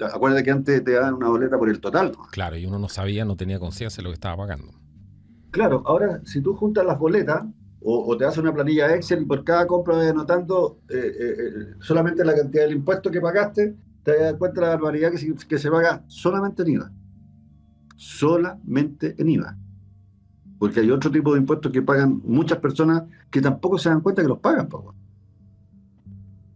Acuérdate 0.00 0.44
que 0.44 0.50
antes 0.50 0.84
te 0.84 0.92
daban 0.92 1.14
una 1.14 1.28
boleta 1.28 1.58
por 1.58 1.68
el 1.68 1.80
total. 1.80 2.12
Claro, 2.30 2.56
y 2.56 2.66
uno 2.66 2.78
no 2.78 2.88
sabía, 2.88 3.24
no 3.24 3.36
tenía 3.36 3.58
conciencia 3.58 4.00
de 4.00 4.04
lo 4.04 4.10
que 4.10 4.14
estaba 4.14 4.36
pagando. 4.36 4.72
Claro, 5.50 5.82
ahora 5.86 6.20
si 6.24 6.40
tú 6.40 6.54
juntas 6.54 6.84
las 6.84 6.98
boletas 6.98 7.44
o, 7.80 8.16
te 8.16 8.24
haces 8.24 8.38
una 8.38 8.52
planilla 8.52 8.94
Excel 8.94 9.22
y 9.22 9.24
por 9.24 9.44
cada 9.44 9.66
compra 9.66 9.96
vas 9.96 10.08
anotando 10.08 10.80
eh, 10.88 10.96
eh, 10.96 11.34
eh, 11.38 11.74
solamente 11.80 12.24
la 12.24 12.34
cantidad 12.34 12.64
del 12.64 12.76
impuesto 12.76 13.10
que 13.10 13.20
pagaste, 13.20 13.76
te 14.02 14.18
das 14.18 14.34
cuenta 14.34 14.60
de 14.60 14.66
la 14.66 14.72
barbaridad 14.74 15.12
que 15.12 15.34
que 15.46 15.58
se 15.58 15.70
paga 15.70 16.04
solamente 16.08 16.62
en 16.62 16.68
IVA 16.68 16.92
solamente 17.98 19.16
en 19.18 19.28
IVA. 19.28 19.58
Porque 20.58 20.80
hay 20.80 20.90
otro 20.90 21.10
tipo 21.10 21.34
de 21.34 21.40
impuestos 21.40 21.70
que 21.70 21.82
pagan 21.82 22.22
muchas 22.24 22.58
personas 22.58 23.02
que 23.30 23.40
tampoco 23.40 23.76
se 23.76 23.90
dan 23.90 24.00
cuenta 24.00 24.22
que 24.22 24.28
los 24.28 24.38
pagan. 24.38 24.68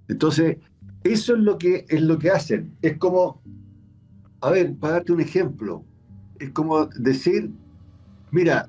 Entonces, 0.08 0.58
eso 1.04 1.34
es 1.34 1.40
lo 1.40 1.58
que 1.58 1.84
es 1.88 2.02
lo 2.02 2.18
que 2.18 2.30
hacen. 2.30 2.76
Es 2.82 2.98
como, 2.98 3.40
a 4.40 4.50
ver, 4.50 4.74
para 4.76 4.94
darte 4.94 5.12
un 5.12 5.20
ejemplo, 5.20 5.84
es 6.38 6.50
como 6.50 6.86
decir, 6.86 7.50
mira, 8.30 8.68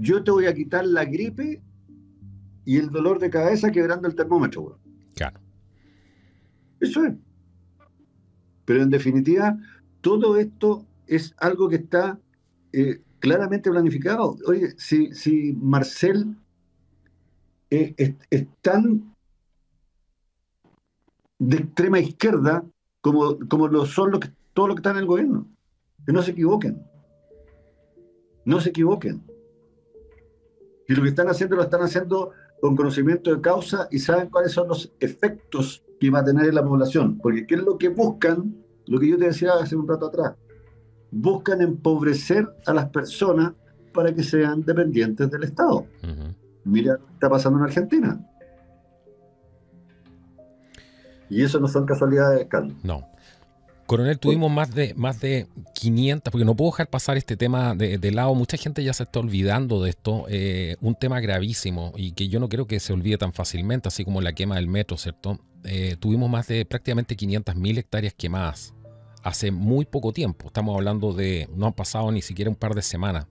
yo 0.00 0.22
te 0.22 0.30
voy 0.30 0.46
a 0.46 0.54
quitar 0.54 0.86
la 0.86 1.04
gripe 1.04 1.60
y 2.64 2.76
el 2.78 2.90
dolor 2.90 3.18
de 3.18 3.30
cabeza 3.30 3.70
quebrando 3.70 4.08
el 4.08 4.14
termómetro. 4.14 4.78
Claro. 5.14 5.40
Eso 6.80 7.04
es. 7.04 7.14
Pero 8.64 8.82
en 8.82 8.90
definitiva, 8.90 9.58
todo 10.00 10.36
esto 10.36 10.86
es 11.06 11.34
algo 11.38 11.68
que 11.68 11.76
está 11.76 12.18
eh, 12.72 13.00
claramente 13.20 13.70
planificado. 13.70 14.36
Oye, 14.46 14.74
si, 14.76 15.12
si 15.14 15.52
Marcel 15.52 16.36
eh, 17.70 17.94
es, 18.30 18.46
tan 18.62 19.13
de 21.48 21.56
extrema 21.58 21.98
izquierda 21.98 22.64
como, 23.00 23.38
como 23.48 23.68
lo 23.68 23.86
son 23.86 24.12
los 24.12 24.20
que, 24.20 24.30
todos 24.54 24.68
los 24.68 24.76
que 24.76 24.80
están 24.80 24.96
en 24.96 25.02
el 25.02 25.06
gobierno, 25.06 25.46
que 26.06 26.12
no 26.12 26.22
se 26.22 26.32
equivoquen. 26.32 26.82
No 28.44 28.60
se 28.60 28.70
equivoquen. 28.70 29.22
Y 30.88 30.94
lo 30.94 31.02
que 31.02 31.08
están 31.08 31.28
haciendo 31.28 31.56
lo 31.56 31.62
están 31.62 31.82
haciendo 31.82 32.32
con 32.60 32.76
conocimiento 32.76 33.34
de 33.34 33.40
causa 33.40 33.88
y 33.90 33.98
saben 33.98 34.28
cuáles 34.28 34.52
son 34.52 34.68
los 34.68 34.92
efectos 35.00 35.84
que 36.00 36.10
va 36.10 36.20
a 36.20 36.24
tener 36.24 36.46
en 36.46 36.54
la 36.54 36.64
población. 36.64 37.18
Porque 37.18 37.46
¿qué 37.46 37.56
es 37.56 37.62
lo 37.62 37.78
que 37.78 37.88
buscan? 37.88 38.54
Lo 38.86 38.98
que 39.00 39.08
yo 39.08 39.18
te 39.18 39.26
decía 39.26 39.52
hace 39.54 39.76
un 39.76 39.88
rato 39.88 40.06
atrás 40.06 40.34
buscan 41.14 41.60
empobrecer 41.60 42.48
a 42.66 42.74
las 42.74 42.88
personas 42.90 43.52
para 43.92 44.12
que 44.12 44.22
sean 44.24 44.64
dependientes 44.64 45.30
del 45.30 45.44
Estado. 45.44 45.86
Mira 46.64 46.94
lo 46.94 47.06
que 47.06 47.12
está 47.12 47.30
pasando 47.30 47.58
en 47.60 47.64
Argentina. 47.66 48.20
Y 51.30 51.42
eso 51.42 51.60
no 51.60 51.68
son 51.68 51.86
casualidades, 51.86 52.46
Carlos. 52.48 52.74
No. 52.82 53.06
Coronel, 53.86 54.18
tuvimos 54.18 54.50
más 54.50 54.74
de, 54.74 54.94
más 54.94 55.20
de 55.20 55.46
500, 55.74 56.30
porque 56.30 56.44
no 56.46 56.56
puedo 56.56 56.70
dejar 56.70 56.88
pasar 56.88 57.18
este 57.18 57.36
tema 57.36 57.74
de, 57.74 58.10
lado, 58.12 58.34
mucha 58.34 58.56
gente 58.56 58.82
ya 58.82 58.94
se 58.94 59.02
está 59.02 59.20
olvidando 59.20 59.82
de 59.82 59.90
esto, 59.90 60.24
eh, 60.28 60.76
un 60.80 60.94
tema 60.94 61.20
gravísimo 61.20 61.92
y 61.96 62.12
que 62.12 62.28
yo 62.28 62.40
no 62.40 62.48
creo 62.48 62.66
que 62.66 62.80
se 62.80 62.94
olvide 62.94 63.18
tan 63.18 63.34
fácilmente, 63.34 63.88
así 63.88 64.04
como 64.04 64.22
la 64.22 64.32
quema 64.32 64.56
del 64.56 64.68
metro, 64.68 64.96
¿cierto? 64.96 65.38
Eh, 65.64 65.96
tuvimos 66.00 66.30
más 66.30 66.48
de 66.48 66.64
prácticamente 66.64 67.14
500.000 67.14 67.78
hectáreas 67.78 68.14
quemadas 68.14 68.74
hace 69.22 69.50
muy 69.50 69.84
poco 69.84 70.12
tiempo, 70.12 70.46
estamos 70.46 70.74
hablando 70.74 71.12
de, 71.12 71.48
no 71.54 71.66
han 71.66 71.72
pasado 71.74 72.10
ni 72.10 72.22
siquiera 72.22 72.50
un 72.50 72.56
par 72.56 72.74
de 72.74 72.82
semanas. 72.82 73.26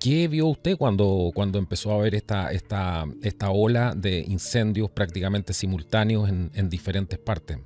¿Qué 0.00 0.28
vio 0.28 0.46
usted 0.46 0.76
cuando, 0.78 1.30
cuando 1.34 1.58
empezó 1.58 1.92
a 1.92 1.98
ver 1.98 2.14
esta, 2.14 2.52
esta, 2.52 3.04
esta 3.22 3.50
ola 3.50 3.94
de 3.94 4.20
incendios 4.20 4.90
prácticamente 4.90 5.52
simultáneos 5.52 6.28
en, 6.28 6.50
en 6.54 6.70
diferentes 6.70 7.18
partes? 7.18 7.58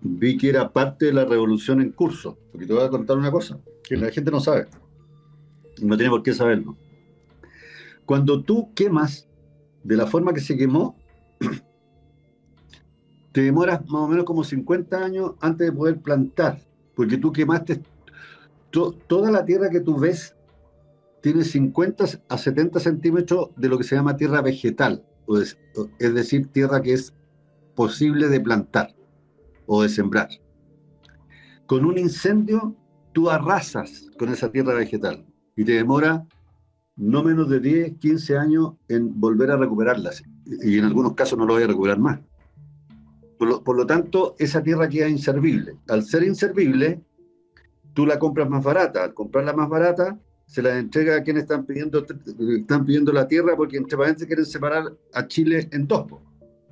vi 0.00 0.36
que 0.36 0.48
era 0.48 0.72
parte 0.72 1.06
de 1.06 1.12
la 1.12 1.24
revolución 1.24 1.80
en 1.80 1.92
curso. 1.92 2.38
Porque 2.50 2.66
te 2.66 2.72
voy 2.72 2.84
a 2.84 2.88
contar 2.88 3.16
una 3.16 3.30
cosa 3.30 3.58
que 3.82 3.96
la 3.96 4.10
gente 4.10 4.30
no 4.30 4.40
sabe. 4.40 4.66
No 5.80 5.96
tiene 5.96 6.10
por 6.10 6.22
qué 6.22 6.32
saberlo. 6.32 6.76
Cuando 8.04 8.42
tú 8.42 8.72
quemas 8.74 9.28
de 9.84 9.96
la 9.96 10.06
forma 10.06 10.32
que 10.32 10.40
se 10.40 10.56
quemó, 10.56 10.96
te 13.32 13.42
demoras 13.42 13.80
más 13.82 14.02
o 14.02 14.08
menos 14.08 14.24
como 14.24 14.44
50 14.44 15.04
años 15.04 15.32
antes 15.40 15.66
de 15.66 15.72
poder 15.72 16.00
plantar. 16.00 16.60
Porque 16.94 17.16
tú 17.16 17.32
quemaste 17.32 17.80
toda 18.70 19.30
la 19.30 19.44
tierra 19.44 19.70
que 19.70 19.80
tú 19.80 19.98
ves 19.98 20.34
tiene 21.22 21.44
50 21.44 22.04
a 22.28 22.38
70 22.38 22.80
centímetros 22.80 23.50
de 23.56 23.68
lo 23.68 23.78
que 23.78 23.84
se 23.84 23.96
llama 23.96 24.16
tierra 24.16 24.40
vegetal, 24.42 25.04
es 25.98 26.14
decir, 26.14 26.46
tierra 26.48 26.80
que 26.80 26.92
es 26.92 27.14
posible 27.74 28.28
de 28.28 28.40
plantar 28.40 28.94
o 29.66 29.82
de 29.82 29.88
sembrar. 29.88 30.28
Con 31.66 31.84
un 31.84 31.98
incendio, 31.98 32.74
tú 33.12 33.30
arrasas 33.30 34.08
con 34.18 34.30
esa 34.30 34.50
tierra 34.50 34.74
vegetal 34.74 35.26
y 35.56 35.64
te 35.64 35.72
demora 35.72 36.26
no 36.96 37.22
menos 37.22 37.48
de 37.48 37.60
10, 37.60 37.98
15 37.98 38.36
años 38.36 38.72
en 38.88 39.20
volver 39.20 39.50
a 39.50 39.56
recuperarlas. 39.56 40.22
Y 40.62 40.78
en 40.78 40.84
algunos 40.84 41.14
casos 41.14 41.38
no 41.38 41.46
lo 41.46 41.54
voy 41.54 41.62
a 41.62 41.68
recuperar 41.68 41.98
más. 41.98 42.20
Por 43.38 43.76
lo, 43.76 43.86
tanto, 43.86 44.34
esa 44.38 44.62
tierra 44.62 44.88
queda 44.88 45.08
inservible. 45.08 45.76
Al 45.88 46.02
ser 46.02 46.24
inservible, 46.24 47.04
tú 47.98 48.06
la 48.06 48.16
compras 48.16 48.48
más 48.48 48.62
barata. 48.62 49.02
Al 49.02 49.12
comprarla 49.12 49.52
más 49.52 49.68
barata, 49.68 50.16
se 50.46 50.62
la 50.62 50.78
entrega 50.78 51.16
a 51.16 51.22
quienes 51.24 51.42
están 51.42 51.66
pidiendo, 51.66 52.06
están 52.56 52.86
pidiendo 52.86 53.12
la 53.12 53.26
tierra 53.26 53.56
porque 53.56 53.76
entre 53.76 53.98
países 53.98 54.24
quieren 54.24 54.46
separar 54.46 54.92
a 55.14 55.26
Chile 55.26 55.68
en 55.72 55.88
dos. 55.88 56.06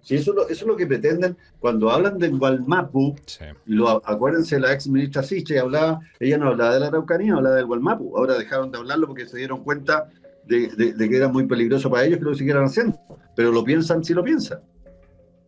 Si 0.02 0.14
eso, 0.14 0.32
eso 0.48 0.48
es 0.48 0.62
lo 0.62 0.76
que 0.76 0.86
pretenden 0.86 1.36
cuando 1.58 1.90
hablan 1.90 2.18
del 2.18 2.38
Gualmapu, 2.38 3.16
lo, 3.64 4.00
acuérdense, 4.06 4.60
la 4.60 4.72
ex 4.72 4.86
ministra 4.86 5.24
Siche 5.24 5.58
hablaba, 5.58 5.98
ella 6.20 6.38
no 6.38 6.50
hablaba 6.50 6.74
de 6.74 6.78
la 6.78 6.86
Araucanía, 6.86 7.34
hablaba 7.34 7.56
del 7.56 7.66
Gualmapu. 7.66 8.16
Ahora 8.16 8.38
dejaron 8.38 8.70
de 8.70 8.78
hablarlo 8.78 9.08
porque 9.08 9.26
se 9.26 9.38
dieron 9.38 9.64
cuenta 9.64 10.08
de, 10.46 10.68
que 10.96 11.16
era 11.16 11.26
muy 11.26 11.48
peligroso 11.48 11.90
para 11.90 12.04
ellos 12.04 12.20
que 12.20 12.24
lo 12.24 12.36
siguieran 12.36 12.66
haciendo. 12.66 13.00
Pero 13.34 13.50
lo 13.50 13.64
piensan 13.64 14.04
si 14.04 14.14
lo 14.14 14.22
piensan. 14.22 14.60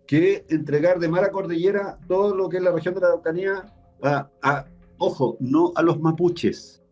Que 0.09 0.45
entregar 0.49 0.99
de 0.99 1.07
mala 1.07 1.31
cordillera 1.31 1.99
todo 2.09 2.35
lo 2.35 2.49
que 2.49 2.57
es 2.57 2.65
la 2.65 2.73
región 2.73 2.95
de 2.95 3.01
la 3.01 3.07
Araucanía 3.07 3.73
a, 4.03 4.67
ojo, 4.99 5.37
no 5.41 5.73
a 5.77 5.83
los 5.83 6.01
mapuches, 6.01 6.83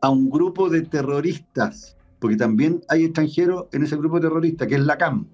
a 0.00 0.10
un 0.10 0.30
grupo 0.30 0.68
de 0.68 0.82
terroristas, 0.82 1.96
porque 2.18 2.36
también 2.36 2.80
hay 2.88 3.04
extranjeros 3.04 3.66
en 3.72 3.82
ese 3.82 3.96
grupo 3.96 4.20
terrorista, 4.20 4.66
que 4.66 4.74
es 4.76 4.80
la 4.80 4.98
CAM 4.98 5.26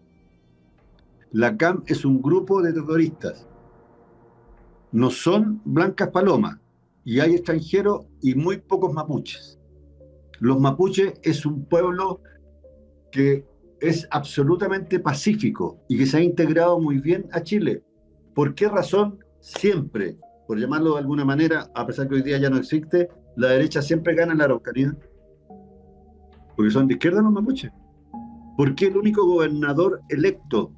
la 1.34 1.56
CAM 1.56 1.82
es 1.88 2.04
un 2.04 2.22
grupo 2.22 2.62
de 2.62 2.72
terroristas. 2.72 3.44
No 4.92 5.10
son 5.10 5.60
blancas 5.64 6.10
palomas 6.10 6.60
y 7.04 7.18
hay 7.18 7.34
extranjeros 7.34 8.06
y 8.22 8.36
muy 8.36 8.58
pocos 8.58 8.92
mapuches. 8.92 9.58
Los 10.38 10.60
mapuches 10.60 11.14
es 11.24 11.44
un 11.44 11.64
pueblo 11.64 12.20
que 13.10 13.44
es 13.80 14.06
absolutamente 14.12 15.00
pacífico 15.00 15.80
y 15.88 15.98
que 15.98 16.06
se 16.06 16.18
ha 16.18 16.22
integrado 16.22 16.78
muy 16.78 16.98
bien 16.98 17.26
a 17.32 17.42
Chile. 17.42 17.82
¿Por 18.32 18.54
qué 18.54 18.68
razón? 18.68 19.18
Siempre, 19.40 20.16
por 20.46 20.58
llamarlo 20.58 20.94
de 20.94 21.00
alguna 21.00 21.24
manera, 21.24 21.70
a 21.74 21.86
pesar 21.86 22.08
que 22.08 22.16
hoy 22.16 22.22
día 22.22 22.38
ya 22.38 22.50
no 22.50 22.56
existe, 22.56 23.08
la 23.36 23.48
derecha 23.48 23.82
siempre 23.82 24.14
gana 24.14 24.32
en 24.32 24.38
la 24.38 24.44
Araucanía. 24.44 24.96
Porque 26.56 26.70
son 26.70 26.86
de 26.86 26.94
izquierda 26.94 27.22
los 27.22 27.32
mapuches. 27.32 27.72
¿Por 28.56 28.74
qué 28.74 28.86
el 28.86 28.96
único 28.96 29.26
gobernador 29.26 30.00
electo 30.08 30.70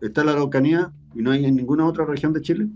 está 0.00 0.22
en 0.22 0.26
la 0.26 0.32
Araucanía 0.32 0.92
y 1.14 1.22
no 1.22 1.30
hay 1.30 1.44
en 1.44 1.56
ninguna 1.56 1.86
otra 1.86 2.04
región 2.04 2.32
de 2.32 2.42
Chile. 2.42 2.68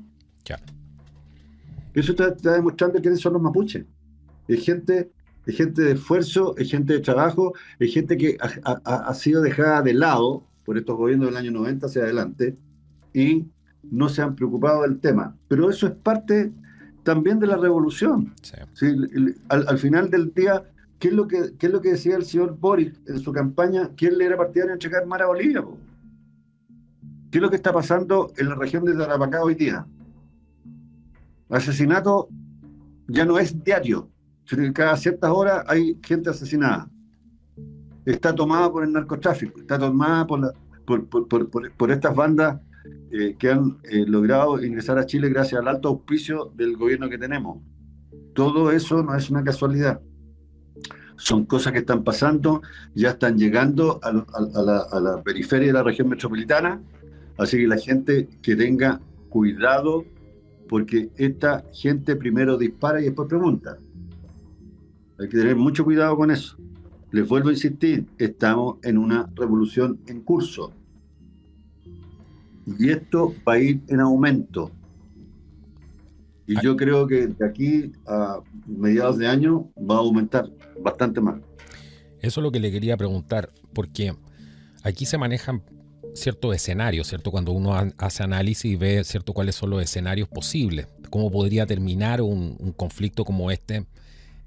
Eso 1.95 2.13
está, 2.13 2.31
demostrando 2.53 3.01
quiénes 3.01 3.21
son 3.21 3.33
los 3.33 3.43
mapuches. 3.43 3.87
Es 4.49 4.65
gente, 4.65 5.11
es 5.47 5.57
gente 5.57 5.83
de 5.83 5.93
esfuerzo, 5.93 6.55
es 6.59 6.71
gente 6.71 6.93
de 6.93 7.01
trabajo, 7.01 7.55
es 7.79 7.93
gente 7.93 8.17
que 8.19 8.37
ha, 8.41 9.15
sido 9.15 9.41
dejada 9.41 9.81
de 9.81 9.95
lado 9.95 10.45
por 10.65 10.77
estos 10.77 10.97
gobiernos 10.97 11.29
del 11.29 11.39
año 11.39 11.53
90 11.53 11.87
hacia 11.87 12.03
adelante 12.03 12.57
y 13.15 13.47
no 13.91 14.09
se 14.09 14.23
han 14.23 14.35
preocupado 14.35 14.83
del 14.83 15.01
tema. 15.01 15.37
Pero 15.49 15.71
eso 15.71 15.87
es 15.87 15.93
parte 15.95 16.53
también 17.03 17.39
de 17.39 17.47
la 17.47 17.57
revolución. 17.57 18.35
al, 19.49 19.79
final 19.79 20.11
del 20.11 20.33
día, 20.35 20.65
¿qué 20.99 21.09
es, 21.09 21.15
lo 21.15 21.29
que, 21.29 21.53
es 21.59 21.71
lo 21.71 21.81
que 21.81 21.91
decía 21.91 22.17
el 22.17 22.25
señor 22.25 22.59
Boris 22.59 23.01
en 23.07 23.21
su 23.21 23.33
campaña? 23.33 23.91
¿Quién 23.97 24.19
le 24.19 24.27
era 24.27 24.37
partidario 24.37 24.71
de 24.71 24.75
entregar 24.75 25.07
mar 25.07 25.23
a 25.23 25.27
Bolivia? 25.27 25.65
¿Qué 27.31 27.39
es 27.39 27.43
lo 27.43 27.51
que 27.51 27.57
está 27.57 27.73
pasando 27.73 28.33
en 28.37 28.49
la 28.49 28.55
región 28.55 28.85
de 28.85 28.95
Tarapacá 28.95 29.43
hoy 29.43 29.55
día? 29.55 29.87
Asesinato 31.49 32.29
ya 33.09 33.25
no 33.25 33.39
es 33.39 33.63
diario. 33.63 34.11
Cada 34.75 34.97
ciertas 34.97 35.31
horas 35.31 35.65
hay 35.69 35.99
gente 36.03 36.31
asesinada. 36.31 36.89
Está 38.05 38.35
tomada 38.35 38.71
por 38.71 38.85
el 38.85 38.93
narcotráfico, 38.93 39.61
está 39.61 39.79
tomada 39.79 40.27
por, 40.27 40.55
por, 40.87 41.91
estas 41.91 42.15
bandas 42.15 42.61
eh, 43.11 43.37
que 43.39 43.51
han 43.51 43.79
eh, 43.85 44.05
logrado 44.07 44.63
ingresar 44.63 44.99
a 44.99 45.07
Chile 45.07 45.29
gracias 45.29 45.61
al 45.61 45.69
alto 45.69 45.89
auspicio 45.89 46.53
del 46.55 46.77
gobierno 46.77 47.09
que 47.09 47.19
tenemos. 47.19 47.63
Todo 48.35 48.71
eso 48.71 49.03
no 49.03 49.15
es 49.15 49.31
una 49.31 49.43
casualidad. 49.45 50.01
Son 51.17 51.47
cosas 51.47 51.73
que 51.73 51.79
están 51.79 52.05
pasando, 52.05 52.61
ya 52.95 53.11
están 53.11 53.39
llegando 53.39 54.01
a 54.03 55.01
la 55.01 55.23
periferia 55.23 55.69
de 55.69 55.73
la 55.73 55.83
región 55.83 56.09
metropolitana 56.09 56.83
Así 57.39 57.59
que 57.59 57.67
la 57.67 57.77
gente 57.77 58.29
que 58.43 58.57
tenga 58.57 59.01
cuidado, 59.29 60.05
porque 60.69 61.11
esta 61.17 61.65
gente 61.73 62.17
primero 62.17 62.57
dispara 62.57 63.01
y 63.01 63.05
después 63.05 63.29
pregunta. 63.29 63.77
Hay 65.19 65.29
que 65.29 65.37
tener 65.37 65.57
mucho 65.57 65.85
cuidado 65.85 66.17
con 66.17 66.31
eso. 66.31 66.57
Les 67.11 67.27
vuelvo 67.29 67.49
a 67.51 67.53
insistir, 67.53 68.07
estamos 68.19 68.77
en 68.83 68.99
una 68.99 69.29
revolución 69.35 70.01
en 70.07 70.23
curso. 70.23 70.73
Y 72.67 72.91
esto 72.91 73.35
va 73.47 73.55
a 73.55 73.59
ir 73.59 73.81
en 73.89 74.01
aumento. 74.01 74.71
Y 76.47 76.61
yo 76.63 76.77
creo 76.77 77.07
que 77.07 77.27
de 77.27 77.47
aquí 77.47 77.93
a 78.07 78.41
mediados 78.67 79.19
de 79.19 79.27
año 79.27 79.69
va 79.79 79.97
a 79.97 79.99
aumentar 79.99 80.49
bastante 80.81 81.21
más. 81.21 81.41
Eso 82.21 82.41
es 82.41 82.43
lo 82.43 82.53
que 82.53 82.61
le 82.61 82.71
quería 82.71 82.97
preguntar, 82.97 83.51
porque 83.73 84.15
aquí 84.83 85.07
se 85.07 85.19
manejan 85.19 85.63
ciertos 86.15 86.55
escenarios, 86.55 87.09
¿cierto? 87.09 87.31
Cuando 87.31 87.53
uno 87.53 87.75
hace 87.99 88.23
análisis 88.23 88.65
y 88.65 88.77
ve, 88.77 89.05
¿cierto?, 89.05 89.33
cuáles 89.33 89.55
son 89.55 89.71
los 89.71 89.83
escenarios 89.83 90.29
posibles, 90.29 90.89
cómo 91.11 91.31
podría 91.31 91.67
terminar 91.67 92.23
un, 92.23 92.57
conflicto 92.77 93.25
como 93.25 93.51
este, 93.51 93.87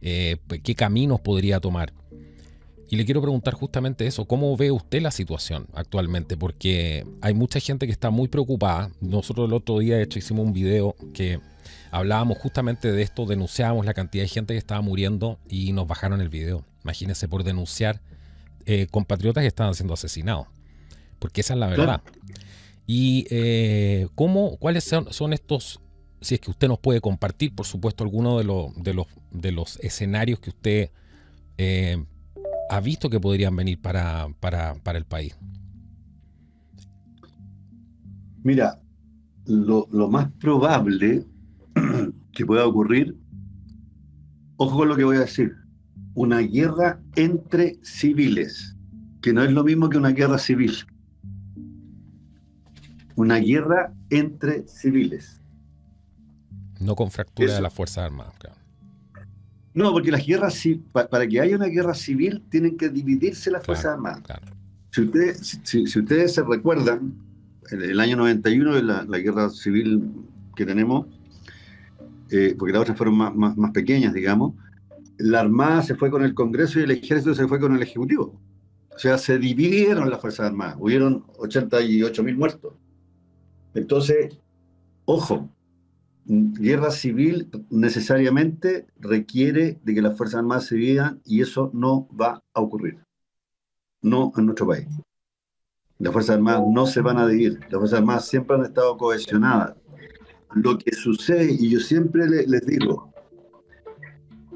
eh, 0.01 0.37
qué 0.63 0.75
caminos 0.75 1.19
podría 1.21 1.59
tomar. 1.59 1.93
Y 2.89 2.95
le 2.95 3.05
quiero 3.05 3.21
preguntar 3.21 3.53
justamente 3.53 4.07
eso, 4.07 4.25
¿cómo 4.25 4.55
ve 4.57 4.71
usted 4.71 5.01
la 5.01 5.11
situación 5.11 5.67
actualmente? 5.73 6.37
Porque 6.37 7.05
hay 7.21 7.33
mucha 7.33 7.59
gente 7.59 7.85
que 7.85 7.91
está 7.91 8.09
muy 8.09 8.27
preocupada. 8.27 8.91
Nosotros 8.99 9.47
el 9.47 9.53
otro 9.53 9.79
día, 9.79 9.97
de 9.97 10.03
hecho, 10.03 10.17
hicimos 10.17 10.45
un 10.45 10.53
video 10.53 10.95
que 11.13 11.39
hablábamos 11.91 12.39
justamente 12.39 12.91
de 12.91 13.01
esto, 13.01 13.25
denunciábamos 13.25 13.85
la 13.85 13.93
cantidad 13.93 14.23
de 14.23 14.29
gente 14.29 14.53
que 14.53 14.57
estaba 14.57 14.81
muriendo 14.81 15.39
y 15.47 15.71
nos 15.71 15.87
bajaron 15.87 16.19
el 16.19 16.29
video. 16.29 16.65
Imagínense 16.83 17.27
por 17.27 17.43
denunciar 17.43 18.01
eh, 18.65 18.87
compatriotas 18.89 19.43
que 19.43 19.47
estaban 19.47 19.75
siendo 19.75 19.93
asesinados 19.93 20.47
porque 21.19 21.41
esa 21.41 21.53
es 21.53 21.59
la 21.59 21.67
verdad. 21.67 22.01
Y 22.87 23.27
eh, 23.29 24.07
cómo, 24.15 24.57
cuáles 24.57 24.83
son, 24.83 25.33
estos, 25.33 25.79
si 26.21 26.35
es 26.35 26.41
que 26.41 26.49
usted 26.49 26.67
nos 26.67 26.79
puede 26.79 27.01
compartir, 27.01 27.53
por 27.53 27.67
supuesto, 27.67 28.03
alguno 28.03 28.39
de, 28.39 28.45
los, 28.45 28.73
de, 28.75 28.93
los, 28.93 29.07
de 29.29 29.51
los 29.51 29.77
escenarios 29.81 30.39
que 30.39 30.49
usted 30.49 30.91
eh, 31.57 32.03
ha 32.69 32.79
visto 32.79 33.09
que 33.09 33.19
podrían 33.19 33.55
venir 33.55 33.81
para, 33.81 34.27
para, 34.39 34.75
para 34.75 34.97
el 34.97 35.05
país. 35.05 35.35
Mira, 38.43 38.79
lo, 39.45 39.87
lo, 39.91 40.09
más 40.09 40.31
probable 40.39 41.25
que 42.31 42.45
pueda 42.45 42.65
ocurrir, 42.65 43.17
ojo 44.57 44.77
con 44.77 44.87
lo 44.87 44.95
que 44.95 45.03
voy 45.03 45.17
a 45.17 45.21
decir, 45.21 45.55
una 46.13 46.39
guerra 46.39 47.01
entre 47.15 47.79
civiles, 47.83 48.75
que 49.21 49.33
no 49.33 49.43
es 49.43 49.51
lo 49.51 49.63
mismo 49.63 49.89
que 49.89 49.97
una 49.97 50.11
guerra 50.11 50.37
civil 50.37 50.73
una 53.19 53.35
guerra 53.35 53.93
entre 54.09 54.65
civiles. 54.65 55.41
No 56.79 56.95
con 56.95 57.11
fractura 57.11 57.53
de 57.53 57.61
las 57.61 57.73
Fuerzas 57.73 58.05
Armadas, 58.05 58.33
claro. 58.37 58.55
No, 59.79 59.93
porque 59.93 60.11
las 60.11 60.25
guerras, 60.25 60.61
para 60.91 61.25
que 61.25 61.39
haya 61.39 61.55
una 61.55 61.67
guerra 61.67 61.93
civil, 61.93 62.43
tienen 62.49 62.75
que 62.75 62.89
dividirse 62.89 63.49
las 63.49 63.65
Fuerzas 63.65 63.93
Armadas. 63.93 64.23
Si, 64.91 65.03
ustedes, 65.03 65.61
si, 65.63 65.83
ustedes 65.83 66.33
se 66.33 66.43
recuerdan, 66.43 67.13
el, 67.71 67.83
el 67.83 67.99
año 68.01 68.17
91, 68.17 68.81
la, 68.81 69.05
la 69.05 69.17
guerra 69.19 69.49
civil 69.49 70.11
que 70.57 70.65
tenemos, 70.65 71.07
eh, 72.29 72.55
porque 72.59 72.73
las 72.73 72.81
otras 72.81 72.97
fueron 72.97 73.15
más, 73.15 73.33
más, 73.55 73.71
pequeñas, 73.71 74.13
digamos, 74.13 74.53
la 75.17 75.39
Armada 75.39 75.81
se 75.81 75.95
fue 75.95 76.11
con 76.11 76.25
el 76.25 76.33
Congreso 76.33 76.81
y 76.81 76.83
el 76.83 76.91
Ejército 76.91 77.33
se 77.33 77.47
fue 77.47 77.61
con 77.61 77.73
el 77.73 77.81
Ejecutivo. 77.81 78.37
O 78.93 78.99
sea, 78.99 79.17
se 79.17 79.39
dividieron 79.39 80.09
las 80.09 80.19
Fuerzas 80.19 80.47
Armadas, 80.47 80.75
hubieron 80.77 81.23
88 81.37 82.21
mil 82.21 82.35
muertos. 82.35 82.73
Entonces, 83.73 84.37
ojo, 85.05 85.49
guerra 86.29 86.91
civil 86.91 87.49
necesariamente 87.69 88.87
requiere 88.99 89.79
de 89.83 89.93
que 89.95 90.01
las 90.01 90.15
Fuerzas 90.15 90.39
Armadas 90.39 90.67
se 90.67 90.75
dividan 90.75 91.21
y 91.25 91.41
eso 91.41 91.71
no 91.73 92.07
va 92.15 92.41
a 92.53 92.61
ocurrir. 92.61 92.99
No 94.01 94.31
en 94.37 94.45
nuestro 94.45 94.67
país. 94.67 94.87
Las 95.97 96.13
Fuerzas 96.13 96.37
Armadas 96.37 96.63
no 96.71 96.85
se 96.85 97.01
van 97.01 97.17
a 97.17 97.27
dividir. 97.27 97.59
Las 97.61 97.79
Fuerzas 97.79 97.99
Armadas 97.99 98.27
siempre 98.27 98.55
han 98.55 98.63
estado 98.63 98.95
cohesionadas 98.97 99.75
lo 100.53 100.77
que 100.77 100.93
sucede, 100.93 101.51
y 101.59 101.69
yo 101.69 101.79
siempre 101.79 102.25
les 102.27 102.65
digo, 102.65 103.11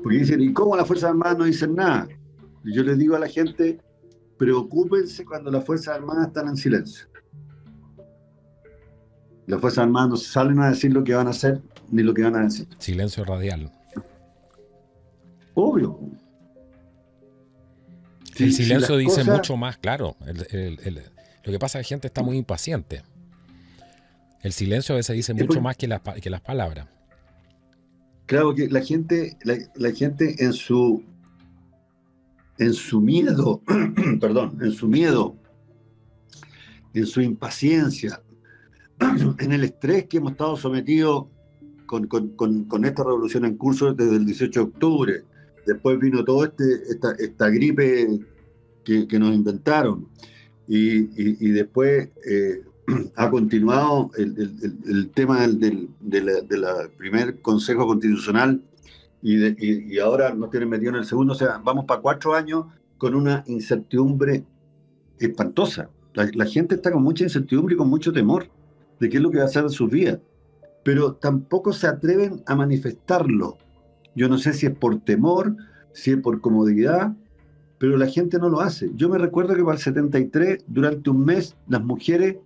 porque 0.01 0.17
dicen, 0.17 0.41
¿y 0.41 0.51
cómo 0.53 0.75
las 0.75 0.87
Fuerzas 0.87 1.11
Armadas 1.11 1.37
no 1.37 1.45
dicen 1.45 1.75
nada? 1.75 2.07
Yo 2.63 2.83
les 2.83 2.97
digo 2.97 3.15
a 3.15 3.19
la 3.19 3.27
gente, 3.27 3.79
preocúpense 4.37 5.23
cuando 5.25 5.51
las 5.51 5.65
Fuerzas 5.65 5.95
Armadas 5.95 6.27
están 6.27 6.47
en 6.47 6.57
silencio. 6.57 7.07
Las 9.47 9.59
Fuerzas 9.59 9.83
Armadas 9.83 10.09
no 10.09 10.17
salen 10.17 10.59
a 10.59 10.69
decir 10.69 10.93
lo 10.93 11.03
que 11.03 11.13
van 11.13 11.27
a 11.27 11.31
hacer 11.31 11.61
ni 11.91 12.01
lo 12.03 12.13
que 12.13 12.23
van 12.23 12.35
a 12.35 12.43
decir. 12.43 12.67
Silencio 12.79 13.23
radial. 13.25 13.71
Obvio. 15.53 15.99
el 18.39 18.53
silencio 18.53 18.97
dice 18.97 19.23
mucho 19.23 19.55
más, 19.55 19.77
claro. 19.77 20.15
lo 20.25 21.51
que 21.51 21.59
pasa 21.59 21.79
es 21.79 21.87
que 21.87 21.93
la 21.93 21.95
gente 21.95 22.07
está 22.07 22.23
muy 22.23 22.37
impaciente. 22.37 23.03
El 24.41 24.51
silencio 24.51 24.95
a 24.95 24.97
veces 24.97 25.15
dice 25.15 25.33
mucho 25.33 25.61
más 25.61 25.77
que 25.77 25.87
las, 25.87 26.01
que 26.01 26.29
las 26.29 26.41
palabras. 26.41 26.87
Claro 28.25 28.55
que 28.55 28.67
la 28.69 28.81
gente, 28.81 29.37
la, 29.43 29.91
gente 29.91 30.35
en 30.43 30.53
su 30.53 31.03
en 32.57 32.73
su 32.73 33.01
miedo, 33.01 33.61
perdón, 34.21 34.57
en 34.61 34.71
su 34.71 34.87
miedo, 34.87 35.35
en 36.93 37.05
su 37.05 37.21
impaciencia, 37.21 38.21
en 39.39 39.51
el 39.51 39.63
estrés 39.63 40.05
que 40.05 40.17
hemos 40.17 40.33
estado 40.33 40.57
sometidos 40.57 41.25
con, 41.85 42.85
esta 42.85 43.03
revolución 43.03 43.45
en 43.45 43.57
curso 43.57 43.93
desde 43.93 44.15
el 44.15 44.25
18 44.25 44.59
de 44.59 44.65
octubre. 44.65 45.23
Después 45.65 45.99
vino 45.99 46.23
toda 46.23 46.47
este, 46.47 47.13
esta, 47.19 47.49
gripe 47.49 48.19
que, 48.83 49.19
nos 49.19 49.33
inventaron. 49.33 50.07
Y, 50.67 51.51
después 51.51 52.09
eh, 52.25 52.63
ha 53.15 53.29
continuado 53.29 54.11
el, 54.17 55.11
tema 55.13 55.47
del, 55.47 55.89
primer 56.97 57.41
Consejo 57.41 57.87
Constitucional 57.87 58.61
y, 59.21 59.97
ahora 59.99 60.33
nos 60.33 60.49
tienen 60.49 60.69
metido 60.69 60.91
en 60.91 60.97
el 60.97 61.05
segundo. 61.05 61.33
O 61.33 61.37
sea, 61.37 61.61
vamos 61.63 61.85
para 61.85 62.01
cuatro 62.01 62.33
años 62.33 62.65
con 62.97 63.15
una 63.15 63.43
incertidumbre 63.47 64.43
espantosa. 65.19 65.89
La, 66.13 66.45
gente 66.45 66.75
está 66.75 66.91
con 66.91 67.03
mucha 67.03 67.23
incertidumbre 67.23 67.75
y 67.75 67.77
con 67.77 67.89
mucho 67.89 68.11
temor 68.11 68.47
de 69.03 69.09
qué 69.09 69.17
es 69.17 69.23
lo 69.23 69.29
que 69.29 69.37
va 69.37 69.43
a 69.43 69.47
hacer 69.47 69.63
en 69.63 69.69
sus 69.69 69.89
vidas. 69.89 70.19
Pero 70.83 71.15
tampoco 71.15 71.73
se 71.73 71.87
atreven 71.87 72.41
a 72.45 72.55
manifestarlo. 72.55 73.57
Yo 74.15 74.29
no 74.29 74.37
sé 74.37 74.53
si 74.53 74.65
es 74.65 74.75
por 74.75 74.99
temor, 75.01 75.55
si 75.91 76.11
es 76.11 76.17
por 76.17 76.41
comodidad, 76.41 77.13
pero 77.77 77.97
la 77.97 78.07
gente 78.07 78.39
no 78.39 78.49
lo 78.49 78.61
hace. 78.61 78.91
Yo 78.95 79.09
me 79.09 79.17
recuerdo 79.17 79.55
que 79.55 79.63
para 79.63 79.75
el 79.75 79.81
73, 79.81 80.63
durante 80.67 81.09
un 81.09 81.25
mes, 81.25 81.55
las 81.67 81.83
mujeres 81.83 82.37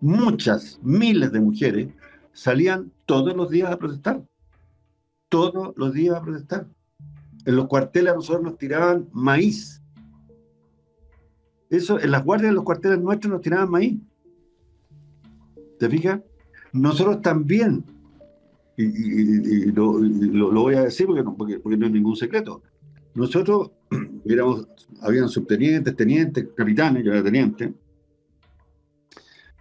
muchas, 0.00 0.80
miles 0.82 1.30
de 1.30 1.40
mujeres 1.40 1.88
salían 2.32 2.90
todos 3.06 3.36
los 3.36 3.50
días 3.50 3.70
a 3.70 3.78
protestar. 3.78 4.22
Todos 5.28 5.72
los 5.76 5.92
días 5.92 6.16
a 6.16 6.22
protestar. 6.22 6.66
En 7.46 7.56
los 7.56 7.66
cuarteles 7.66 8.12
a 8.12 8.16
nosotros 8.16 8.42
nos 8.42 8.58
tiraban 8.58 9.08
maíz. 9.12 9.80
Eso, 11.70 11.98
en 12.00 12.10
las 12.10 12.24
guardias 12.24 12.50
de 12.50 12.56
los 12.56 12.64
cuarteles 12.64 13.00
nuestros 13.00 13.32
nos 13.32 13.40
tiraban 13.40 13.70
maíz. 13.70 13.98
¿Te 15.82 15.88
fijas? 15.88 16.20
Nosotros 16.74 17.22
también, 17.22 17.84
y, 18.76 19.64
lo, 19.72 20.52
voy 20.52 20.76
a 20.76 20.82
decir 20.82 21.08
porque 21.08 21.24
no, 21.24 21.36
porque, 21.36 21.54
es 21.54 21.90
ningún 21.90 22.14
secreto, 22.14 22.62
nosotros 23.16 23.72
éramos, 24.24 24.68
habían 25.00 25.28
subtenientes, 25.28 25.96
tenientes, 25.96 26.46
capitanes, 26.56 27.04
yo 27.04 27.10
era 27.10 27.24
teniente, 27.24 27.74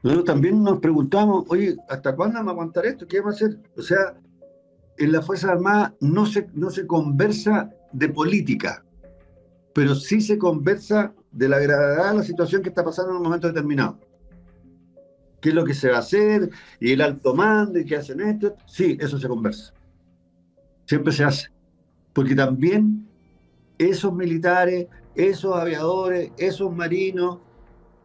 nosotros 0.04 0.26
también 0.26 0.62
nos 0.62 0.78
preguntamos, 0.78 1.46
oye, 1.48 1.76
¿hasta 1.90 2.16
cuándo 2.16 2.36
vamos 2.36 2.52
a 2.52 2.54
aguantar 2.54 2.86
esto? 2.86 3.08
¿Qué 3.08 3.20
vamos 3.20 3.42
a 3.42 3.46
hacer? 3.46 3.60
O 3.76 3.82
sea, 3.82 4.14
en 5.00 5.12
la 5.12 5.24
Fuerza 5.24 5.52
Armada 5.52 5.96
no 6.02 6.28
se, 6.28 6.46
no 6.54 6.70
se 6.70 6.86
conversa 6.86 7.72
de 7.94 8.10
política, 8.10 8.86
pero 9.74 9.96
sí 9.96 10.22
se 10.22 10.38
conversa 10.38 11.16
de 11.32 11.50
la 11.50 11.58
gravedad 11.58 12.12
de 12.12 12.18
la 12.20 12.24
situación 12.24 12.62
que 12.62 12.70
está 12.70 12.84
pasando 12.84 13.10
en 13.10 13.18
un 13.18 13.24
momento 13.24 13.48
determinado. 13.48 13.98
¿Qué 15.42 15.50
es 15.50 15.56
lo 15.56 15.66
que 15.66 15.74
se 15.74 15.90
va 15.90 15.98
a 15.98 16.00
hacer? 16.00 16.50
Y 16.80 16.94
el 16.94 17.02
alto 17.02 17.34
mando, 17.34 17.80
y 17.80 17.86
qué 17.86 17.98
hacen 17.98 18.22
esto. 18.22 18.56
Sí, 18.68 18.98
eso 19.02 19.18
se 19.18 19.28
conversa. 19.28 19.74
Siempre 20.86 21.12
se 21.12 21.24
hace. 21.24 21.48
Porque 22.14 22.36
también 22.36 23.08
esos 23.80 24.14
militares, 24.14 24.88
esos 25.16 25.56
aviadores, 25.56 26.32
esos 26.38 26.74
marinos, 26.74 27.40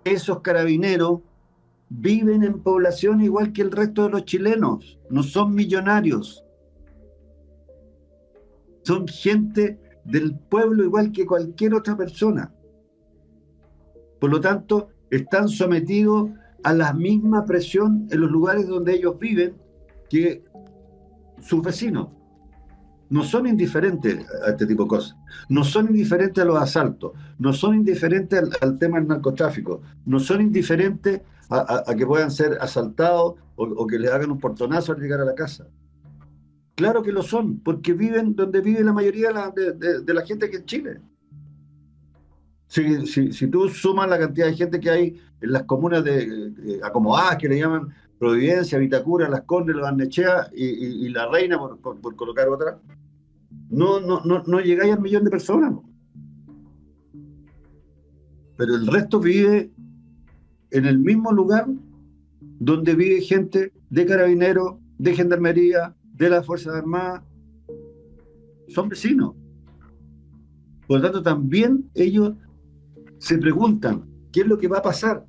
esos 0.05 0.41
carabineros, 0.41 1.21
viven 1.89 2.43
en 2.43 2.63
población 2.63 3.21
igual 3.21 3.53
que 3.53 3.63
el 3.63 3.71
resto 3.71 4.05
de 4.05 4.11
los 4.11 4.25
chilenos, 4.25 4.99
no 5.11 5.23
son 5.23 5.55
millonarios. 5.55 6.43
Son 8.83 9.07
gente 9.07 9.79
del 10.05 10.39
pueblo 10.39 10.85
igual 10.85 11.13
que 11.13 11.27
cualquier 11.27 11.75
otra 11.75 11.97
persona. 11.97 12.53
Por 14.21 14.31
lo 14.31 14.41
tanto, 14.41 14.89
están 15.11 15.49
sometidos 15.49 16.31
a 16.67 16.73
la 16.73 16.93
misma 16.93 17.45
presión 17.45 18.09
en 18.11 18.23
los 18.23 18.29
lugares 18.29 18.67
donde 18.67 18.97
ellos 18.97 19.17
viven 19.21 19.55
que 20.11 20.43
sus 21.41 21.63
vecinos. 21.63 22.09
No 23.09 23.23
son 23.23 23.47
indiferentes 23.47 24.27
a 24.45 24.51
este 24.51 24.67
tipo 24.67 24.83
de 24.83 24.89
cosas. 24.89 25.17
No 25.49 25.63
son 25.63 25.87
indiferentes 25.87 26.43
a 26.43 26.45
los 26.45 26.61
asaltos. 26.61 27.13
No 27.39 27.53
son 27.53 27.77
indiferentes 27.77 28.43
al, 28.61 28.79
tema 28.81 28.99
del 28.99 29.07
narcotráfico. 29.07 29.81
No 30.07 30.19
son 30.19 30.41
indiferentes 30.41 31.21
a, 31.51 31.85
que 31.97 32.05
puedan 32.05 32.33
ser 32.33 32.59
asaltados 32.61 33.37
o, 33.55 33.87
que 33.87 34.01
les 34.01 34.11
hagan 34.11 34.33
un 34.33 34.41
portonazo 34.41 34.91
al 34.91 34.99
llegar 34.99 35.21
a 35.21 35.25
la 35.25 35.37
casa. 35.37 35.69
Claro 36.75 37.01
que 37.05 37.13
lo 37.13 37.23
son, 37.23 37.61
porque 37.61 37.93
viven 37.93 38.35
donde 38.35 38.61
vive 38.61 38.83
la 38.83 38.93
mayoría 38.93 39.29
de 39.55 40.15
la, 40.15 40.27
gente 40.27 40.51
que 40.51 40.57
es 40.57 40.65
Chile. 40.65 41.01
Si, 42.69 43.07
si, 43.33 43.47
tú 43.47 43.69
sumas 43.69 44.09
la 44.09 44.19
cantidad 44.19 44.47
de 44.47 44.57
gente 44.57 44.81
que 44.81 44.91
hay 44.91 45.21
en 45.41 45.53
las 45.53 45.63
comunas 45.65 46.03
de, 46.03 46.81
acomodadas, 46.83 47.37
que 47.37 47.49
le 47.49 47.61
llaman 47.61 47.95
Providencia, 48.19 48.79
Vitacura, 48.79 49.29
Las 49.29 49.43
Condes, 49.43 49.77
Las 49.77 49.95
Nechea 49.95 50.49
y, 50.53 51.09
La 51.11 51.29
Reina, 51.29 51.59
por, 51.59 51.79
por, 51.79 52.17
colocar 52.17 52.49
otra, 52.49 52.79
no, 53.71 54.01
no, 54.01 54.21
no, 54.25 54.43
no 54.47 54.61
llegáis 54.61 54.93
al 54.93 55.01
millón 55.01 55.25
de 55.25 55.31
personas. 55.31 55.75
Pero 58.57 58.75
el 58.75 58.87
resto 58.87 59.21
vive 59.21 59.71
en 60.71 60.87
el 60.87 60.99
mismo 60.99 61.31
lugar 61.33 61.67
donde 62.59 62.95
vive 62.95 63.21
gente 63.21 63.73
de 63.91 64.07
carabineros, 64.07 64.77
de 64.99 65.15
gendarmería, 65.15 65.95
de 66.15 66.31
las 66.31 66.47
Fuerzas 66.47 66.75
Armadas. 66.75 67.23
Son 68.69 68.89
vecinos. 68.89 69.35
Por 70.87 70.99
lo 70.99 71.03
tanto, 71.03 71.23
también 71.23 71.91
ellos 71.95 72.35
se 73.19 73.39
preguntan, 73.39 74.05
¿qué 74.33 74.41
es 74.41 74.47
lo 74.47 74.59
que 74.59 74.69
va 74.69 74.79
a 74.79 74.83
pasar? 74.83 75.25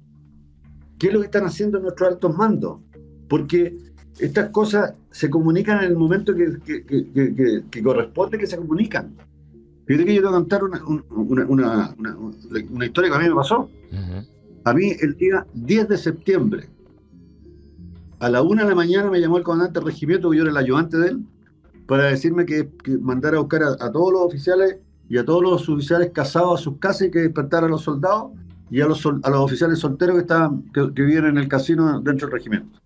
¿Qué 0.97 1.07
es 1.07 1.13
lo 1.13 1.19
que 1.19 1.27
están 1.27 1.45
haciendo 1.45 1.79
nuestros 1.79 2.09
altos 2.09 2.35
mandos? 2.35 2.79
Porque 3.29 3.77
estas 4.19 4.49
cosas 4.49 4.93
se 5.11 5.29
comunican 5.29 5.83
en 5.83 5.91
el 5.91 5.97
momento 5.97 6.33
que, 6.33 6.57
que, 7.69 7.83
corresponde 7.83 8.37
que 8.37 8.47
se 8.47 8.57
comunican. 8.57 9.15
Fíjate 9.85 10.05
que 10.05 10.15
yo 10.15 10.21
te 10.21 10.27
voy 10.27 10.35
a 10.35 10.39
contar 10.39 10.63
una, 10.63 11.95
una, 12.71 12.85
historia 12.85 13.09
que 13.09 13.15
a 13.15 13.19
mí 13.19 13.29
me 13.29 13.35
pasó. 13.35 13.69
A 14.63 14.73
mí 14.73 14.91
el 14.99 15.15
día 15.15 15.45
10 15.53 15.87
de 15.87 15.97
septiembre, 15.97 16.67
a 18.19 18.29
la 18.29 18.41
una 18.41 18.63
de 18.63 18.69
la 18.69 18.75
mañana 18.75 19.09
me 19.09 19.21
llamó 19.21 19.37
el 19.37 19.43
comandante 19.43 19.79
del 19.79 19.87
regimiento, 19.87 20.29
que 20.29 20.37
yo 20.37 20.43
era 20.43 20.51
el 20.51 20.57
ayudante 20.57 20.97
de 20.97 21.09
él, 21.09 21.25
para 21.87 22.05
decirme 22.05 22.45
que, 22.45 22.69
mandara 22.99 23.37
a 23.37 23.41
buscar 23.41 23.63
a, 23.63 23.91
todos 23.91 24.11
los 24.11 24.21
oficiales 24.23 24.77
y 25.09 25.17
a 25.17 25.25
todos 25.25 25.41
los 25.41 25.69
oficiales 25.69 26.11
casados 26.13 26.59
a 26.59 26.63
sus 26.63 26.77
casas 26.77 27.07
y 27.07 27.11
que 27.11 27.19
despertara 27.19 27.67
a 27.67 27.69
los 27.69 27.83
soldados 27.83 28.31
y 28.69 28.81
a 28.81 28.87
los, 28.87 29.05
a 29.05 29.29
los 29.29 29.39
oficiales 29.39 29.79
solteros 29.79 30.15
que, 30.15 30.21
estaban, 30.21 30.63
que, 30.73 30.93
que 30.93 31.01
viven 31.03 31.25
en 31.25 31.37
el 31.37 31.47
casino 31.47 32.01
dentro 32.01 32.27
del 32.27 32.33
regimiento. 32.37 32.79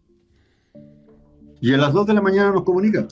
Y 1.59 1.73
a 1.73 1.77
las 1.77 1.93
2 1.93 2.07
de 2.07 2.13
la 2.13 2.21
mañana 2.21 2.51
nos 2.51 2.63
comunican. 2.63 3.07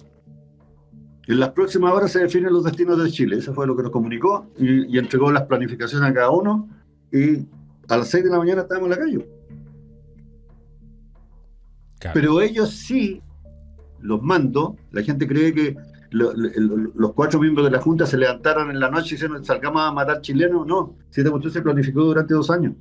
En 1.27 1.39
las 1.39 1.49
próximas 1.49 1.93
horas 1.93 2.11
se 2.11 2.19
definen 2.19 2.51
los 2.51 2.63
destinos 2.63 3.01
de 3.03 3.11
Chile. 3.11 3.37
Eso 3.37 3.53
fue 3.53 3.67
lo 3.67 3.75
que 3.75 3.83
nos 3.83 3.91
comunicó 3.91 4.47
y, 4.57 4.97
entregó 4.97 5.31
las 5.31 5.43
planificaciones 5.43 6.09
a 6.09 6.13
cada 6.13 6.31
uno. 6.31 6.67
Y 7.11 7.45
a 7.87 7.97
las 7.97 8.09
6 8.09 8.23
de 8.23 8.29
la 8.31 8.39
mañana 8.39 8.61
estábamos 8.63 8.87
en 8.87 8.97
la 8.97 9.05
calle. 9.05 9.29
Pero 12.15 12.41
ellos 12.41 12.71
sí, 12.71 13.21
los 13.99 14.23
mando, 14.23 14.75
la 14.91 15.03
gente 15.03 15.27
cree 15.27 15.53
que 15.53 15.75
los 16.11 17.13
cuatro 17.13 17.39
miembros 17.39 17.65
de 17.65 17.71
la 17.71 17.81
Junta 17.81 18.05
se 18.05 18.17
levantaron 18.17 18.71
en 18.71 18.79
la 18.79 18.89
noche 18.89 19.09
y 19.09 19.17
dijeron 19.17 19.43
salgamos 19.45 19.81
a 19.81 19.91
matar 19.91 20.21
chilenos. 20.21 20.65
No, 20.65 20.95
si 21.09 21.21
esta 21.21 21.31
cuestión 21.31 21.53
se 21.53 21.61
planificó 21.61 22.03
durante 22.03 22.33
dos 22.33 22.49
años. 22.49 22.73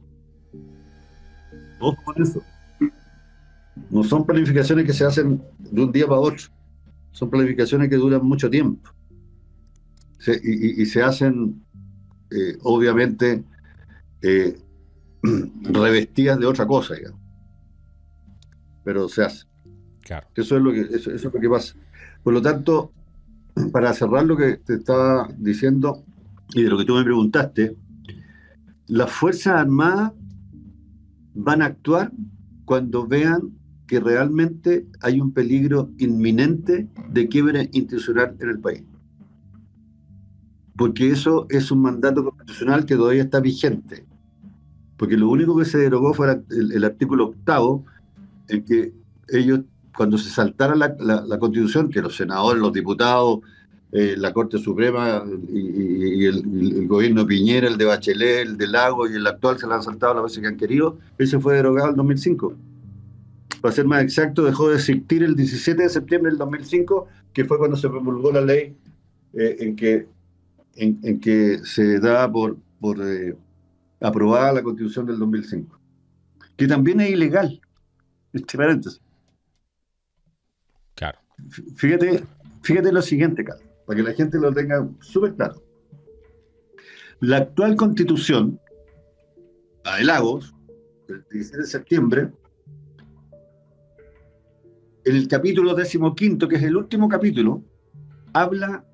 Ojo 1.81 2.03
con 2.05 2.23
eso. 2.23 2.43
No 3.91 4.03
son 4.03 4.27
planificaciones 4.27 4.85
que 4.85 4.93
se 4.93 5.05
hacen 5.05 5.43
de 5.59 5.83
un 5.83 5.93
día 5.93 6.07
para 6.07 6.21
otro. 6.21 6.47
Son 7.13 7.31
planificaciones 7.31 7.89
que 7.89 7.97
duran 7.97 8.25
mucho 8.25 8.51
tiempo. 8.51 8.91
y, 10.43 10.85
se 10.87 11.03
hacen, 11.03 11.65
eh, 12.31 12.57
obviamente, 12.63 13.45
eh, 14.23 14.59
revestidas 15.63 16.39
de 16.39 16.47
otra 16.47 16.67
cosa, 16.67 16.95
Pero 18.85 19.09
se 19.09 19.25
hace. 19.25 19.47
Eso, 20.35 20.57
es 20.57 20.63
lo 20.63 20.73
que, 20.73 20.81
eso 20.81 21.11
es 21.11 21.23
lo 21.23 21.33
que 21.33 21.49
pasa. 21.49 21.75
Por 22.23 22.33
lo 22.33 22.43
tanto, 22.43 22.93
para 23.73 23.93
cerrar 23.93 24.25
lo 24.25 24.37
que 24.37 24.57
te 24.57 24.75
estaba 24.75 25.29
diciendo 25.39 26.05
y 26.55 26.63
de 26.63 26.71
lo 26.71 26.79
que 26.79 26.85
tú 26.85 26.95
me 26.95 27.05
preguntaste, 27.05 27.77
las 28.87 29.11
Fuerzas 29.13 29.55
Armadas 29.61 30.13
van 31.35 31.63
a 31.63 31.67
actuar 31.67 32.11
cuando 32.65 33.07
vean 33.07 33.53
que 33.87 34.01
realmente 34.01 34.87
hay 35.01 35.21
un 35.21 35.33
peligro 35.33 35.91
inminente 35.99 36.89
de 37.11 37.29
quiebra 37.29 37.63
institucional 37.73 38.37
en 38.39 38.49
el 38.51 38.61
país. 38.61 38.83
Porque 40.77 41.11
eso 41.11 41.47
es 41.49 41.71
un 41.71 41.83
mandato 41.83 42.23
constitucional 42.23 42.85
que 42.85 42.97
todavía 42.97 43.23
está 43.23 43.41
vigente. 43.41 44.07
Porque 44.97 45.17
lo 45.17 45.29
único 45.31 45.57
que 45.57 45.65
se 45.65 45.79
derogó 45.79 46.13
fue 46.13 46.41
el, 46.51 46.85
artículo 46.85 47.29
octavo, 47.29 47.85
en 48.49 48.65
que 48.65 48.93
ellos 49.29 49.61
cuando 49.97 50.19
se 50.19 50.31
saltara 50.31 50.75
la, 50.77 51.39
constitución, 51.39 51.91
que 51.91 52.01
los 52.01 52.17
senadores, 52.17 52.61
los 52.61 52.73
diputados, 52.73 53.41
eh, 53.91 54.15
la 54.19 54.33
Corte 54.33 54.59
Suprema 54.59 55.25
y, 55.49 56.27
el, 56.27 56.87
gobierno 56.87 57.27
Piñera, 57.27 57.69
el 57.69 57.79
de 57.79 57.87
Bachelet, 57.87 58.47
el 58.47 58.59
de 58.59 58.67
Lago 58.67 59.09
y 59.09 59.15
el 59.15 59.27
actual 59.27 59.59
se 59.59 59.67
la 59.67 59.77
han 59.77 59.83
saltado 59.83 60.15
las 60.15 60.25
veces 60.25 60.41
que 60.41 60.47
han 60.47 60.57
querido, 60.57 60.99
ese 61.17 61.39
fue 61.39 61.57
derogado 61.57 61.91
en 61.91 61.97
2005. 61.97 62.55
Para 63.61 63.75
ser 63.75 63.87
más 63.87 64.03
exacto, 64.03 64.45
dejó 64.45 64.69
de 64.69 64.77
existir 64.77 65.23
el 65.23 65.35
17 65.35 65.83
de 65.83 65.89
septiembre 65.89 66.31
del 66.31 66.39
2005, 66.39 67.09
que 67.33 67.45
fue 67.45 67.59
cuando 67.59 67.77
se 67.77 67.89
promulgó 67.89 68.31
la 68.31 68.43
ley 68.43 68.77
eh, 69.33 69.57
en, 69.61 69.75
que, 69.75 70.07
en, 70.77 71.21
que 71.21 71.59
se 71.65 71.99
da 71.99 72.31
por, 72.31 72.57
por 72.81 72.99
eh, 73.03 73.35
aprobada 74.01 74.53
la 74.53 74.63
constitución 74.63 75.07
del 75.07 75.19
2005, 75.19 75.79
que 76.57 76.69
también 76.69 77.01
es 77.01 77.11
ilegal, 77.11 77.61
este 78.33 78.57
paréntesis. 78.57 79.01
Fíjate, 81.77 82.25
fíjate 82.63 82.93
lo 82.93 83.03
siguiente, 83.03 83.45
Carlos, 83.45 83.67
para 83.87 83.97
que 83.97 84.03
la 84.03 84.15
gente 84.15 84.39
lo 84.39 84.53
tenga 84.53 84.87
súper 85.01 85.35
claro. 85.35 85.63
La 87.21 87.39
actual 87.39 87.77
constitución, 87.77 88.61
la 89.85 89.97
de 89.97 90.05
Lagos, 90.05 90.55
del 91.09 91.25
17 91.31 91.63
de 91.63 91.67
septiembre, 91.67 92.31
en 95.05 95.17
el 95.17 95.27
capítulo 95.27 95.75
decimoquinto, 95.75 96.47
que 96.47 96.57
es 96.57 96.63
el 96.63 96.77
último 96.77 97.09
capítulo, 97.09 97.63
habla 98.33 98.85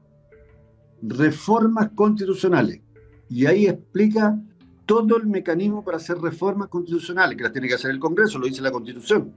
reformas 1.03 1.91
constitucionales. 1.95 2.81
Y 3.29 3.47
ahí 3.47 3.67
explica 3.67 4.39
todo 4.87 5.17
el 5.17 5.27
mecanismo 5.27 5.85
para 5.85 5.97
hacer 5.97 6.19
reformas 6.19 6.69
constitucionales, 6.69 7.37
que 7.37 7.43
las 7.43 7.53
tiene 7.53 7.69
que 7.69 7.75
hacer 7.75 7.91
el 7.91 7.99
Congreso, 7.99 8.39
lo 8.39 8.47
dice 8.47 8.63
la 8.63 8.71
Constitución. 8.71 9.35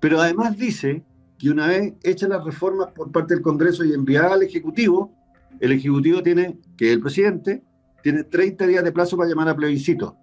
Pero 0.00 0.20
además 0.20 0.56
dice 0.56 1.02
y 1.38 1.48
una 1.48 1.66
vez 1.66 1.94
hechas 2.02 2.28
las 2.28 2.44
reformas 2.44 2.88
por 2.94 3.10
parte 3.12 3.34
del 3.34 3.42
Congreso 3.42 3.84
y 3.84 3.92
enviadas 3.92 4.32
al 4.32 4.42
Ejecutivo, 4.42 5.14
el 5.60 5.72
Ejecutivo 5.72 6.22
tiene, 6.22 6.58
que 6.76 6.92
el 6.92 7.00
presidente, 7.00 7.62
tiene 8.02 8.24
30 8.24 8.66
días 8.66 8.84
de 8.84 8.92
plazo 8.92 9.16
para 9.16 9.28
llamar 9.28 9.48
a 9.48 9.56
plebiscito, 9.56 10.16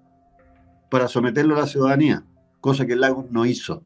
para 0.89 1.07
someterlo 1.07 1.55
a 1.55 1.62
la 1.62 1.68
ciudadanía, 1.68 2.26
cosa 2.59 2.86
que 2.86 2.95
Lagos 2.95 3.30
no 3.32 3.45
hizo. 3.45 3.86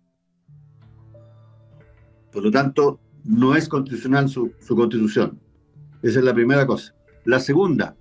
Por 2.31 2.43
lo 2.43 2.51
tanto, 2.51 2.99
no 3.23 3.55
es 3.55 3.69
constitucional 3.69 4.29
su, 4.29 4.51
su 4.59 4.75
constitución. 4.75 5.39
Esa 6.01 6.19
es 6.19 6.25
la 6.25 6.33
primera 6.33 6.67
cosa. 6.67 6.93
La 7.23 7.39
segunda, 7.39 7.95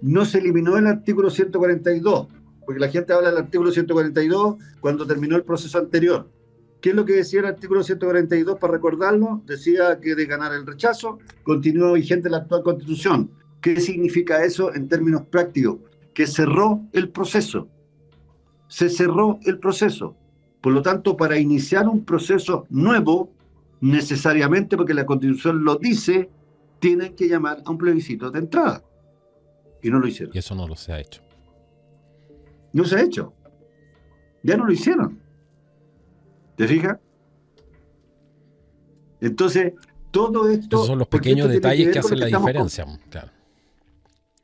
no 0.00 0.24
se 0.24 0.38
eliminó 0.38 0.76
el 0.76 0.86
artículo 0.86 1.30
142, 1.30 2.28
porque 2.64 2.80
la 2.80 2.88
gente 2.88 3.12
habla 3.12 3.30
del 3.30 3.38
artículo 3.38 3.70
142 3.70 4.56
cuando 4.80 5.06
terminó 5.06 5.36
el 5.36 5.44
proceso 5.44 5.78
anterior. 5.78 6.30
¿Qué 6.80 6.90
es 6.90 6.94
lo 6.94 7.04
que 7.04 7.14
decía 7.14 7.40
el 7.40 7.46
artículo 7.46 7.82
142 7.82 8.58
para 8.58 8.74
recordarlo? 8.74 9.42
Decía 9.46 9.98
que 10.00 10.14
de 10.14 10.26
ganar 10.26 10.52
el 10.52 10.64
rechazo 10.66 11.18
continúa 11.42 11.92
vigente 11.92 12.30
la 12.30 12.38
actual 12.38 12.62
constitución. 12.62 13.30
¿Qué 13.60 13.80
significa 13.80 14.44
eso 14.44 14.72
en 14.74 14.88
términos 14.88 15.22
prácticos? 15.28 15.78
Que 16.14 16.26
cerró 16.26 16.80
el 16.92 17.08
proceso. 17.08 17.68
Se 18.68 18.88
cerró 18.88 19.40
el 19.44 19.58
proceso. 19.58 20.16
Por 20.60 20.72
lo 20.72 20.82
tanto, 20.82 21.16
para 21.16 21.38
iniciar 21.38 21.88
un 21.88 22.04
proceso 22.04 22.66
nuevo, 22.70 23.32
necesariamente, 23.80 24.76
porque 24.76 24.94
la 24.94 25.06
constitución 25.06 25.64
lo 25.64 25.76
dice, 25.76 26.30
tienen 26.78 27.16
que 27.16 27.28
llamar 27.28 27.62
a 27.64 27.70
un 27.70 27.78
plebiscito 27.78 28.30
de 28.30 28.40
entrada. 28.40 28.84
Y 29.82 29.90
no 29.90 29.98
lo 29.98 30.06
hicieron. 30.06 30.34
Y 30.34 30.38
eso 30.38 30.54
no 30.54 30.66
lo 30.68 30.76
se 30.76 30.92
ha 30.92 31.00
hecho. 31.00 31.22
No 32.72 32.84
se 32.84 32.96
ha 32.96 33.02
hecho. 33.02 33.32
Ya 34.42 34.56
no 34.56 34.64
lo 34.66 34.72
hicieron. 34.72 35.20
¿Te 36.58 36.66
fijas? 36.66 36.98
Entonces, 39.20 39.74
todo 40.10 40.48
esto... 40.48 40.76
Esos 40.76 40.86
son 40.88 40.98
los 40.98 41.06
pequeños 41.06 41.48
detalles 41.48 41.90
que, 41.92 42.00
hacen 42.00 42.18
la 42.18 42.26
diferencia. 42.26 42.84
Claro. 43.08 43.30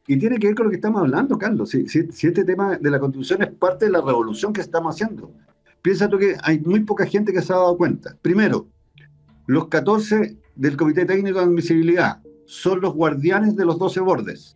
Y 0.06 0.16
tiene 0.16 0.38
que 0.38 0.46
ver 0.46 0.54
con 0.54 0.66
lo 0.66 0.70
que 0.70 0.76
estamos 0.76 1.00
hablando, 1.00 1.36
Carlos. 1.36 1.70
Si, 1.70 1.84
este 1.84 2.44
tema 2.44 2.78
de 2.78 2.90
la 2.90 3.00
constitución 3.00 3.42
es 3.42 3.50
parte 3.50 3.86
de 3.86 3.90
la 3.90 4.00
revolución 4.00 4.52
que 4.52 4.60
estamos 4.60 4.94
haciendo. 4.94 5.32
Piensa 5.82 6.08
tú 6.08 6.16
que 6.18 6.36
hay 6.44 6.60
muy 6.60 6.80
poca 6.84 7.04
gente 7.04 7.32
que 7.32 7.42
se 7.42 7.52
ha 7.52 7.56
dado 7.56 7.76
cuenta. 7.76 8.16
Primero, 8.22 8.68
los 9.48 9.66
14 9.66 10.38
del 10.54 10.76
Comité 10.76 11.04
Técnico 11.06 11.40
de 11.40 11.46
Admisibilidad 11.46 12.22
son 12.46 12.80
los 12.80 12.94
guardianes 12.94 13.56
de 13.56 13.64
los 13.64 13.76
12 13.76 14.00
bordes. 14.00 14.54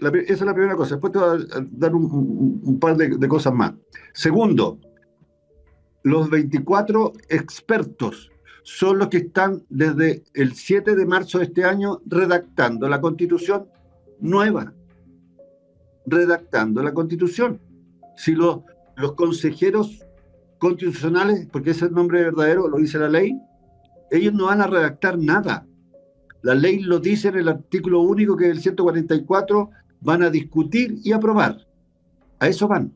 esa 0.00 0.32
es 0.32 0.40
la 0.42 0.54
primera 0.54 0.74
cosa. 0.74 0.96
Después 0.96 1.12
te 1.12 1.20
voy 1.20 1.28
a 1.28 1.64
dar 1.70 1.94
un, 1.94 2.78
par 2.80 2.96
de 2.96 3.28
cosas 3.28 3.54
más. 3.54 3.72
Segundo, 4.14 4.80
los 6.02 6.30
24 6.30 7.12
expertos 7.28 8.30
son 8.64 8.98
los 8.98 9.08
que 9.08 9.18
están 9.18 9.62
desde 9.68 10.22
el 10.34 10.54
7 10.54 10.94
de 10.94 11.06
marzo 11.06 11.38
de 11.38 11.44
este 11.44 11.64
año 11.64 12.00
redactando 12.06 12.88
la 12.88 13.00
constitución 13.00 13.66
nueva. 14.20 14.72
Redactando 16.06 16.82
la 16.82 16.94
constitución. 16.94 17.60
Si 18.16 18.34
los, 18.34 18.60
los 18.96 19.14
consejeros 19.14 20.04
constitucionales, 20.58 21.48
porque 21.50 21.70
ese 21.70 21.86
es 21.86 21.90
el 21.90 21.96
nombre 21.96 22.22
verdadero, 22.22 22.68
lo 22.68 22.78
dice 22.78 22.98
la 22.98 23.08
ley, 23.08 23.36
ellos 24.10 24.32
no 24.32 24.46
van 24.46 24.60
a 24.60 24.66
redactar 24.66 25.18
nada. 25.18 25.66
La 26.42 26.54
ley 26.54 26.80
lo 26.80 26.98
dice 26.98 27.28
en 27.28 27.36
el 27.36 27.48
artículo 27.48 28.00
único 28.00 28.36
que 28.36 28.46
es 28.46 28.50
el 28.52 28.60
144, 28.60 29.70
van 30.00 30.22
a 30.22 30.30
discutir 30.30 30.98
y 31.02 31.12
aprobar. 31.12 31.66
A 32.38 32.48
eso 32.48 32.68
van. 32.68 32.92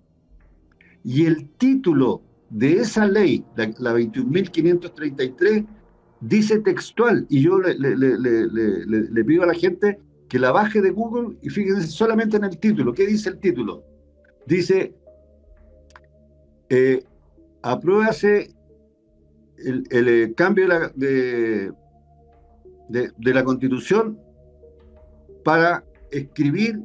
Y 1.03 1.27
el 1.27 1.49
título 1.51 2.23
de 2.51 2.75
esa 2.75 3.07
ley, 3.07 3.45
la, 3.57 3.95
21.533, 3.95 5.67
dice 6.21 6.59
textual, 6.61 7.27
y 7.29 7.43
yo 7.43 7.59
le, 7.59 9.25
pido 9.25 9.43
a 9.43 9.47
la 9.47 9.55
gente 9.55 9.99
que 10.29 10.39
la 10.39 10.53
baje 10.53 10.81
de 10.81 10.91
Google 10.91 11.37
y 11.43 11.51
fíjense 11.51 11.87
solamente 11.89 12.37
en 12.37 12.45
el 12.45 12.59
título. 12.59 12.93
¿Qué 12.93 13.07
dice 13.07 13.31
el 13.31 13.39
título? 13.39 13.85
Dice, 14.47 14.95
eh, 16.69 17.03
apruébase 17.63 18.51
el, 19.59 19.85
eh, 19.91 20.35
cambio 20.37 20.69
de 20.97 21.73
la 23.19 23.45
constitución 23.45 24.19
para 25.45 25.85
escribir 26.11 26.81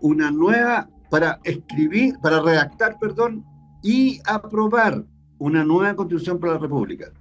una 0.00 0.30
nueva, 0.30 0.88
para 1.10 1.38
escribir, 1.44 2.14
para 2.22 2.40
redactar, 2.40 2.98
perdón, 2.98 3.44
y 3.82 4.20
aprobar 4.24 5.04
una 5.38 5.64
nueva 5.64 5.96
constitución 5.96 6.38
para 6.38 6.54
la 6.54 6.58
República. 6.58 7.12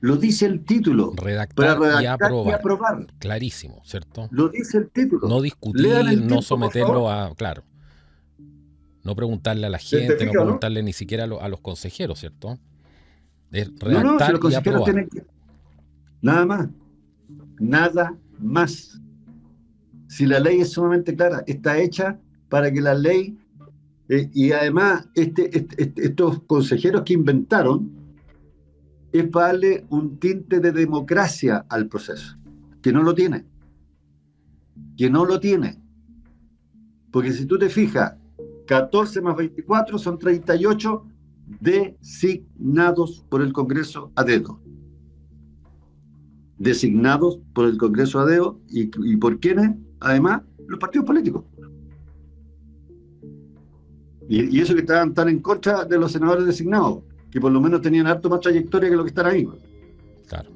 Lo 0.00 0.16
dice 0.16 0.46
el 0.46 0.64
título. 0.64 1.12
Redactar, 1.14 1.78
y, 2.02 2.06
aprobar. 2.06 3.06
Clarísimo, 3.18 3.82
¿cierto? 3.84 4.28
Lo 4.30 4.48
dice 4.48 4.78
el 4.78 4.88
título. 4.88 5.28
No 5.28 5.42
discutir, 5.42 6.22
no 6.22 6.40
someterlo 6.40 7.10
a. 7.10 7.34
Claro. 7.34 7.62
No 9.02 9.14
preguntarle 9.14 9.66
a 9.66 9.70
la 9.70 9.78
gente, 9.78 10.24
no 10.26 10.32
preguntarle 10.32 10.82
ni 10.82 10.92
siquiera 10.92 11.24
a, 11.24 11.48
los 11.48 11.60
consejeros, 11.60 12.20
¿cierto? 12.20 12.58
redactar 13.50 14.32
los 14.32 14.40
consejeros 14.40 14.84
tienen 14.84 15.08
que... 15.08 15.24
Nada 16.22 16.46
más. 16.46 16.68
Nada 17.58 18.14
más. 18.38 19.00
Si 20.08 20.26
la 20.26 20.38
ley 20.38 20.60
es 20.60 20.72
sumamente 20.72 21.14
clara, 21.14 21.42
está 21.46 21.78
hecha 21.78 22.18
para 22.48 22.70
que 22.70 22.80
la 22.80 22.94
ley, 22.94 23.38
eh, 24.10 24.28
y 24.34 24.50
además 24.50 25.08
este, 25.14 25.56
este, 25.56 25.84
este, 25.84 26.06
estos 26.06 26.42
consejeros 26.42 27.02
que 27.02 27.12
inventaron, 27.12 27.92
es 29.12 29.28
para 29.28 29.46
darle 29.46 29.86
un 29.88 30.18
tinte 30.18 30.58
de 30.58 30.72
democracia 30.72 31.64
al 31.68 31.86
proceso, 31.86 32.36
que 32.82 32.92
no 32.92 33.04
lo 33.04 33.14
tiene. 33.14 33.46
Que 34.96 35.08
no 35.08 35.24
lo 35.24 35.38
tiene. 35.38 35.80
Porque 37.12 37.32
si 37.32 37.46
tú 37.46 37.56
te 37.56 37.68
fijas, 37.68 38.16
14 38.66 39.20
más 39.20 39.36
24 39.36 39.96
son 39.96 40.18
38 40.18 41.06
designados 41.60 43.24
por 43.28 43.42
el 43.42 43.52
Congreso 43.52 44.10
a. 44.16 44.24
Designados 46.58 47.38
por 47.54 47.66
el 47.66 47.78
Congreso 47.78 48.18
a 48.18 48.26
dedo 48.26 48.60
y, 48.68 48.86
por 49.18 49.38
quiénes, 49.38 49.76
además, 50.00 50.42
los 50.66 50.80
partidos 50.80 51.06
políticos. 51.06 51.44
Y, 54.30 54.56
y, 54.56 54.60
eso 54.60 54.74
que 54.74 54.82
estaban 54.82 55.12
tan 55.12 55.28
en 55.28 55.40
contra 55.40 55.84
de 55.84 55.98
los 55.98 56.12
senadores 56.12 56.46
designados, 56.46 57.00
que 57.32 57.40
por 57.40 57.50
lo 57.50 57.60
menos 57.60 57.82
tenían 57.82 58.06
harto 58.06 58.30
más 58.30 58.38
trayectoria 58.38 58.88
que 58.88 58.94
lo 58.94 59.02
que 59.02 59.08
están 59.08 59.26
ahí. 59.26 59.46
Claro. 60.28 60.50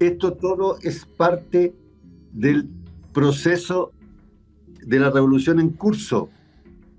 Esto 0.00 0.32
todo 0.32 0.76
es 0.82 1.06
parte 1.06 1.72
del 2.32 2.68
proceso 3.12 3.92
de 4.84 4.98
la 4.98 5.10
revolución 5.10 5.60
en 5.60 5.70
curso. 5.70 6.30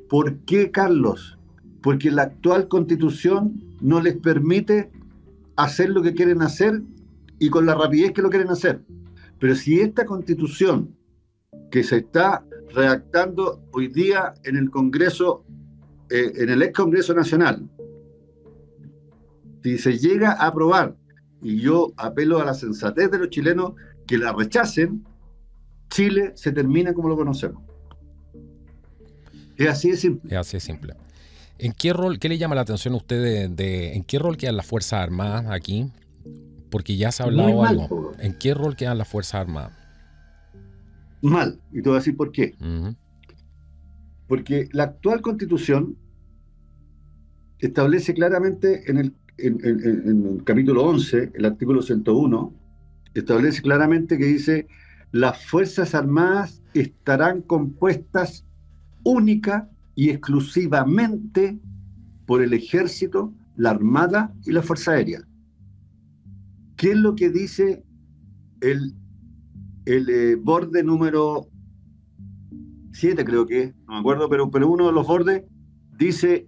¿Por 0.09 0.37
qué, 0.45 0.71
Carlos? 0.71 1.37
Porque 1.81 2.09
la 2.09 2.23
actual 2.23 2.69
constitución 2.69 3.61
no 3.81 3.99
les 4.01 4.15
permite 4.15 4.89
hacer 5.57 5.89
lo 5.89 6.01
que 6.01 6.13
quieren 6.13 6.41
hacer 6.41 6.81
y 7.37 7.49
con 7.49 7.65
la 7.65 7.75
rapidez 7.75 8.13
que 8.13 8.21
lo 8.21 8.29
quieren 8.29 8.49
hacer. 8.49 8.81
Pero 9.39 9.55
si 9.55 9.81
esta 9.81 10.05
constitución 10.05 10.95
que 11.69 11.83
se 11.83 11.97
está 11.97 12.45
redactando 12.73 13.61
hoy 13.73 13.89
día 13.89 14.33
en 14.45 14.55
el 14.55 14.69
Congreso, 14.69 15.43
eh, 16.13 16.31
en 16.35 16.49
el 16.49 16.61
ex 16.61 16.73
Congreso 16.73 17.15
Nacional, 17.15 17.67
si 19.63 19.79
se 19.79 19.97
llega 19.97 20.33
a 20.33 20.45
aprobar, 20.45 20.95
y 21.41 21.59
yo 21.59 21.91
apelo 21.97 22.39
a 22.39 22.45
la 22.45 22.53
sensatez 22.53 23.09
de 23.09 23.17
los 23.17 23.29
chilenos 23.31 23.73
que 24.05 24.19
la 24.19 24.31
rechacen, 24.31 25.03
Chile 25.89 26.31
se 26.35 26.51
termina 26.51 26.93
como 26.93 27.09
lo 27.09 27.15
conocemos. 27.15 27.63
Es 29.57 29.67
así 29.67 29.89
de 29.89 29.97
simple. 29.97 30.31
Es 30.31 30.37
así 30.37 30.57
de 30.57 30.61
simple. 30.61 30.93
¿En 31.57 31.73
qué 31.73 31.93
rol, 31.93 32.19
qué 32.19 32.29
le 32.29 32.37
llama 32.37 32.53
la 32.53 32.61
atención 32.61 32.93
a 32.93 32.97
usted 32.97 33.49
de, 33.49 33.93
en 33.95 34.03
qué 34.03 34.19
rol 34.19 34.37
quedan 34.37 34.57
las 34.57 34.67
Fuerzas 34.67 35.01
Armadas 35.01 35.47
aquí? 35.49 35.91
Porque 36.69 36.95
ya 36.95 37.11
se 37.11 37.23
ha 37.23 37.25
hablado 37.25 37.63
algo. 37.63 38.11
¿En 38.19 38.37
qué 38.37 38.53
rol 38.53 38.75
quedan 38.75 38.99
las 38.99 39.07
Fuerzas 39.07 39.41
Armadas? 39.41 39.73
Mal, 41.23 41.59
y 41.71 41.81
te 41.81 41.89
voy 41.89 41.95
a 41.95 41.99
decir 42.01 42.15
por 42.15 42.31
qué. 42.31 42.53
Porque 44.27 44.69
la 44.73 44.83
actual 44.83 45.21
constitución 45.21 45.97
establece 47.65 48.13
claramente 48.13 48.89
en 48.89 48.97
el, 48.97 49.13
capítulo 50.43 50.83
11, 50.83 51.31
el 51.33 51.45
artículo 51.45 51.81
101, 51.81 52.53
establece 53.13 53.61
claramente 53.61 54.17
que 54.17 54.25
dice, 54.25 54.67
las 55.11 55.45
Fuerzas 55.45 55.95
Armadas 55.95 56.61
estarán 56.73 57.41
compuestas 57.41 58.45
única 59.03 59.69
y 59.95 60.09
exclusivamente 60.09 61.59
por 62.25 62.41
el 62.41 62.53
ejército, 62.53 63.33
la 63.55 63.71
armada 63.71 64.33
y 64.45 64.51
la 64.51 64.61
fuerza 64.61 64.91
aérea. 64.91 65.21
¿Qué 66.75 66.91
es 66.91 66.97
lo 66.97 67.15
que 67.15 67.29
dice 67.29 67.83
el, 68.61 68.93
el 69.85 70.09
eh, 70.09 70.35
borde 70.35 70.83
número 70.83 71.47
7, 72.93 73.23
creo 73.25 73.45
que 73.45 73.73
no 73.87 73.93
me 73.93 73.99
acuerdo, 73.99 74.29
pero, 74.29 74.49
pero 74.51 74.69
uno 74.69 74.87
de 74.87 74.93
los 74.93 75.07
bordes 75.07 75.43
dice 75.97 76.47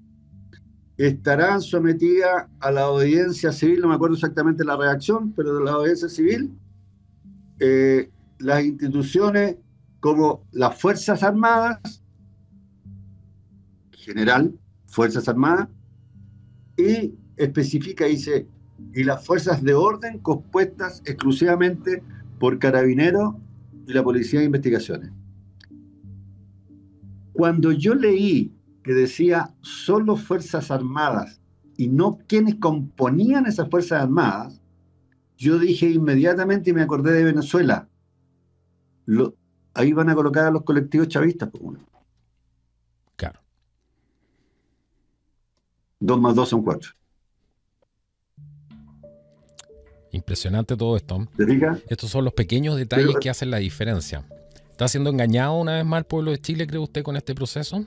estarán 0.98 1.62
sometidas 1.62 2.48
a 2.60 2.72
la 2.72 2.90
obediencia 2.90 3.52
civil, 3.52 3.82
no 3.82 3.90
me 3.90 3.96
acuerdo 3.96 4.16
exactamente 4.16 4.64
la 4.64 4.78
reacción, 4.78 5.34
pero 5.34 5.58
de 5.58 5.66
la 5.66 5.78
obediencia 5.78 6.10
civil, 6.10 6.52
eh, 7.60 8.10
las 8.40 8.64
instituciones 8.64 9.58
como 10.00 10.46
las 10.52 10.80
Fuerzas 10.80 11.24
Armadas, 11.24 12.04
general, 13.92 14.58
Fuerzas 14.86 15.28
Armadas, 15.28 15.68
y 16.78 17.14
especifica, 17.38 18.06
dice, 18.06 18.48
y 18.94 19.04
las 19.04 19.26
fuerzas 19.26 19.64
de 19.64 19.74
orden 19.74 20.20
compuestas 20.20 21.02
exclusivamente 21.06 22.04
por 22.40 22.60
carabineros 22.60 23.36
y 23.88 23.94
la 23.94 24.04
Policía 24.04 24.40
de 24.40 24.46
Investigaciones. 24.46 25.12
Cuando 27.34 27.72
yo 27.72 27.96
leí 27.96 28.55
que 28.86 28.94
decía 28.94 29.52
solo 29.62 30.16
Fuerzas 30.16 30.70
Armadas 30.70 31.42
y 31.76 31.88
no 31.88 32.20
quienes 32.28 32.56
componían 32.56 33.48
esas 33.48 33.68
Fuerzas 33.68 34.04
Armadas, 34.04 34.62
yo 35.36 35.58
dije 35.58 35.90
inmediatamente 35.90 36.70
y 36.70 36.74
me 36.74 36.84
acordé 36.84 37.14
de 37.14 37.24
Venezuela. 37.24 37.90
ahí 39.74 39.92
van 39.92 40.10
a 40.10 40.14
colocar 40.14 40.46
a 40.46 40.52
los 40.52 40.62
colectivos 40.62 41.08
chavistas. 41.08 41.50
Por 41.50 41.64
uno. 41.64 41.80
Dos 46.00 46.22
más 46.22 46.36
dos 46.36 46.50
son 46.50 46.62
cuatro. 46.62 46.92
Impresionante 50.12 50.78
todo 50.78 50.96
esto. 50.96 51.28
Estos 51.90 52.12
son 52.12 52.24
los 52.24 52.34
pequeños 52.34 52.78
detalles 52.78 53.16
que 53.20 53.32
hacen 53.32 53.50
la 53.50 53.58
diferencia. 53.58 54.24
¿Está 54.70 54.88
siendo 54.88 55.10
engañado 55.10 55.56
una 55.56 55.78
vez 55.78 55.86
más 55.86 56.00
el 56.00 56.06
pueblo 56.06 56.30
de 56.30 56.40
Chile, 56.40 56.68
cree 56.68 56.80
usted, 56.80 57.02
con 57.02 57.18
este 57.18 57.34
proceso? 57.34 57.84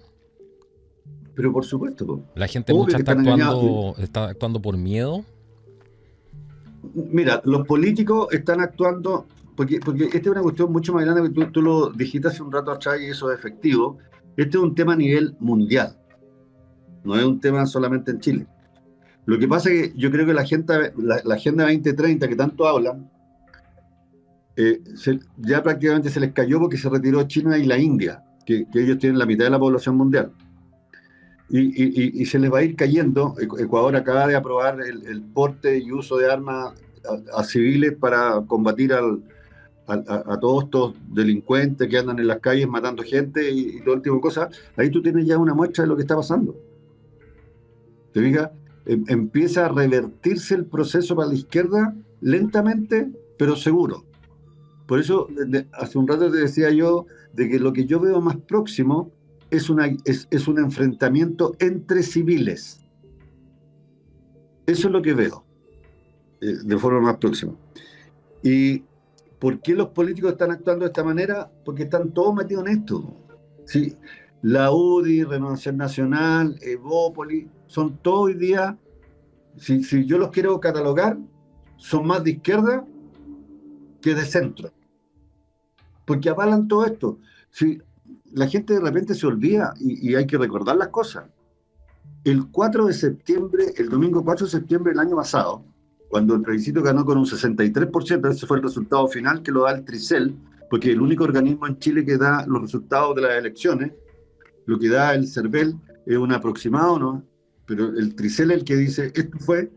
Pero 1.39 1.53
por 1.53 1.64
supuesto. 1.64 2.24
La 2.34 2.49
gente 2.49 2.74
mucha 2.74 2.97
está 2.97 3.12
actuando, 3.12 3.95
está 3.99 4.24
actuando 4.30 4.61
por 4.61 4.76
miedo. 4.76 5.24
Mira, 6.95 7.41
los 7.45 7.64
políticos 7.64 8.26
están 8.32 8.61
actuando, 8.61 9.26
porque, 9.57 9.78
porque 9.78 10.07
esta 10.07 10.18
es 10.18 10.26
una 10.26 10.43
cuestión 10.43 10.72
mucho 10.72 10.93
más 10.93 11.05
grande, 11.05 11.22
que 11.22 11.28
tú, 11.28 11.53
tú 11.53 11.62
lo 11.62 11.91
dijiste 11.91 12.26
hace 12.26 12.43
un 12.43 12.51
rato 12.51 12.72
atrás 12.72 13.01
y 13.01 13.07
eso 13.07 13.30
es 13.30 13.39
efectivo. 13.39 13.99
Este 14.36 14.57
es 14.57 14.62
un 14.64 14.74
tema 14.74 14.95
a 14.95 14.97
nivel 14.97 15.36
mundial 15.39 15.97
no 17.05 17.16
es 17.16 17.24
un 17.24 17.41
tema 17.41 17.66
solamente 17.66 18.11
en 18.11 18.20
Chile. 18.20 18.47
Lo 19.26 19.39
que 19.39 19.49
pasa 19.49 19.70
es 19.70 19.89
que 19.93 19.98
yo 19.98 20.10
creo 20.10 20.27
que 20.27 20.35
la, 20.35 20.43
Agenda, 20.43 20.93
la, 20.97 21.35
Agenda 21.35 21.65
2030 21.65 22.28
que 22.28 22.36
tanto 22.36 22.66
hablan, 22.66 23.10
eh, 24.56 24.81
ya 25.39 25.62
prácticamente 25.62 26.10
se 26.10 26.20
les 26.20 26.32
cayó 26.32 26.59
porque 26.59 26.77
se 26.77 26.89
retiró 26.89 27.23
China 27.24 27.59
y 27.59 27.65
la 27.65 27.78
India, 27.78 28.23
que, 28.44 28.66
ellos 28.74 28.98
tienen 28.98 29.19
la 29.19 29.27
mitad 29.27 29.44
de 29.44 29.51
la 29.51 29.59
población 29.59 29.97
mundial. 29.97 30.32
Y, 31.51 32.25
se 32.27 32.39
les 32.39 32.53
va 32.53 32.59
a 32.59 32.62
ir 32.62 32.77
cayendo. 32.77 33.35
Ecuador 33.39 33.97
acaba 33.97 34.27
de 34.27 34.37
aprobar 34.37 34.81
el, 34.81 35.23
porte 35.33 35.79
y 35.79 35.91
uso 35.93 36.19
de 36.19 36.31
armas 36.31 36.75
a, 37.35 37.45
civiles 37.45 37.95
para 37.99 38.43
combatir 38.47 38.93
al, 38.93 39.23
a, 39.87 40.39
todos 40.41 40.65
estos 40.65 40.95
delincuentes 41.09 41.89
que 41.89 41.99
andan 41.99 42.19
en 42.19 42.27
las 42.27 42.41
calles 42.41 42.69
matando 42.69 43.03
gente 43.03 43.51
y, 43.51 43.77
y 43.77 43.81
todo 43.81 43.95
el 43.95 44.03
tipo 44.03 44.16
de 44.16 44.20
cosas. 44.20 44.49
Ahí 44.77 44.91
tú 44.91 45.01
tienes 45.03 45.27
ya 45.27 45.39
una 45.39 45.55
muestra 45.55 45.85
de 45.85 45.89
lo 45.89 45.97
que 45.97 46.03
está 46.03 46.16
pasando. 46.16 46.55
¿Te 48.12 48.20
fijas? 48.20 48.51
Em, 48.89 49.05
empieza 49.09 49.66
a 49.66 49.69
revertirse 49.69 50.55
el 50.55 50.65
proceso 50.65 51.15
para 51.15 51.29
la 51.29 51.35
izquierda 51.35 51.95
lentamente, 52.23 53.12
pero 53.39 53.55
seguro. 53.55 54.05
Por 54.87 54.99
eso, 54.99 55.29
hace 55.73 55.99
un 55.99 56.09
rato 56.09 56.31
te 56.31 56.39
decía 56.39 56.70
yo 56.70 57.05
de 57.35 57.51
que 57.51 57.61
lo 57.61 57.75
que 57.75 57.85
yo 57.85 58.01
veo 58.01 58.23
más 58.23 58.37
próximo 58.37 59.12
es, 59.51 60.29
es, 60.31 60.49
un 60.49 60.59
enfrentamiento 60.59 61.55
entre 61.59 62.03
civiles. 62.03 62.85
Eso 64.66 64.89
es 64.89 64.93
lo 64.93 65.01
que 65.01 65.15
veo 65.15 65.45
eh, 66.41 66.59
de 66.65 66.79
forma 66.79 67.01
más 67.01 67.16
próxima. 67.16 67.55
¿Y 68.43 68.85
por 69.39 69.61
qué 69.61 69.75
los 69.75 69.89
políticos 69.89 70.33
están 70.33 70.51
actuando 70.51 70.85
de 70.85 70.89
esta 70.89 71.05
manera? 71.05 71.51
Porque 71.65 71.85
están 71.85 72.12
todos 72.12 72.35
metidos 72.35 72.66
en 72.66 72.79
esto. 72.79 73.16
¿sí? 73.65 73.97
La 74.43 74.70
UDI, 74.70 75.25
Renovación 75.25 75.77
Nacional, 75.77 76.57
Evópolis, 76.61 77.47
son 77.66 77.99
todos 77.99 78.27
hoy 78.27 78.35
día, 78.35 78.79
si, 79.57 79.83
yo 80.07 80.19
los 80.19 80.31
quiero 80.31 80.61
catalogar, 80.61 81.19
son 81.77 82.07
más 82.07 82.23
de 82.25 82.33
izquierda 82.33 82.87
que 84.01 84.15
de 84.15 84.25
centro. 84.25 84.70
Porque 86.05 86.29
avalan 86.31 86.69
todo 86.69 86.87
esto. 86.87 87.19
Si 87.51 87.81
la 88.33 88.47
gente 88.47 88.75
de 88.75 88.81
repente 88.81 89.15
se 89.15 89.27
olvida 89.27 89.75
y, 89.79 90.15
hay 90.15 90.27
que 90.27 90.39
recordar 90.39 90.77
las 90.77 90.89
cosas. 90.89 91.25
El 92.25 92.51
4 92.51 92.87
de 92.87 92.93
septiembre, 92.93 93.73
el 93.77 93.89
domingo 93.89 94.25
4 94.25 94.47
de 94.47 94.53
septiembre 94.53 94.93
del 94.93 95.01
año 95.01 95.17
pasado, 95.17 95.65
cuando 96.09 96.35
el 96.35 96.43
plebiscito 96.43 96.83
ganó 96.83 97.05
con 97.05 97.19
un 97.19 97.27
63%, 97.27 98.31
ese 98.31 98.47
fue 98.47 98.59
el 98.59 98.63
resultado 98.63 99.07
final 99.09 99.43
que 99.43 99.53
lo 99.53 99.63
da 99.63 99.73
el 99.73 99.85
Tricel, 99.85 100.35
porque 100.71 100.91
el 100.91 101.01
único 101.01 101.25
organismo 101.25 101.67
en 101.67 101.79
Chile 101.79 102.05
que 102.05 102.17
da 102.17 102.45
los 102.47 102.63
resultados 102.63 103.15
de 103.17 103.23
las 103.23 103.33
elecciones, 103.33 103.93
lo 104.67 104.79
que 104.79 104.89
da 104.89 105.15
el 105.15 105.27
CERVEL, 105.27 105.77
es 106.07 106.17
un 106.17 106.33
aproximado, 106.33 106.99
¿no? 106.99 107.25
Pero 107.67 107.89
el 107.89 108.15
Tricel 108.15 108.51
es 108.51 108.59
el 108.59 108.65
que 108.65 108.77
dice, 108.77 109.13
esto 109.15 109.39
fue, 109.39 109.71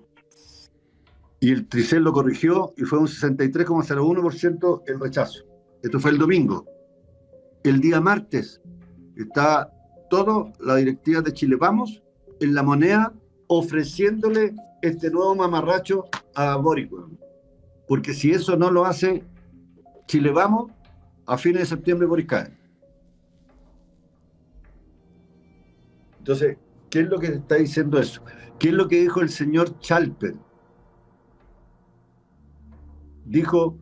y 1.40 1.52
el 1.52 1.68
Tricel 1.68 2.03
lo 2.03 2.14
corrigió 2.14 2.73
y 2.78 2.84
fue 2.84 2.99
un 2.99 3.07
63,01% 3.07 4.84
el 4.88 4.99
rechazo. 4.99 5.44
Esto 5.82 5.99
fue 5.99 6.11
el 6.11 6.19
domingo. 6.19 6.65
El 7.63 7.79
día 7.79 8.01
martes 8.01 8.61
está 9.15 9.71
toda 10.09 10.51
la 10.59 10.75
directiva 10.77 11.21
de 11.21 11.33
Chile 11.33 11.55
Vamos 11.55 12.01
en 12.39 12.55
la 12.55 12.63
moneda 12.63 13.13
ofreciéndole 13.47 14.55
este 14.81 15.11
nuevo 15.11 15.35
mamarracho 15.35 16.05
a 16.35 16.55
Boric. 16.55 16.91
Porque 17.88 18.13
si 18.13 18.31
eso 18.31 18.57
no 18.57 18.71
lo 18.71 18.85
hace 18.85 19.23
Chile 20.07 20.31
Vamos, 20.31 20.71
a 21.27 21.38
fines 21.38 21.61
de 21.61 21.65
septiembre 21.67 22.07
Boric. 22.07 22.51
Entonces, 26.17 26.57
¿qué 26.89 27.01
es 27.01 27.07
lo 27.07 27.19
que 27.19 27.27
está 27.27 27.55
diciendo 27.55 27.99
eso? 27.99 28.23
¿Qué 28.57 28.69
es 28.69 28.73
lo 28.73 28.88
que 28.88 29.01
dijo 29.01 29.21
el 29.21 29.29
señor 29.29 29.79
Chalper? 29.79 30.35
Dijo, 33.25 33.77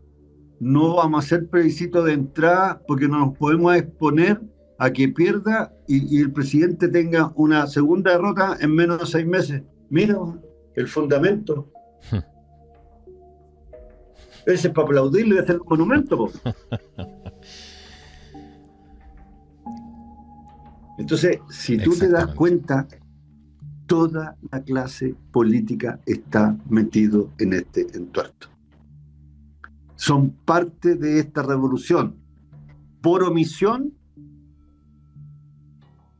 no 0.59 0.95
vamos 0.95 1.23
a 1.23 1.25
hacer 1.25 1.47
plebiscito 1.47 2.03
de 2.03 2.13
entrada 2.13 2.81
porque 2.87 3.07
no 3.07 3.19
nos 3.19 3.37
podemos 3.37 3.75
exponer 3.75 4.41
a 4.77 4.91
que 4.91 5.09
pierda 5.09 5.73
y, 5.87 6.19
el 6.19 6.31
presidente 6.31 6.87
tenga 6.87 7.31
una 7.35 7.67
segunda 7.67 8.11
derrota 8.11 8.57
en 8.59 8.73
menos 8.73 8.99
de 8.99 9.05
seis 9.05 9.27
meses. 9.27 9.61
Mira, 9.89 10.17
el 10.75 10.87
fundamento. 10.87 11.69
Ese 14.45 14.69
es 14.69 14.73
para 14.73 14.85
aplaudirle 14.85 15.35
y 15.35 15.39
hacer 15.39 15.59
un 15.59 15.67
monumento. 15.67 16.31
Entonces, 20.97 21.39
si 21.49 21.77
tú 21.77 21.95
te 21.97 22.09
das 22.09 22.33
cuenta, 22.35 22.87
toda 23.85 24.37
la 24.51 24.61
clase 24.63 25.15
política 25.31 25.99
está 26.05 26.57
metido 26.69 27.29
en 27.37 27.53
este 27.53 27.87
entuerto. 27.93 28.49
Son 29.99 30.29
parte 30.29 30.95
de 30.95 31.19
esta 31.19 31.43
revolución, 31.43 32.15
por 33.01 33.21
omisión 33.21 33.93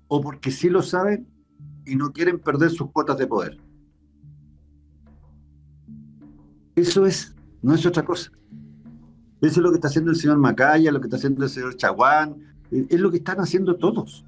o 0.10 0.20
porque 0.20 0.52
sí 0.52 0.70
lo 0.70 0.82
saben 0.82 1.26
y 1.86 1.96
no 1.96 2.12
quieren 2.12 2.40
perder 2.40 2.72
sus 2.72 2.92
cuotas 2.92 3.18
de 3.18 3.28
poder. 3.28 3.58
Eso 6.76 7.06
es, 7.06 7.34
no 7.62 7.74
es 7.74 7.86
otra 7.86 8.04
cosa. 8.04 8.30
Eso 9.40 9.62
es 9.62 9.64
lo 9.64 9.70
que 9.70 9.76
está 9.76 9.88
haciendo 9.88 10.12
el 10.12 10.18
señor 10.18 10.40
Macaya, 10.40 10.92
lo 10.92 11.00
que 11.00 11.08
está 11.08 11.16
haciendo 11.16 11.46
el 11.46 11.50
señor 11.50 11.78
Chaguán, 11.78 12.36
es 12.72 13.00
lo 13.00 13.10
que 13.10 13.18
están 13.18 13.40
haciendo 13.40 13.78
todos. 13.78 14.26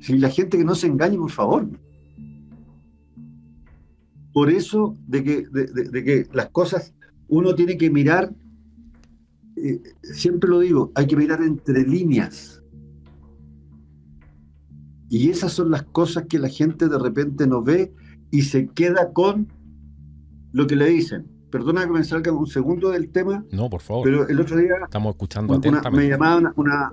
Si 0.00 0.18
la 0.18 0.28
gente 0.28 0.58
que 0.58 0.64
no 0.64 0.74
se 0.74 0.88
engañe, 0.88 1.16
por 1.16 1.30
favor. 1.30 1.68
Por 4.32 4.50
eso 4.50 4.96
de 5.06 5.24
que, 5.24 5.46
de, 5.48 6.04
que 6.04 6.26
las 6.32 6.50
cosas 6.50 6.94
uno 7.28 7.54
tiene 7.54 7.76
que 7.76 7.90
mirar, 7.90 8.32
eh, 9.56 9.80
siempre 10.02 10.48
lo 10.48 10.60
digo, 10.60 10.92
hay 10.94 11.06
que 11.06 11.16
mirar 11.16 11.42
entre 11.42 11.82
líneas. 11.86 12.62
Y 15.08 15.30
esas 15.30 15.52
son 15.52 15.70
las 15.70 15.82
cosas 15.82 16.26
que 16.28 16.38
la 16.38 16.48
gente 16.48 16.88
de 16.88 16.98
repente 16.98 17.46
no 17.46 17.62
ve 17.62 17.92
y 18.30 18.42
se 18.42 18.68
queda 18.68 19.12
con 19.12 19.48
lo 20.52 20.66
que 20.66 20.76
le 20.76 20.86
dicen. 20.88 21.26
Perdona 21.50 21.84
que 21.84 21.90
me 21.90 22.04
salga 22.04 22.30
un 22.30 22.46
segundo 22.46 22.90
del 22.90 23.10
tema. 23.10 23.44
No, 23.50 23.68
por 23.68 23.80
favor. 23.80 24.04
Pero 24.04 24.28
el 24.28 24.40
otro 24.40 24.56
día. 24.56 24.74
Estamos 24.84 25.14
escuchando 25.14 25.54
atentamente. 25.54 26.04
me, 26.04 26.08
llamaba 26.08 26.52
una, 26.54 26.92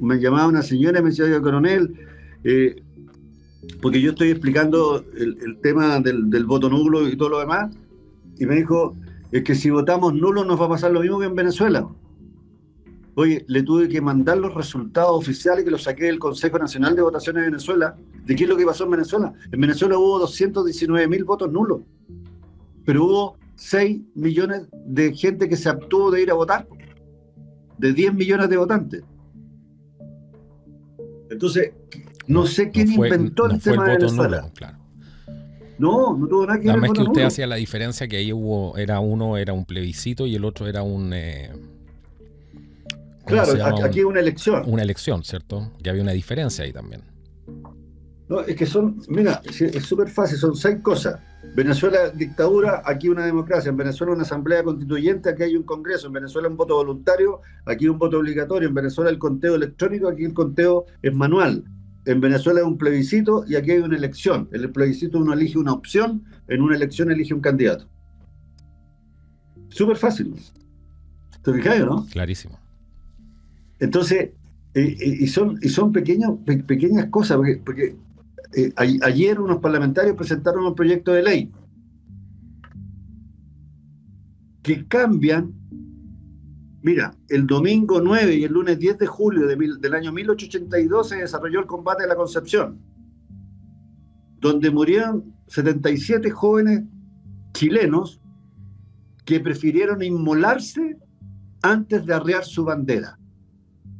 me 0.00 0.16
llamaba 0.16 0.48
una 0.48 0.62
señora 0.62 0.98
y 0.98 1.02
me 1.02 1.10
decía, 1.10 1.40
coronel, 1.40 1.94
eh, 2.42 2.74
porque 3.80 4.00
yo 4.00 4.10
estoy 4.10 4.30
explicando 4.30 5.04
el, 5.16 5.58
tema 5.62 6.00
del, 6.00 6.46
voto 6.46 6.68
nulo 6.68 7.08
y 7.08 7.16
todo 7.16 7.30
lo 7.30 7.38
demás, 7.40 7.74
y 8.38 8.46
me 8.46 8.56
dijo, 8.56 8.96
es 9.30 9.44
que 9.44 9.54
si 9.54 9.70
votamos 9.70 10.14
nulo 10.14 10.44
nos 10.44 10.60
va 10.60 10.66
a 10.66 10.70
pasar 10.70 10.92
lo 10.92 11.00
mismo 11.00 11.18
que 11.18 11.26
en 11.26 11.34
Venezuela. 11.34 11.86
Oye, 13.16 13.44
le 13.46 13.62
tuve 13.62 13.88
que 13.88 14.00
mandar 14.00 14.38
los 14.38 14.54
resultados 14.54 15.12
oficiales 15.12 15.64
que 15.64 15.70
los 15.70 15.84
saqué 15.84 16.06
del 16.06 16.18
Consejo 16.18 16.58
Nacional 16.58 16.96
de 16.96 17.02
Votaciones 17.02 17.42
de 17.42 17.50
Venezuela, 17.50 17.96
de 18.24 18.34
qué 18.34 18.44
es 18.44 18.50
lo 18.50 18.56
que 18.56 18.66
pasó 18.66 18.84
en 18.84 18.90
Venezuela. 18.90 19.32
En 19.52 19.60
Venezuela 19.60 19.98
hubo 19.98 20.18
219 20.18 21.06
mil 21.06 21.24
votos 21.24 21.52
nulos, 21.52 21.82
pero 22.84 23.04
hubo 23.04 23.36
6 23.56 24.00
millones 24.14 24.62
de 24.86 25.14
gente 25.14 25.48
que 25.48 25.56
se 25.56 25.68
abstuvo 25.68 26.10
de 26.10 26.22
ir 26.22 26.30
a 26.30 26.34
votar, 26.34 26.66
de 27.78 27.92
10 27.92 28.14
millones 28.14 28.48
de 28.48 28.56
votantes. 28.56 29.04
Entonces, 31.30 31.72
no 32.26 32.46
sé 32.46 32.70
quién 32.70 32.92
inventó 32.92 33.46
el 33.46 33.60
tema 33.60 33.84
de 33.88 33.96
Venezuela. 33.96 34.50
claro. 34.54 34.84
No, 35.78 36.16
no 36.16 36.28
tuvo 36.28 36.46
nada 36.46 36.60
que 36.60 36.66
ver. 36.66 36.76
Nada 36.76 36.88
más 36.88 36.92
que 36.92 37.02
usted 37.02 37.22
hacía 37.22 37.46
la 37.46 37.56
diferencia 37.56 38.06
que 38.06 38.16
ahí 38.16 38.32
hubo, 38.32 38.76
era 38.76 39.00
uno 39.00 39.36
era 39.36 39.52
un 39.52 39.64
plebiscito 39.64 40.26
y 40.26 40.36
el 40.36 40.44
otro 40.44 40.68
era 40.68 40.82
un... 40.82 41.12
Eh, 41.12 41.50
claro, 43.26 43.52
aquí 43.84 44.00
es 44.00 44.04
una 44.04 44.20
elección. 44.20 44.62
Una 44.66 44.82
elección, 44.82 45.24
¿cierto? 45.24 45.72
Que 45.82 45.90
había 45.90 46.02
una 46.02 46.12
diferencia 46.12 46.64
ahí 46.64 46.72
también. 46.72 47.02
No, 48.28 48.40
es 48.40 48.56
que 48.56 48.66
son, 48.66 49.02
mira, 49.08 49.42
es 49.44 49.84
súper 49.84 50.08
fácil, 50.08 50.38
son 50.38 50.56
seis 50.56 50.78
cosas. 50.80 51.20
Venezuela 51.54 52.08
dictadura, 52.08 52.82
aquí 52.84 53.08
una 53.08 53.26
democracia. 53.26 53.68
En 53.68 53.76
Venezuela 53.76 54.14
una 54.14 54.22
asamblea 54.22 54.62
constituyente, 54.62 55.28
aquí 55.28 55.42
hay 55.42 55.56
un 55.56 55.64
congreso. 55.64 56.06
En 56.06 56.14
Venezuela 56.14 56.48
un 56.48 56.56
voto 56.56 56.76
voluntario, 56.76 57.40
aquí 57.66 57.86
un 57.86 57.98
voto 57.98 58.18
obligatorio. 58.18 58.68
En 58.68 58.74
Venezuela 58.74 59.10
el 59.10 59.18
conteo 59.18 59.56
electrónico, 59.56 60.08
aquí 60.08 60.24
el 60.24 60.32
conteo 60.32 60.86
es 61.02 61.12
manual 61.12 61.64
en 62.06 62.20
Venezuela 62.20 62.60
es 62.60 62.66
un 62.66 62.76
plebiscito 62.76 63.44
y 63.46 63.56
aquí 63.56 63.72
hay 63.72 63.78
una 63.78 63.96
elección. 63.96 64.48
En 64.52 64.62
el 64.62 64.70
plebiscito 64.70 65.18
uno 65.18 65.32
elige 65.32 65.58
una 65.58 65.72
opción, 65.72 66.24
en 66.48 66.60
una 66.60 66.76
elección 66.76 67.10
elige 67.10 67.34
un 67.34 67.40
candidato. 67.40 67.88
Súper 69.68 69.96
fácil. 69.96 70.34
¿Te 71.42 71.52
fijas, 71.52 71.80
no? 71.80 72.06
Clarísimo. 72.06 72.58
Entonces, 73.80 74.30
eh, 74.74 74.96
eh, 75.00 75.16
y, 75.20 75.26
son, 75.26 75.58
y 75.62 75.68
son 75.68 75.92
pequeñas 75.92 76.30
cosas, 77.10 77.38
porque, 77.64 77.96
eh, 78.54 78.72
ayer 78.76 79.40
unos 79.40 79.58
parlamentarios 79.58 80.16
presentaron 80.16 80.64
un 80.64 80.74
proyecto 80.74 81.12
de 81.12 81.22
ley 81.22 81.52
que 84.62 84.86
cambian 84.86 85.52
Mira, 86.84 87.16
el 87.30 87.46
domingo 87.46 87.98
9 87.98 88.34
y 88.34 88.44
el 88.44 88.52
lunes 88.52 88.78
10 88.78 88.98
de 88.98 89.06
julio 89.06 89.46
del 89.46 89.94
año 89.94 90.12
1882 90.12 91.08
se 91.08 91.16
desarrolló 91.16 91.60
el 91.60 91.66
combate 91.66 92.02
de 92.02 92.10
la 92.10 92.14
Concepción, 92.14 92.78
donde 94.38 94.70
murieron 94.70 95.34
77 95.46 96.28
jóvenes 96.28 96.82
chilenos 97.54 98.20
que 99.24 99.40
prefirieron 99.40 100.02
inmolarse 100.02 100.98
antes 101.62 102.04
de 102.04 102.12
arrear 102.12 102.44
su 102.44 102.66
bandera. 102.66 103.18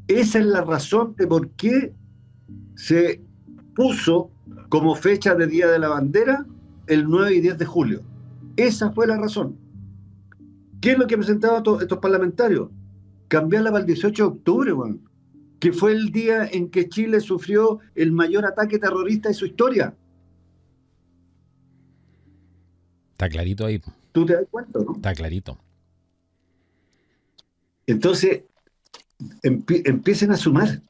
Esa 0.07 0.41
es 0.41 0.45
la 0.45 0.61
razón 0.61 1.15
de 1.17 1.27
por 1.27 1.49
qué 1.53 1.95
se 2.75 3.23
puso 3.75 4.31
como 4.69 4.95
fecha 4.95 5.35
de 5.35 5.47
Día 5.47 5.69
de 5.69 5.79
la 5.79 5.89
Bandera 5.89 6.45
el 6.87 7.09
9 7.09 7.37
y 7.37 7.41
10 7.41 7.57
de 7.57 7.65
julio. 7.65 8.03
Esa 8.59 8.93
fue 8.93 9.07
la 9.07 9.17
razón. 9.17 9.64
¿Qué 10.85 10.93
es 10.93 10.99
lo 10.99 11.07
que 11.07 11.17
presentaban 11.17 11.63
estos 11.81 11.99
parlamentarios? 11.99 12.69
Cambiarla 13.29 13.71
para 13.71 13.81
el 13.81 13.87
18 13.87 14.23
de 14.23 14.29
octubre, 14.29 14.71
que 15.59 15.73
fue 15.73 15.93
el 15.93 16.13
día 16.13 16.47
en 16.47 16.71
que 16.71 16.91
Chile 16.91 17.21
sufrió 17.21 17.79
el 17.95 18.13
mayor 18.13 18.45
ataque 18.45 18.79
terrorista 18.79 19.31
de 19.31 19.35
su 19.35 19.47
historia. 19.47 19.97
Está 23.13 23.31
clarito 23.31 23.65
ahí. 23.65 23.81
¿Tú 24.13 24.27
te 24.27 24.35
das 24.35 24.45
cuenta, 24.51 24.79
no? 24.81 24.97
Está 24.97 25.15
clarito. 25.15 25.59
Entonces, 27.87 28.43
empiecen 29.43 30.33
a 30.33 30.37
sumar. 30.37 30.83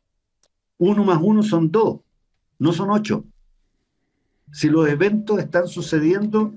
Uno 0.76 1.04
más 1.04 1.20
uno 1.22 1.44
son 1.44 1.70
dos, 1.70 2.00
no 2.58 2.72
son 2.72 2.90
ocho. 2.90 3.24
Si 4.50 4.68
los 4.68 4.88
eventos 4.88 5.38
están 5.38 5.68
sucediendo 5.68 6.52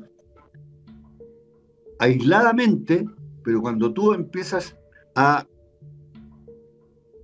aisladamente, 2.00 3.06
pero 3.48 3.62
cuando 3.62 3.94
tú 3.94 4.14
empiezas 4.14 4.76
a 5.16 5.48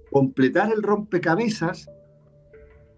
completar 0.09 0.71
el 0.71 0.81
rompecabezas, 0.81 1.85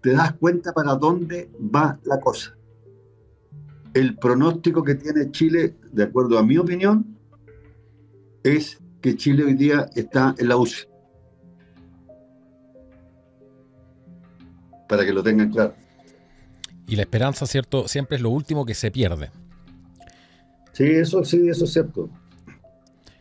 te 0.00 0.12
das 0.12 0.34
cuenta 0.34 0.72
para 0.72 0.94
dónde 0.94 1.50
va 1.58 1.98
la 2.04 2.20
cosa. 2.20 2.56
El 3.94 4.16
pronóstico 4.16 4.84
que 4.84 4.94
tiene 4.94 5.32
Chile, 5.32 5.74
de 5.90 6.04
acuerdo 6.04 6.38
a 6.38 6.44
mi 6.44 6.56
opinión, 6.56 7.18
es 8.44 8.80
que 9.00 9.16
Chile 9.16 9.42
hoy 9.42 9.54
día 9.54 9.90
está 9.96 10.32
en 10.38 10.48
la 10.48 10.56
UCI. 10.56 10.86
Para 14.88 15.04
que 15.04 15.12
lo 15.12 15.24
tengan 15.24 15.50
claro. 15.50 15.74
Y 16.86 16.94
la 16.94 17.02
esperanza, 17.02 17.44
¿cierto? 17.46 17.88
Siempre 17.88 18.18
es 18.18 18.22
lo 18.22 18.30
último 18.30 18.64
que 18.64 18.74
se 18.74 18.92
pierde. 18.92 19.32
Sí, 20.74 20.84
eso 20.84 21.24
sí, 21.24 21.48
eso 21.48 21.64
es 21.64 21.72
cierto. 21.72 22.08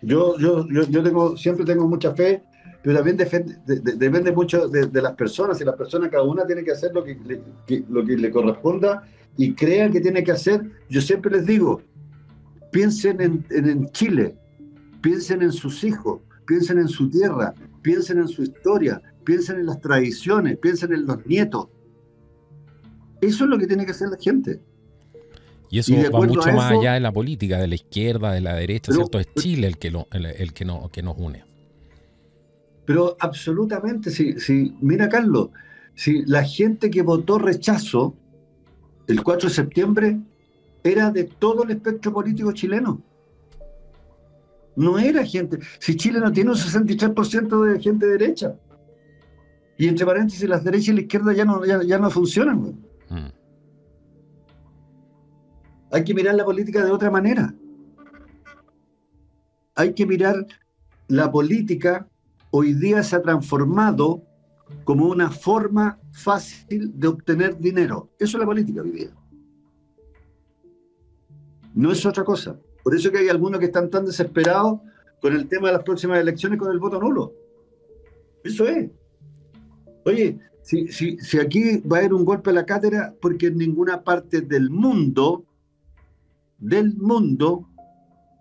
Yo, 0.05 0.37
yo, 0.37 0.67
yo, 0.67 1.03
tengo, 1.03 1.35
siempre 1.35 1.65
tengo 1.65 1.87
mucha 1.87 2.13
fe 2.13 2.43
pero 2.85 2.97
también 2.97 3.17
depende 3.17 4.31
mucho 4.31 4.67
de, 4.67 5.01
las 5.01 5.13
personas, 5.13 5.59
y 5.59 5.65
las 5.65 5.75
personas 5.75 6.11
cada 6.11 6.21
una 6.21 6.45
tiene 6.45 6.63
que 6.63 6.71
hacer 6.71 6.93
lo 6.93 7.03
que, 7.03 7.17
le, 7.25 7.41
lo 7.89 8.05
que 8.05 8.15
le 8.15 8.29
corresponda 8.29 9.01
y 9.37 9.55
crea 9.55 9.89
que 9.89 9.99
tiene 9.99 10.23
que 10.23 10.33
hacer. 10.33 10.69
Yo 10.87 11.01
siempre 11.01 11.31
les 11.31 11.47
digo, 11.47 11.81
piensen 12.71 13.21
en, 13.21 13.43
en 13.49 13.89
Chile, 13.89 14.37
piensen 15.01 15.41
en 15.41 15.51
sus 15.51 15.83
hijos, 15.83 16.21
piensen 16.45 16.77
en 16.77 16.87
su 16.87 17.09
tierra, 17.09 17.55
piensen 17.81 18.19
en 18.19 18.27
su 18.27 18.43
historia, 18.43 19.01
piensen 19.23 19.61
en 19.61 19.65
las 19.65 19.81
tradiciones, 19.81 20.55
piensen 20.59 20.93
en 20.93 21.07
los 21.07 21.25
nietos. 21.25 21.69
Eso 23.19 23.45
es 23.45 23.49
lo 23.49 23.57
que 23.57 23.65
tiene 23.65 23.85
que 23.85 23.93
hacer 23.93 24.09
la 24.09 24.17
gente. 24.17 24.61
Y 25.75 25.79
eso 25.79 26.11
va 26.11 26.25
mucho 26.25 26.39
más 26.53 26.71
allá 26.71 26.93
de 26.93 27.01
la 27.01 27.11
política, 27.11 27.57
de 27.59 27.67
la 27.67 27.75
izquierda, 27.75 28.31
de 28.31 28.39
la 28.39 28.55
derecha, 28.55 28.93
¿cierto? 28.93 29.19
Es 29.19 29.27
Chile 29.33 29.67
el 29.67 29.77
que, 29.77 29.91
lo, 29.91 30.07
el, 30.11 30.53
que, 30.53 30.63
no, 30.63 30.89
que 30.89 31.03
nos 31.03 31.17
une. 31.17 31.43
Pero 32.85 33.17
absolutamente, 33.19 34.09
si, 34.09 34.39
si, 34.39 34.73
mira 34.79 35.09
Carlos, 35.09 35.49
si 35.93 36.23
la 36.25 36.43
gente 36.43 36.89
que 36.89 37.01
votó 37.01 37.39
rechazo 37.39 38.15
el 39.07 39.21
4 39.21 39.49
de 39.49 39.55
septiembre 39.55 40.19
era 40.81 41.11
de 41.11 41.25
todo 41.25 41.63
el 41.63 41.71
espectro 41.71 42.13
político 42.13 42.53
chileno. 42.53 43.01
No 44.77 44.97
era 44.97 45.25
gente. 45.25 45.59
Si 45.79 45.95
Chile 45.95 46.19
no 46.19 46.31
tiene 46.31 46.51
un 46.51 46.57
63% 46.57 47.65
de 47.65 47.79
gente 47.81 48.05
derecha. 48.05 48.55
Y 49.77 49.87
entre 49.87 50.05
paréntesis, 50.05 50.47
las 50.47 50.63
derechas 50.63 50.89
y 50.89 50.93
la 50.93 51.01
izquierda 51.01 51.33
ya 51.33 51.43
no, 51.43 51.65
ya, 51.65 51.97
no 51.97 52.09
funcionan. 52.09 52.77
Hay 55.95 56.03
que 56.03 56.13
mirar 56.13 56.35
la 56.35 56.43
política 56.43 56.83
de 56.83 56.91
otra 56.91 57.09
manera. 57.09 57.55
Hay 59.75 59.93
que 59.93 60.05
mirar 60.05 60.45
la 61.07 61.31
política 61.31 62.05
hoy 62.51 62.73
día 62.73 63.01
se 63.01 63.15
ha 63.15 63.21
transformado 63.21 64.21
como 64.83 65.07
una 65.07 65.31
forma 65.31 65.97
fácil 66.11 66.91
de 66.99 67.07
obtener 67.07 67.57
dinero. 67.59 68.09
Eso 68.19 68.35
es 68.35 68.41
la 68.41 68.45
política 68.45 68.81
hoy 68.81 68.91
día. 68.91 69.15
No 71.73 71.93
es 71.93 72.05
otra 72.05 72.25
cosa. 72.25 72.59
Por 72.83 72.93
eso 72.93 73.09
que 73.09 73.19
hay 73.19 73.29
algunos 73.29 73.61
que 73.61 73.67
están 73.67 73.89
tan 73.89 74.03
desesperados 74.03 74.81
con 75.21 75.33
el 75.33 75.47
tema 75.47 75.67
de 75.67 75.75
las 75.75 75.83
próximas 75.83 76.19
elecciones 76.19 76.59
con 76.59 76.73
el 76.73 76.79
voto 76.79 76.99
nulo. 76.99 77.31
Eso 78.43 78.67
es. 78.67 78.91
Oye, 80.03 80.39
si, 80.61 80.89
si, 80.89 81.39
aquí 81.39 81.77
va 81.89 81.97
a 81.97 81.99
haber 82.01 82.13
un 82.13 82.25
golpe 82.25 82.49
a 82.49 82.53
la 82.53 82.65
cátedra, 82.65 83.15
porque 83.21 83.47
en 83.47 83.57
ninguna 83.57 84.03
parte 84.03 84.41
del 84.41 84.69
mundo, 84.69 85.45
del 86.65 86.95
mundo, 86.97 87.69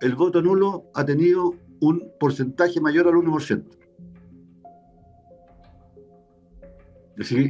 el 0.01 0.15
voto 0.15 0.41
nulo 0.41 0.91
ha 0.95 1.05
tenido 1.05 1.55
un 1.81 2.11
porcentaje 2.19 2.81
mayor 2.81 3.07
al 3.09 3.15
1%. 3.15 3.65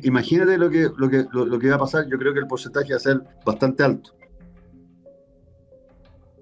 imagínate 0.02 0.58
lo 0.58 0.68
que, 0.68 0.90
lo, 0.96 1.08
que, 1.08 1.24
lo 1.32 1.58
que 1.58 1.70
va 1.70 1.76
a 1.76 1.78
pasar, 1.78 2.06
yo 2.08 2.18
creo 2.18 2.34
que 2.34 2.40
el 2.40 2.46
porcentaje 2.46 2.90
va 2.90 2.96
a 2.96 3.00
ser 3.00 3.22
bastante 3.46 3.82
alto. 3.82 4.10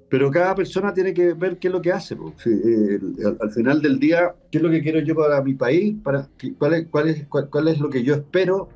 Pero 0.09 0.31
cada 0.31 0.55
persona 0.55 0.93
tiene 0.93 1.15
que 1.15 1.33
ver 1.35 1.59
qué 1.59 1.69
es 1.69 1.73
lo 1.73 1.81
que 1.81 1.93
hace. 1.93 2.15
Eh, 2.47 3.01
al, 3.41 3.51
final 3.51 3.81
del 3.81 3.99
día, 3.99 4.35
¿qué 4.51 4.59
es 4.59 4.63
lo 4.63 4.71
que 4.71 4.83
quiero 4.83 5.01
yo 5.01 5.15
para 5.15 5.43
mi 5.43 5.55
país? 5.55 5.95
Para, 6.03 6.29
cuál, 6.59 6.75
es, 6.75 6.89
cuál, 6.89 7.09
es, 7.09 7.27
cuál, 7.29 7.69
es 7.69 7.79
lo 7.81 7.89
que 7.89 8.03
yo 8.03 8.15
espero? 8.15 8.69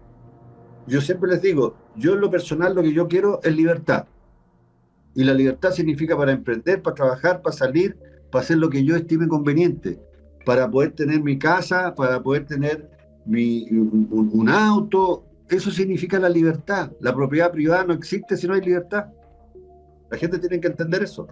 Yo 0.87 1.01
siempre 1.01 1.31
les 1.31 1.43
digo, 1.43 1.77
yo 1.97 2.15
en 2.15 2.21
lo 2.21 2.31
personal 2.31 2.75
lo 2.75 2.83
que 2.83 2.93
yo 2.93 3.09
quiero 3.09 3.41
es 3.43 3.55
libertad. 3.55 4.07
Y 5.17 5.25
la 5.25 5.33
libertad 5.33 5.71
significa 5.71 6.15
para 6.15 6.33
emprender, 6.33 6.83
para 6.83 6.95
trabajar, 6.95 7.41
para 7.41 7.57
salir, 7.57 7.97
para 8.31 8.45
hacer 8.45 8.59
lo 8.59 8.69
que 8.69 8.85
yo 8.85 8.95
estime 8.95 9.27
conveniente, 9.27 9.99
para 10.45 10.71
poder 10.71 10.93
tener 10.93 11.23
mi 11.23 11.39
casa, 11.39 11.95
para 11.95 12.23
poder 12.23 12.45
tener 12.45 12.91
mi, 13.25 13.67
un, 13.71 14.49
auto. 14.51 15.25
Eso 15.49 15.71
significa 15.71 16.19
la 16.19 16.29
libertad. 16.29 16.93
La 17.01 17.15
propiedad 17.15 17.51
privada 17.51 17.85
no 17.85 17.95
existe 17.95 18.37
si 18.37 18.47
no 18.47 18.53
hay 18.53 18.61
libertad. 18.61 19.07
La 20.11 20.19
gente 20.19 20.39
tiene 20.39 20.61
que 20.61 20.69
entender 20.69 21.03
eso. 21.03 21.27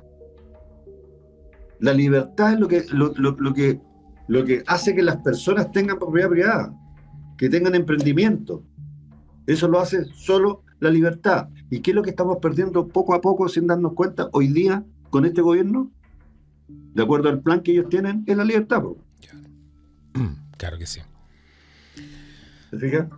La 1.78 1.93
libertad 1.93 2.55
es 2.55 2.61
lo 2.61 2.69
que, 2.69 2.86
lo, 2.90 3.52
que, 3.52 3.81
lo 4.28 4.44
que 4.47 4.62
hace 4.66 4.94
que 4.94 5.02
las 5.02 5.19
personas 5.19 5.70
tengan 5.73 5.98
propiedad 5.98 6.31
privada, 6.31 6.74
que 7.36 7.51
tengan 7.51 7.74
emprendimiento. 7.74 8.65
Eso 9.47 9.69
lo 9.69 9.78
hace 9.78 10.06
solo 10.06 10.64
la 10.85 10.90
libertad. 10.90 11.48
¿Y 11.70 11.81
qué 11.81 11.90
es 11.90 11.94
lo 11.94 12.02
que 12.02 12.11
estamos 12.11 12.39
perdiendo 12.39 12.86
poco 12.86 13.15
a 13.15 13.20
poco 13.20 13.48
sin 13.48 13.66
darnos 13.66 13.94
cuenta 13.94 14.28
hoy 14.32 14.48
día 14.48 14.85
con 15.11 15.24
este 15.24 15.40
gobierno? 15.40 15.90
De 16.69 17.02
acuerdo 17.02 17.28
al 17.28 17.40
plan 17.40 17.61
que 17.61 17.73
ellos 17.73 17.89
tienen, 17.89 18.23
es 18.27 18.36
la 18.36 18.44
libertad. 18.44 18.82
Claro, 19.20 19.40
claro 20.56 20.78
que 20.78 20.86
sí. 20.86 21.01
¿Se 22.70 22.78
fija? 22.78 23.09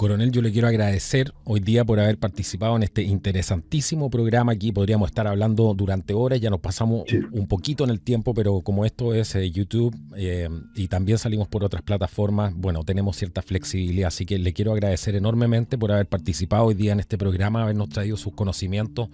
Coronel, 0.00 0.32
yo 0.32 0.40
le 0.40 0.50
quiero 0.50 0.66
agradecer 0.66 1.34
hoy 1.44 1.60
día 1.60 1.84
por 1.84 2.00
haber 2.00 2.16
participado 2.16 2.74
en 2.74 2.84
este 2.84 3.02
interesantísimo 3.02 4.08
programa. 4.08 4.52
Aquí 4.52 4.72
podríamos 4.72 5.10
estar 5.10 5.26
hablando 5.26 5.74
durante 5.74 6.14
horas, 6.14 6.40
ya 6.40 6.48
nos 6.48 6.60
pasamos 6.60 7.04
un 7.32 7.46
poquito 7.46 7.84
en 7.84 7.90
el 7.90 8.00
tiempo, 8.00 8.32
pero 8.32 8.62
como 8.62 8.86
esto 8.86 9.12
es 9.12 9.34
eh, 9.34 9.50
YouTube 9.50 9.94
eh, 10.16 10.48
y 10.74 10.88
también 10.88 11.18
salimos 11.18 11.48
por 11.48 11.64
otras 11.64 11.82
plataformas, 11.82 12.54
bueno, 12.56 12.82
tenemos 12.82 13.14
cierta 13.14 13.42
flexibilidad. 13.42 14.08
Así 14.08 14.24
que 14.24 14.38
le 14.38 14.54
quiero 14.54 14.72
agradecer 14.72 15.16
enormemente 15.16 15.76
por 15.76 15.92
haber 15.92 16.06
participado 16.06 16.64
hoy 16.64 16.74
día 16.74 16.92
en 16.92 17.00
este 17.00 17.18
programa, 17.18 17.64
habernos 17.64 17.90
traído 17.90 18.16
sus 18.16 18.32
conocimientos, 18.32 19.10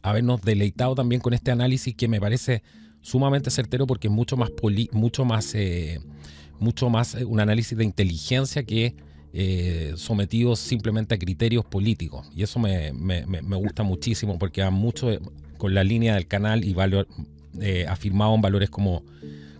habernos 0.00 0.42
deleitado 0.42 0.94
también 0.94 1.20
con 1.20 1.34
este 1.34 1.50
análisis 1.50 1.96
que 1.96 2.06
me 2.06 2.20
parece 2.20 2.62
sumamente 3.00 3.50
certero 3.50 3.84
porque 3.84 4.06
es 4.06 4.14
mucho 4.14 4.36
más, 4.36 4.50
mucho 4.92 5.24
más, 5.24 5.56
eh, 5.56 5.98
mucho 6.60 6.88
más 6.88 7.14
un 7.14 7.40
análisis 7.40 7.76
de 7.76 7.82
inteligencia 7.82 8.62
que 8.62 8.94
eh, 9.32 9.92
sometidos 9.96 10.58
simplemente 10.58 11.14
a 11.14 11.18
criterios 11.18 11.64
políticos. 11.64 12.28
Y 12.34 12.42
eso 12.42 12.58
me, 12.58 12.90
gusta 13.56 13.84
muchísimo 13.84 14.38
porque 14.38 14.62
ha 14.62 14.70
mucho 14.70 15.08
con 15.56 15.74
la 15.74 15.84
línea 15.84 16.14
del 16.14 16.26
canal 16.26 16.64
y 16.64 16.74
valor, 16.74 17.06
eh, 17.60 17.86
afirmado 17.88 18.34
en 18.34 18.40
valores 18.40 18.70
como, 18.70 19.04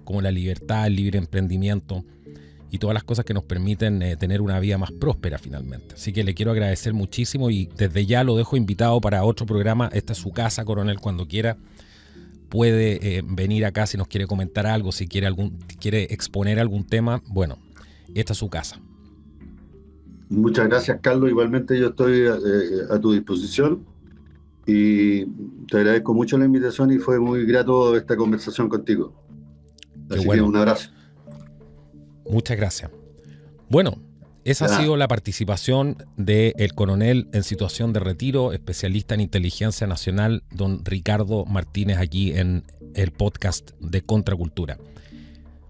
como 0.04 0.22
la 0.22 0.32
libertad, 0.32 0.88
el 0.88 0.96
libre 0.96 1.18
emprendimiento 1.18 2.04
y 2.72 2.78
todas 2.78 2.94
las 2.94 3.04
cosas 3.04 3.24
que 3.24 3.34
nos 3.34 3.44
permiten 3.44 4.02
eh, 4.02 4.16
tener 4.16 4.40
una 4.40 4.58
vida 4.58 4.76
más 4.76 4.90
próspera 4.90 5.38
finalmente. 5.38 5.94
Así 5.94 6.12
que 6.12 6.24
le 6.24 6.34
quiero 6.34 6.50
agradecer 6.50 6.92
muchísimo 6.92 7.48
y 7.50 7.68
desde 7.76 8.06
ya 8.06 8.24
lo 8.24 8.36
dejo 8.36 8.56
invitado 8.56 9.00
para 9.00 9.22
otro 9.22 9.46
programa. 9.46 9.88
Esta 9.92 10.14
es 10.14 10.18
su 10.18 10.32
casa, 10.32 10.64
coronel, 10.64 10.98
cuando 10.98 11.28
quiera. 11.28 11.58
Puede 12.48 13.22
venir 13.22 13.64
acá 13.64 13.86
si 13.86 13.96
nos 13.96 14.08
quiere 14.08 14.26
comentar 14.26 14.66
algo, 14.66 14.90
si 14.90 15.06
quiere, 15.06 15.28
algún, 15.28 15.56
quiere 15.78 16.12
exponer 16.12 16.58
algún 16.58 16.84
tema. 16.84 17.22
Bueno, 17.28 17.58
esta 18.16 18.32
es 18.32 18.38
su 18.40 18.48
casa. 18.48 18.80
Muchas 20.30 20.68
gracias, 20.68 21.00
Carlos. 21.02 21.28
Igualmente 21.28 21.78
yo 21.78 21.88
estoy 21.88 22.20
eh, 22.20 22.86
a, 22.88 23.00
tu 23.00 23.12
disposición 23.12 23.84
y 24.64 25.26
te 25.66 25.78
agradezco 25.78 26.14
mucho 26.14 26.38
la 26.38 26.44
invitación 26.44 26.92
y 26.92 26.98
fue 26.98 27.18
muy 27.18 27.44
grato 27.44 27.96
esta 27.96 28.16
conversación 28.16 28.68
contigo. 28.68 29.12
Así 30.08 30.28
que 30.28 30.40
un 30.40 30.56
abrazo. 30.56 30.90
Muchas 32.28 32.56
gracias. 32.56 32.92
Bueno, 33.68 33.98
esa 34.44 34.66
ha 34.66 34.80
sido 34.80 34.96
la 34.96 35.08
participación 35.08 35.96
del 36.16 36.74
coronel 36.74 37.28
en 37.32 37.42
situación 37.42 37.92
de 37.92 37.98
retiro, 37.98 38.52
especialista 38.52 39.14
en 39.14 39.22
inteligencia 39.22 39.88
nacional, 39.88 40.44
don 40.52 40.84
Ricardo 40.84 41.44
Martínez, 41.44 41.98
aquí 41.98 42.32
en 42.32 42.62
el 42.94 43.10
podcast 43.10 43.72
de 43.80 44.02
Contracultura. 44.02 44.78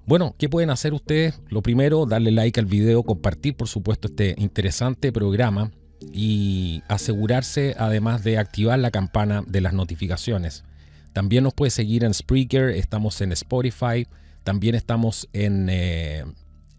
Bueno, 0.06 0.34
¿qué 0.38 0.48
pueden 0.48 0.70
hacer 0.70 0.92
ustedes? 0.92 1.40
Lo 1.48 1.62
primero, 1.62 2.06
darle 2.06 2.30
like 2.30 2.58
al 2.58 2.66
video, 2.66 3.02
compartir 3.02 3.56
por 3.56 3.68
supuesto 3.68 4.08
este 4.08 4.34
interesante 4.38 5.12
programa 5.12 5.70
y 6.12 6.82
asegurarse 6.88 7.74
además 7.78 8.24
de 8.24 8.38
activar 8.38 8.78
la 8.78 8.90
campana 8.90 9.44
de 9.46 9.60
las 9.60 9.72
notificaciones. 9.72 10.64
También 11.12 11.44
nos 11.44 11.54
puede 11.54 11.70
seguir 11.70 12.04
en 12.04 12.14
Spreaker, 12.14 12.70
estamos 12.70 13.20
en 13.20 13.32
Spotify, 13.32 14.06
también 14.42 14.74
estamos 14.74 15.28
en, 15.32 15.68
eh, 15.70 16.24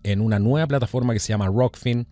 en 0.04 0.22
una 0.22 0.40
nueva 0.40 0.68
plataforma 0.68 1.14
que 1.14 1.20
se 1.20 1.30
llama 1.30 1.48
Rockfin 1.48 2.08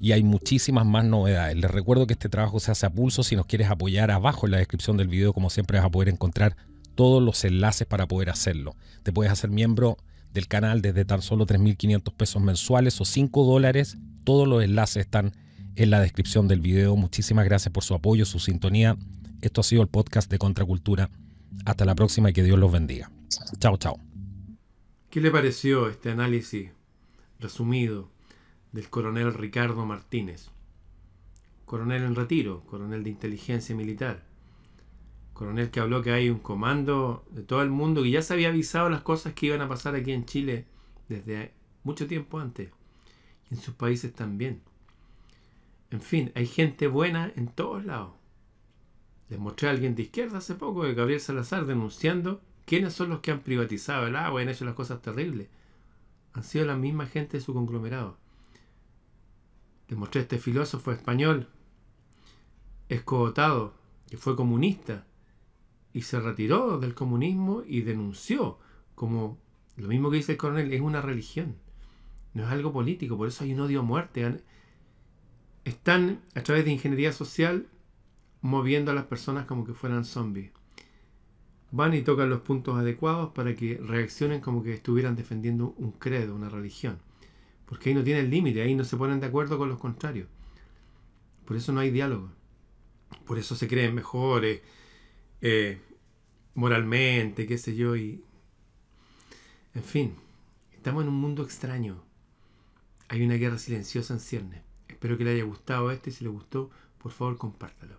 y 0.00 0.12
hay 0.12 0.22
muchísimas 0.22 0.86
más 0.86 1.04
novedades. 1.04 1.56
Les 1.56 1.70
recuerdo 1.70 2.06
que 2.06 2.14
este 2.14 2.28
trabajo 2.28 2.60
se 2.60 2.70
hace 2.70 2.86
a 2.86 2.90
pulso. 2.90 3.22
Si 3.22 3.36
nos 3.36 3.46
quieres 3.46 3.70
apoyar 3.70 4.10
abajo 4.10 4.46
en 4.46 4.52
la 4.52 4.58
descripción 4.58 4.96
del 4.96 5.08
video, 5.08 5.32
como 5.32 5.50
siempre 5.50 5.78
vas 5.78 5.86
a 5.86 5.90
poder 5.90 6.08
encontrar 6.08 6.56
todos 6.94 7.22
los 7.22 7.44
enlaces 7.44 7.86
para 7.86 8.06
poder 8.06 8.30
hacerlo. 8.30 8.74
Te 9.02 9.12
puedes 9.12 9.32
hacer 9.32 9.50
miembro 9.50 9.98
del 10.36 10.48
canal 10.48 10.82
desde 10.82 11.04
tan 11.04 11.22
solo 11.22 11.46
3.500 11.46 12.12
pesos 12.12 12.42
mensuales 12.42 13.00
o 13.00 13.04
5 13.04 13.44
dólares. 13.44 13.96
Todos 14.22 14.46
los 14.46 14.62
enlaces 14.62 14.98
están 14.98 15.32
en 15.76 15.90
la 15.90 15.98
descripción 15.98 16.46
del 16.46 16.60
video. 16.60 16.94
Muchísimas 16.94 17.46
gracias 17.46 17.72
por 17.72 17.82
su 17.82 17.94
apoyo, 17.94 18.26
su 18.26 18.38
sintonía. 18.38 18.96
Esto 19.40 19.62
ha 19.62 19.64
sido 19.64 19.80
el 19.82 19.88
podcast 19.88 20.30
de 20.30 20.38
Contracultura. 20.38 21.10
Hasta 21.64 21.86
la 21.86 21.94
próxima 21.94 22.30
y 22.30 22.32
que 22.34 22.42
Dios 22.42 22.58
los 22.58 22.70
bendiga. 22.70 23.10
Chao, 23.58 23.78
chao. 23.78 23.98
¿Qué 25.08 25.22
le 25.22 25.30
pareció 25.30 25.88
este 25.88 26.10
análisis 26.10 26.70
resumido 27.40 28.10
del 28.72 28.90
coronel 28.90 29.32
Ricardo 29.32 29.86
Martínez? 29.86 30.50
Coronel 31.64 32.02
en 32.02 32.14
retiro, 32.14 32.62
coronel 32.66 33.02
de 33.02 33.10
inteligencia 33.10 33.74
militar. 33.74 34.25
Coronel 35.36 35.70
que 35.70 35.80
habló 35.80 36.02
que 36.02 36.12
hay 36.12 36.30
un 36.30 36.38
comando 36.38 37.26
de 37.30 37.42
todo 37.42 37.60
el 37.60 37.68
mundo 37.68 38.02
que 38.02 38.10
ya 38.10 38.22
se 38.22 38.32
había 38.32 38.48
avisado 38.48 38.88
las 38.88 39.02
cosas 39.02 39.34
que 39.34 39.46
iban 39.46 39.60
a 39.60 39.68
pasar 39.68 39.94
aquí 39.94 40.12
en 40.12 40.24
Chile 40.24 40.64
desde 41.08 41.52
mucho 41.84 42.06
tiempo 42.06 42.38
antes. 42.38 42.70
Y 43.50 43.54
en 43.54 43.60
sus 43.60 43.74
países 43.74 44.14
también. 44.14 44.62
En 45.90 46.00
fin, 46.00 46.32
hay 46.34 46.46
gente 46.46 46.86
buena 46.86 47.30
en 47.36 47.48
todos 47.48 47.84
lados. 47.84 48.14
Les 49.28 49.38
mostré 49.38 49.68
a 49.68 49.72
alguien 49.72 49.94
de 49.94 50.04
izquierda 50.04 50.38
hace 50.38 50.54
poco, 50.54 50.84
de 50.84 50.94
Gabriel 50.94 51.20
Salazar, 51.20 51.66
denunciando 51.66 52.40
quiénes 52.64 52.94
son 52.94 53.10
los 53.10 53.20
que 53.20 53.30
han 53.30 53.40
privatizado 53.40 54.06
el 54.06 54.16
agua 54.16 54.40
y 54.40 54.44
han 54.44 54.48
hecho 54.48 54.64
las 54.64 54.74
cosas 54.74 55.02
terribles. 55.02 55.48
Han 56.32 56.44
sido 56.44 56.64
la 56.64 56.76
misma 56.76 57.06
gente 57.06 57.36
de 57.36 57.42
su 57.42 57.52
conglomerado. 57.52 58.16
Les 59.88 59.98
mostré 59.98 60.20
a 60.20 60.22
este 60.22 60.38
filósofo 60.38 60.92
español, 60.92 61.48
escogotado, 62.88 63.74
que 64.08 64.16
fue 64.16 64.34
comunista 64.34 65.04
y 65.96 66.02
se 66.02 66.20
retiró 66.20 66.78
del 66.78 66.92
comunismo 66.92 67.62
y 67.66 67.80
denunció 67.80 68.58
como 68.94 69.38
lo 69.78 69.88
mismo 69.88 70.10
que 70.10 70.18
dice 70.18 70.32
el 70.32 70.38
coronel, 70.38 70.70
es 70.74 70.82
una 70.82 71.00
religión, 71.00 71.56
no 72.34 72.44
es 72.44 72.50
algo 72.50 72.70
político, 72.70 73.16
por 73.16 73.28
eso 73.28 73.44
hay 73.44 73.54
un 73.54 73.60
odio 73.60 73.80
a 73.80 73.82
muerte. 73.82 74.42
Están 75.64 76.20
a 76.34 76.42
través 76.42 76.66
de 76.66 76.72
ingeniería 76.72 77.14
social 77.14 77.66
moviendo 78.42 78.90
a 78.90 78.94
las 78.94 79.06
personas 79.06 79.46
como 79.46 79.64
que 79.64 79.72
fueran 79.72 80.04
zombies. 80.04 80.50
Van 81.70 81.94
y 81.94 82.02
tocan 82.02 82.28
los 82.28 82.42
puntos 82.42 82.76
adecuados 82.76 83.32
para 83.32 83.54
que 83.54 83.80
reaccionen 83.82 84.42
como 84.42 84.62
que 84.62 84.74
estuvieran 84.74 85.16
defendiendo 85.16 85.72
un 85.78 85.92
credo, 85.92 86.34
una 86.34 86.50
religión. 86.50 86.98
Porque 87.64 87.88
ahí 87.88 87.94
no 87.94 88.04
tienen 88.04 88.28
límite, 88.28 88.60
ahí 88.60 88.74
no 88.74 88.84
se 88.84 88.98
ponen 88.98 89.18
de 89.18 89.28
acuerdo 89.28 89.56
con 89.56 89.70
los 89.70 89.78
contrarios. 89.78 90.28
Por 91.46 91.56
eso 91.56 91.72
no 91.72 91.80
hay 91.80 91.90
diálogo. 91.90 92.28
Por 93.24 93.38
eso 93.38 93.56
se 93.56 93.66
creen 93.66 93.94
mejores 93.94 94.60
eh, 95.40 95.80
moralmente, 96.56 97.46
qué 97.46 97.56
sé 97.58 97.76
yo. 97.76 97.94
Y... 97.94 98.24
En 99.74 99.84
fin, 99.84 100.16
estamos 100.72 101.04
en 101.04 101.10
un 101.10 101.20
mundo 101.20 101.44
extraño. 101.44 102.02
Hay 103.08 103.22
una 103.22 103.36
guerra 103.36 103.58
silenciosa 103.58 104.14
en 104.14 104.20
ciernes. 104.20 104.62
Espero 104.88 105.16
que 105.16 105.24
le 105.24 105.30
haya 105.30 105.44
gustado 105.44 105.92
este. 105.92 106.10
Si 106.10 106.24
le 106.24 106.30
gustó, 106.30 106.70
por 106.98 107.12
favor, 107.12 107.38
compártalo. 107.38 107.94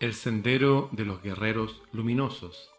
El 0.00 0.14
Sendero 0.14 0.88
de 0.92 1.04
los 1.04 1.22
Guerreros 1.22 1.82
Luminosos. 1.92 2.70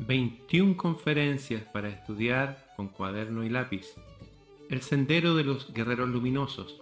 21 0.00 0.76
conferencias 0.76 1.62
para 1.64 1.88
estudiar 1.88 2.72
con 2.76 2.88
cuaderno 2.88 3.44
y 3.44 3.48
lápiz. 3.48 3.94
El 4.70 4.82
Sendero 4.82 5.34
de 5.34 5.44
los 5.44 5.72
Guerreros 5.72 6.08
Luminosos. 6.08 6.80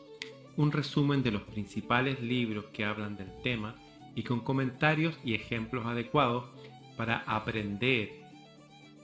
Un 0.56 0.72
resumen 0.72 1.22
de 1.22 1.32
los 1.32 1.42
principales 1.42 2.20
libros 2.20 2.66
que 2.72 2.84
hablan 2.84 3.16
del 3.16 3.30
tema 3.42 3.76
y 4.16 4.24
con 4.24 4.40
comentarios 4.40 5.16
y 5.22 5.34
ejemplos 5.34 5.86
adecuados 5.86 6.46
para 6.96 7.18
aprender. 7.18 8.26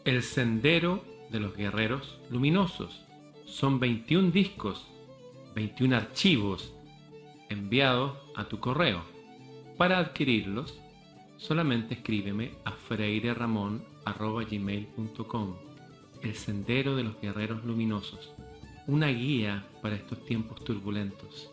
El 0.05 0.25
Sendero 0.25 1.05
de 1.31 1.39
los 1.39 1.57
Guerreros 1.57 2.19
Luminosos. 2.31 3.05
Son 3.45 3.79
21 3.79 4.33
discos, 4.33 4.89
21 5.55 5.97
archivos 5.97 6.75
enviados 7.49 8.19
a 8.35 8.47
tu 8.47 8.59
correo 8.59 9.05
para 9.77 9.99
adquirirlos, 9.99 10.81
solamente 11.37 11.95
escríbeme 11.95 12.57
a 12.65 12.73
freireramon.gmail.com 12.73 15.55
El 16.23 16.35
Sendero 16.35 16.97
de 16.97 17.05
los 17.05 17.21
Guerreros 17.21 17.63
Luminosos, 17.65 18.33
una 18.87 19.09
guía 19.09 19.67
para 19.83 19.97
estos 19.97 20.25
tiempos 20.25 20.65
turbulentos. 20.65 21.52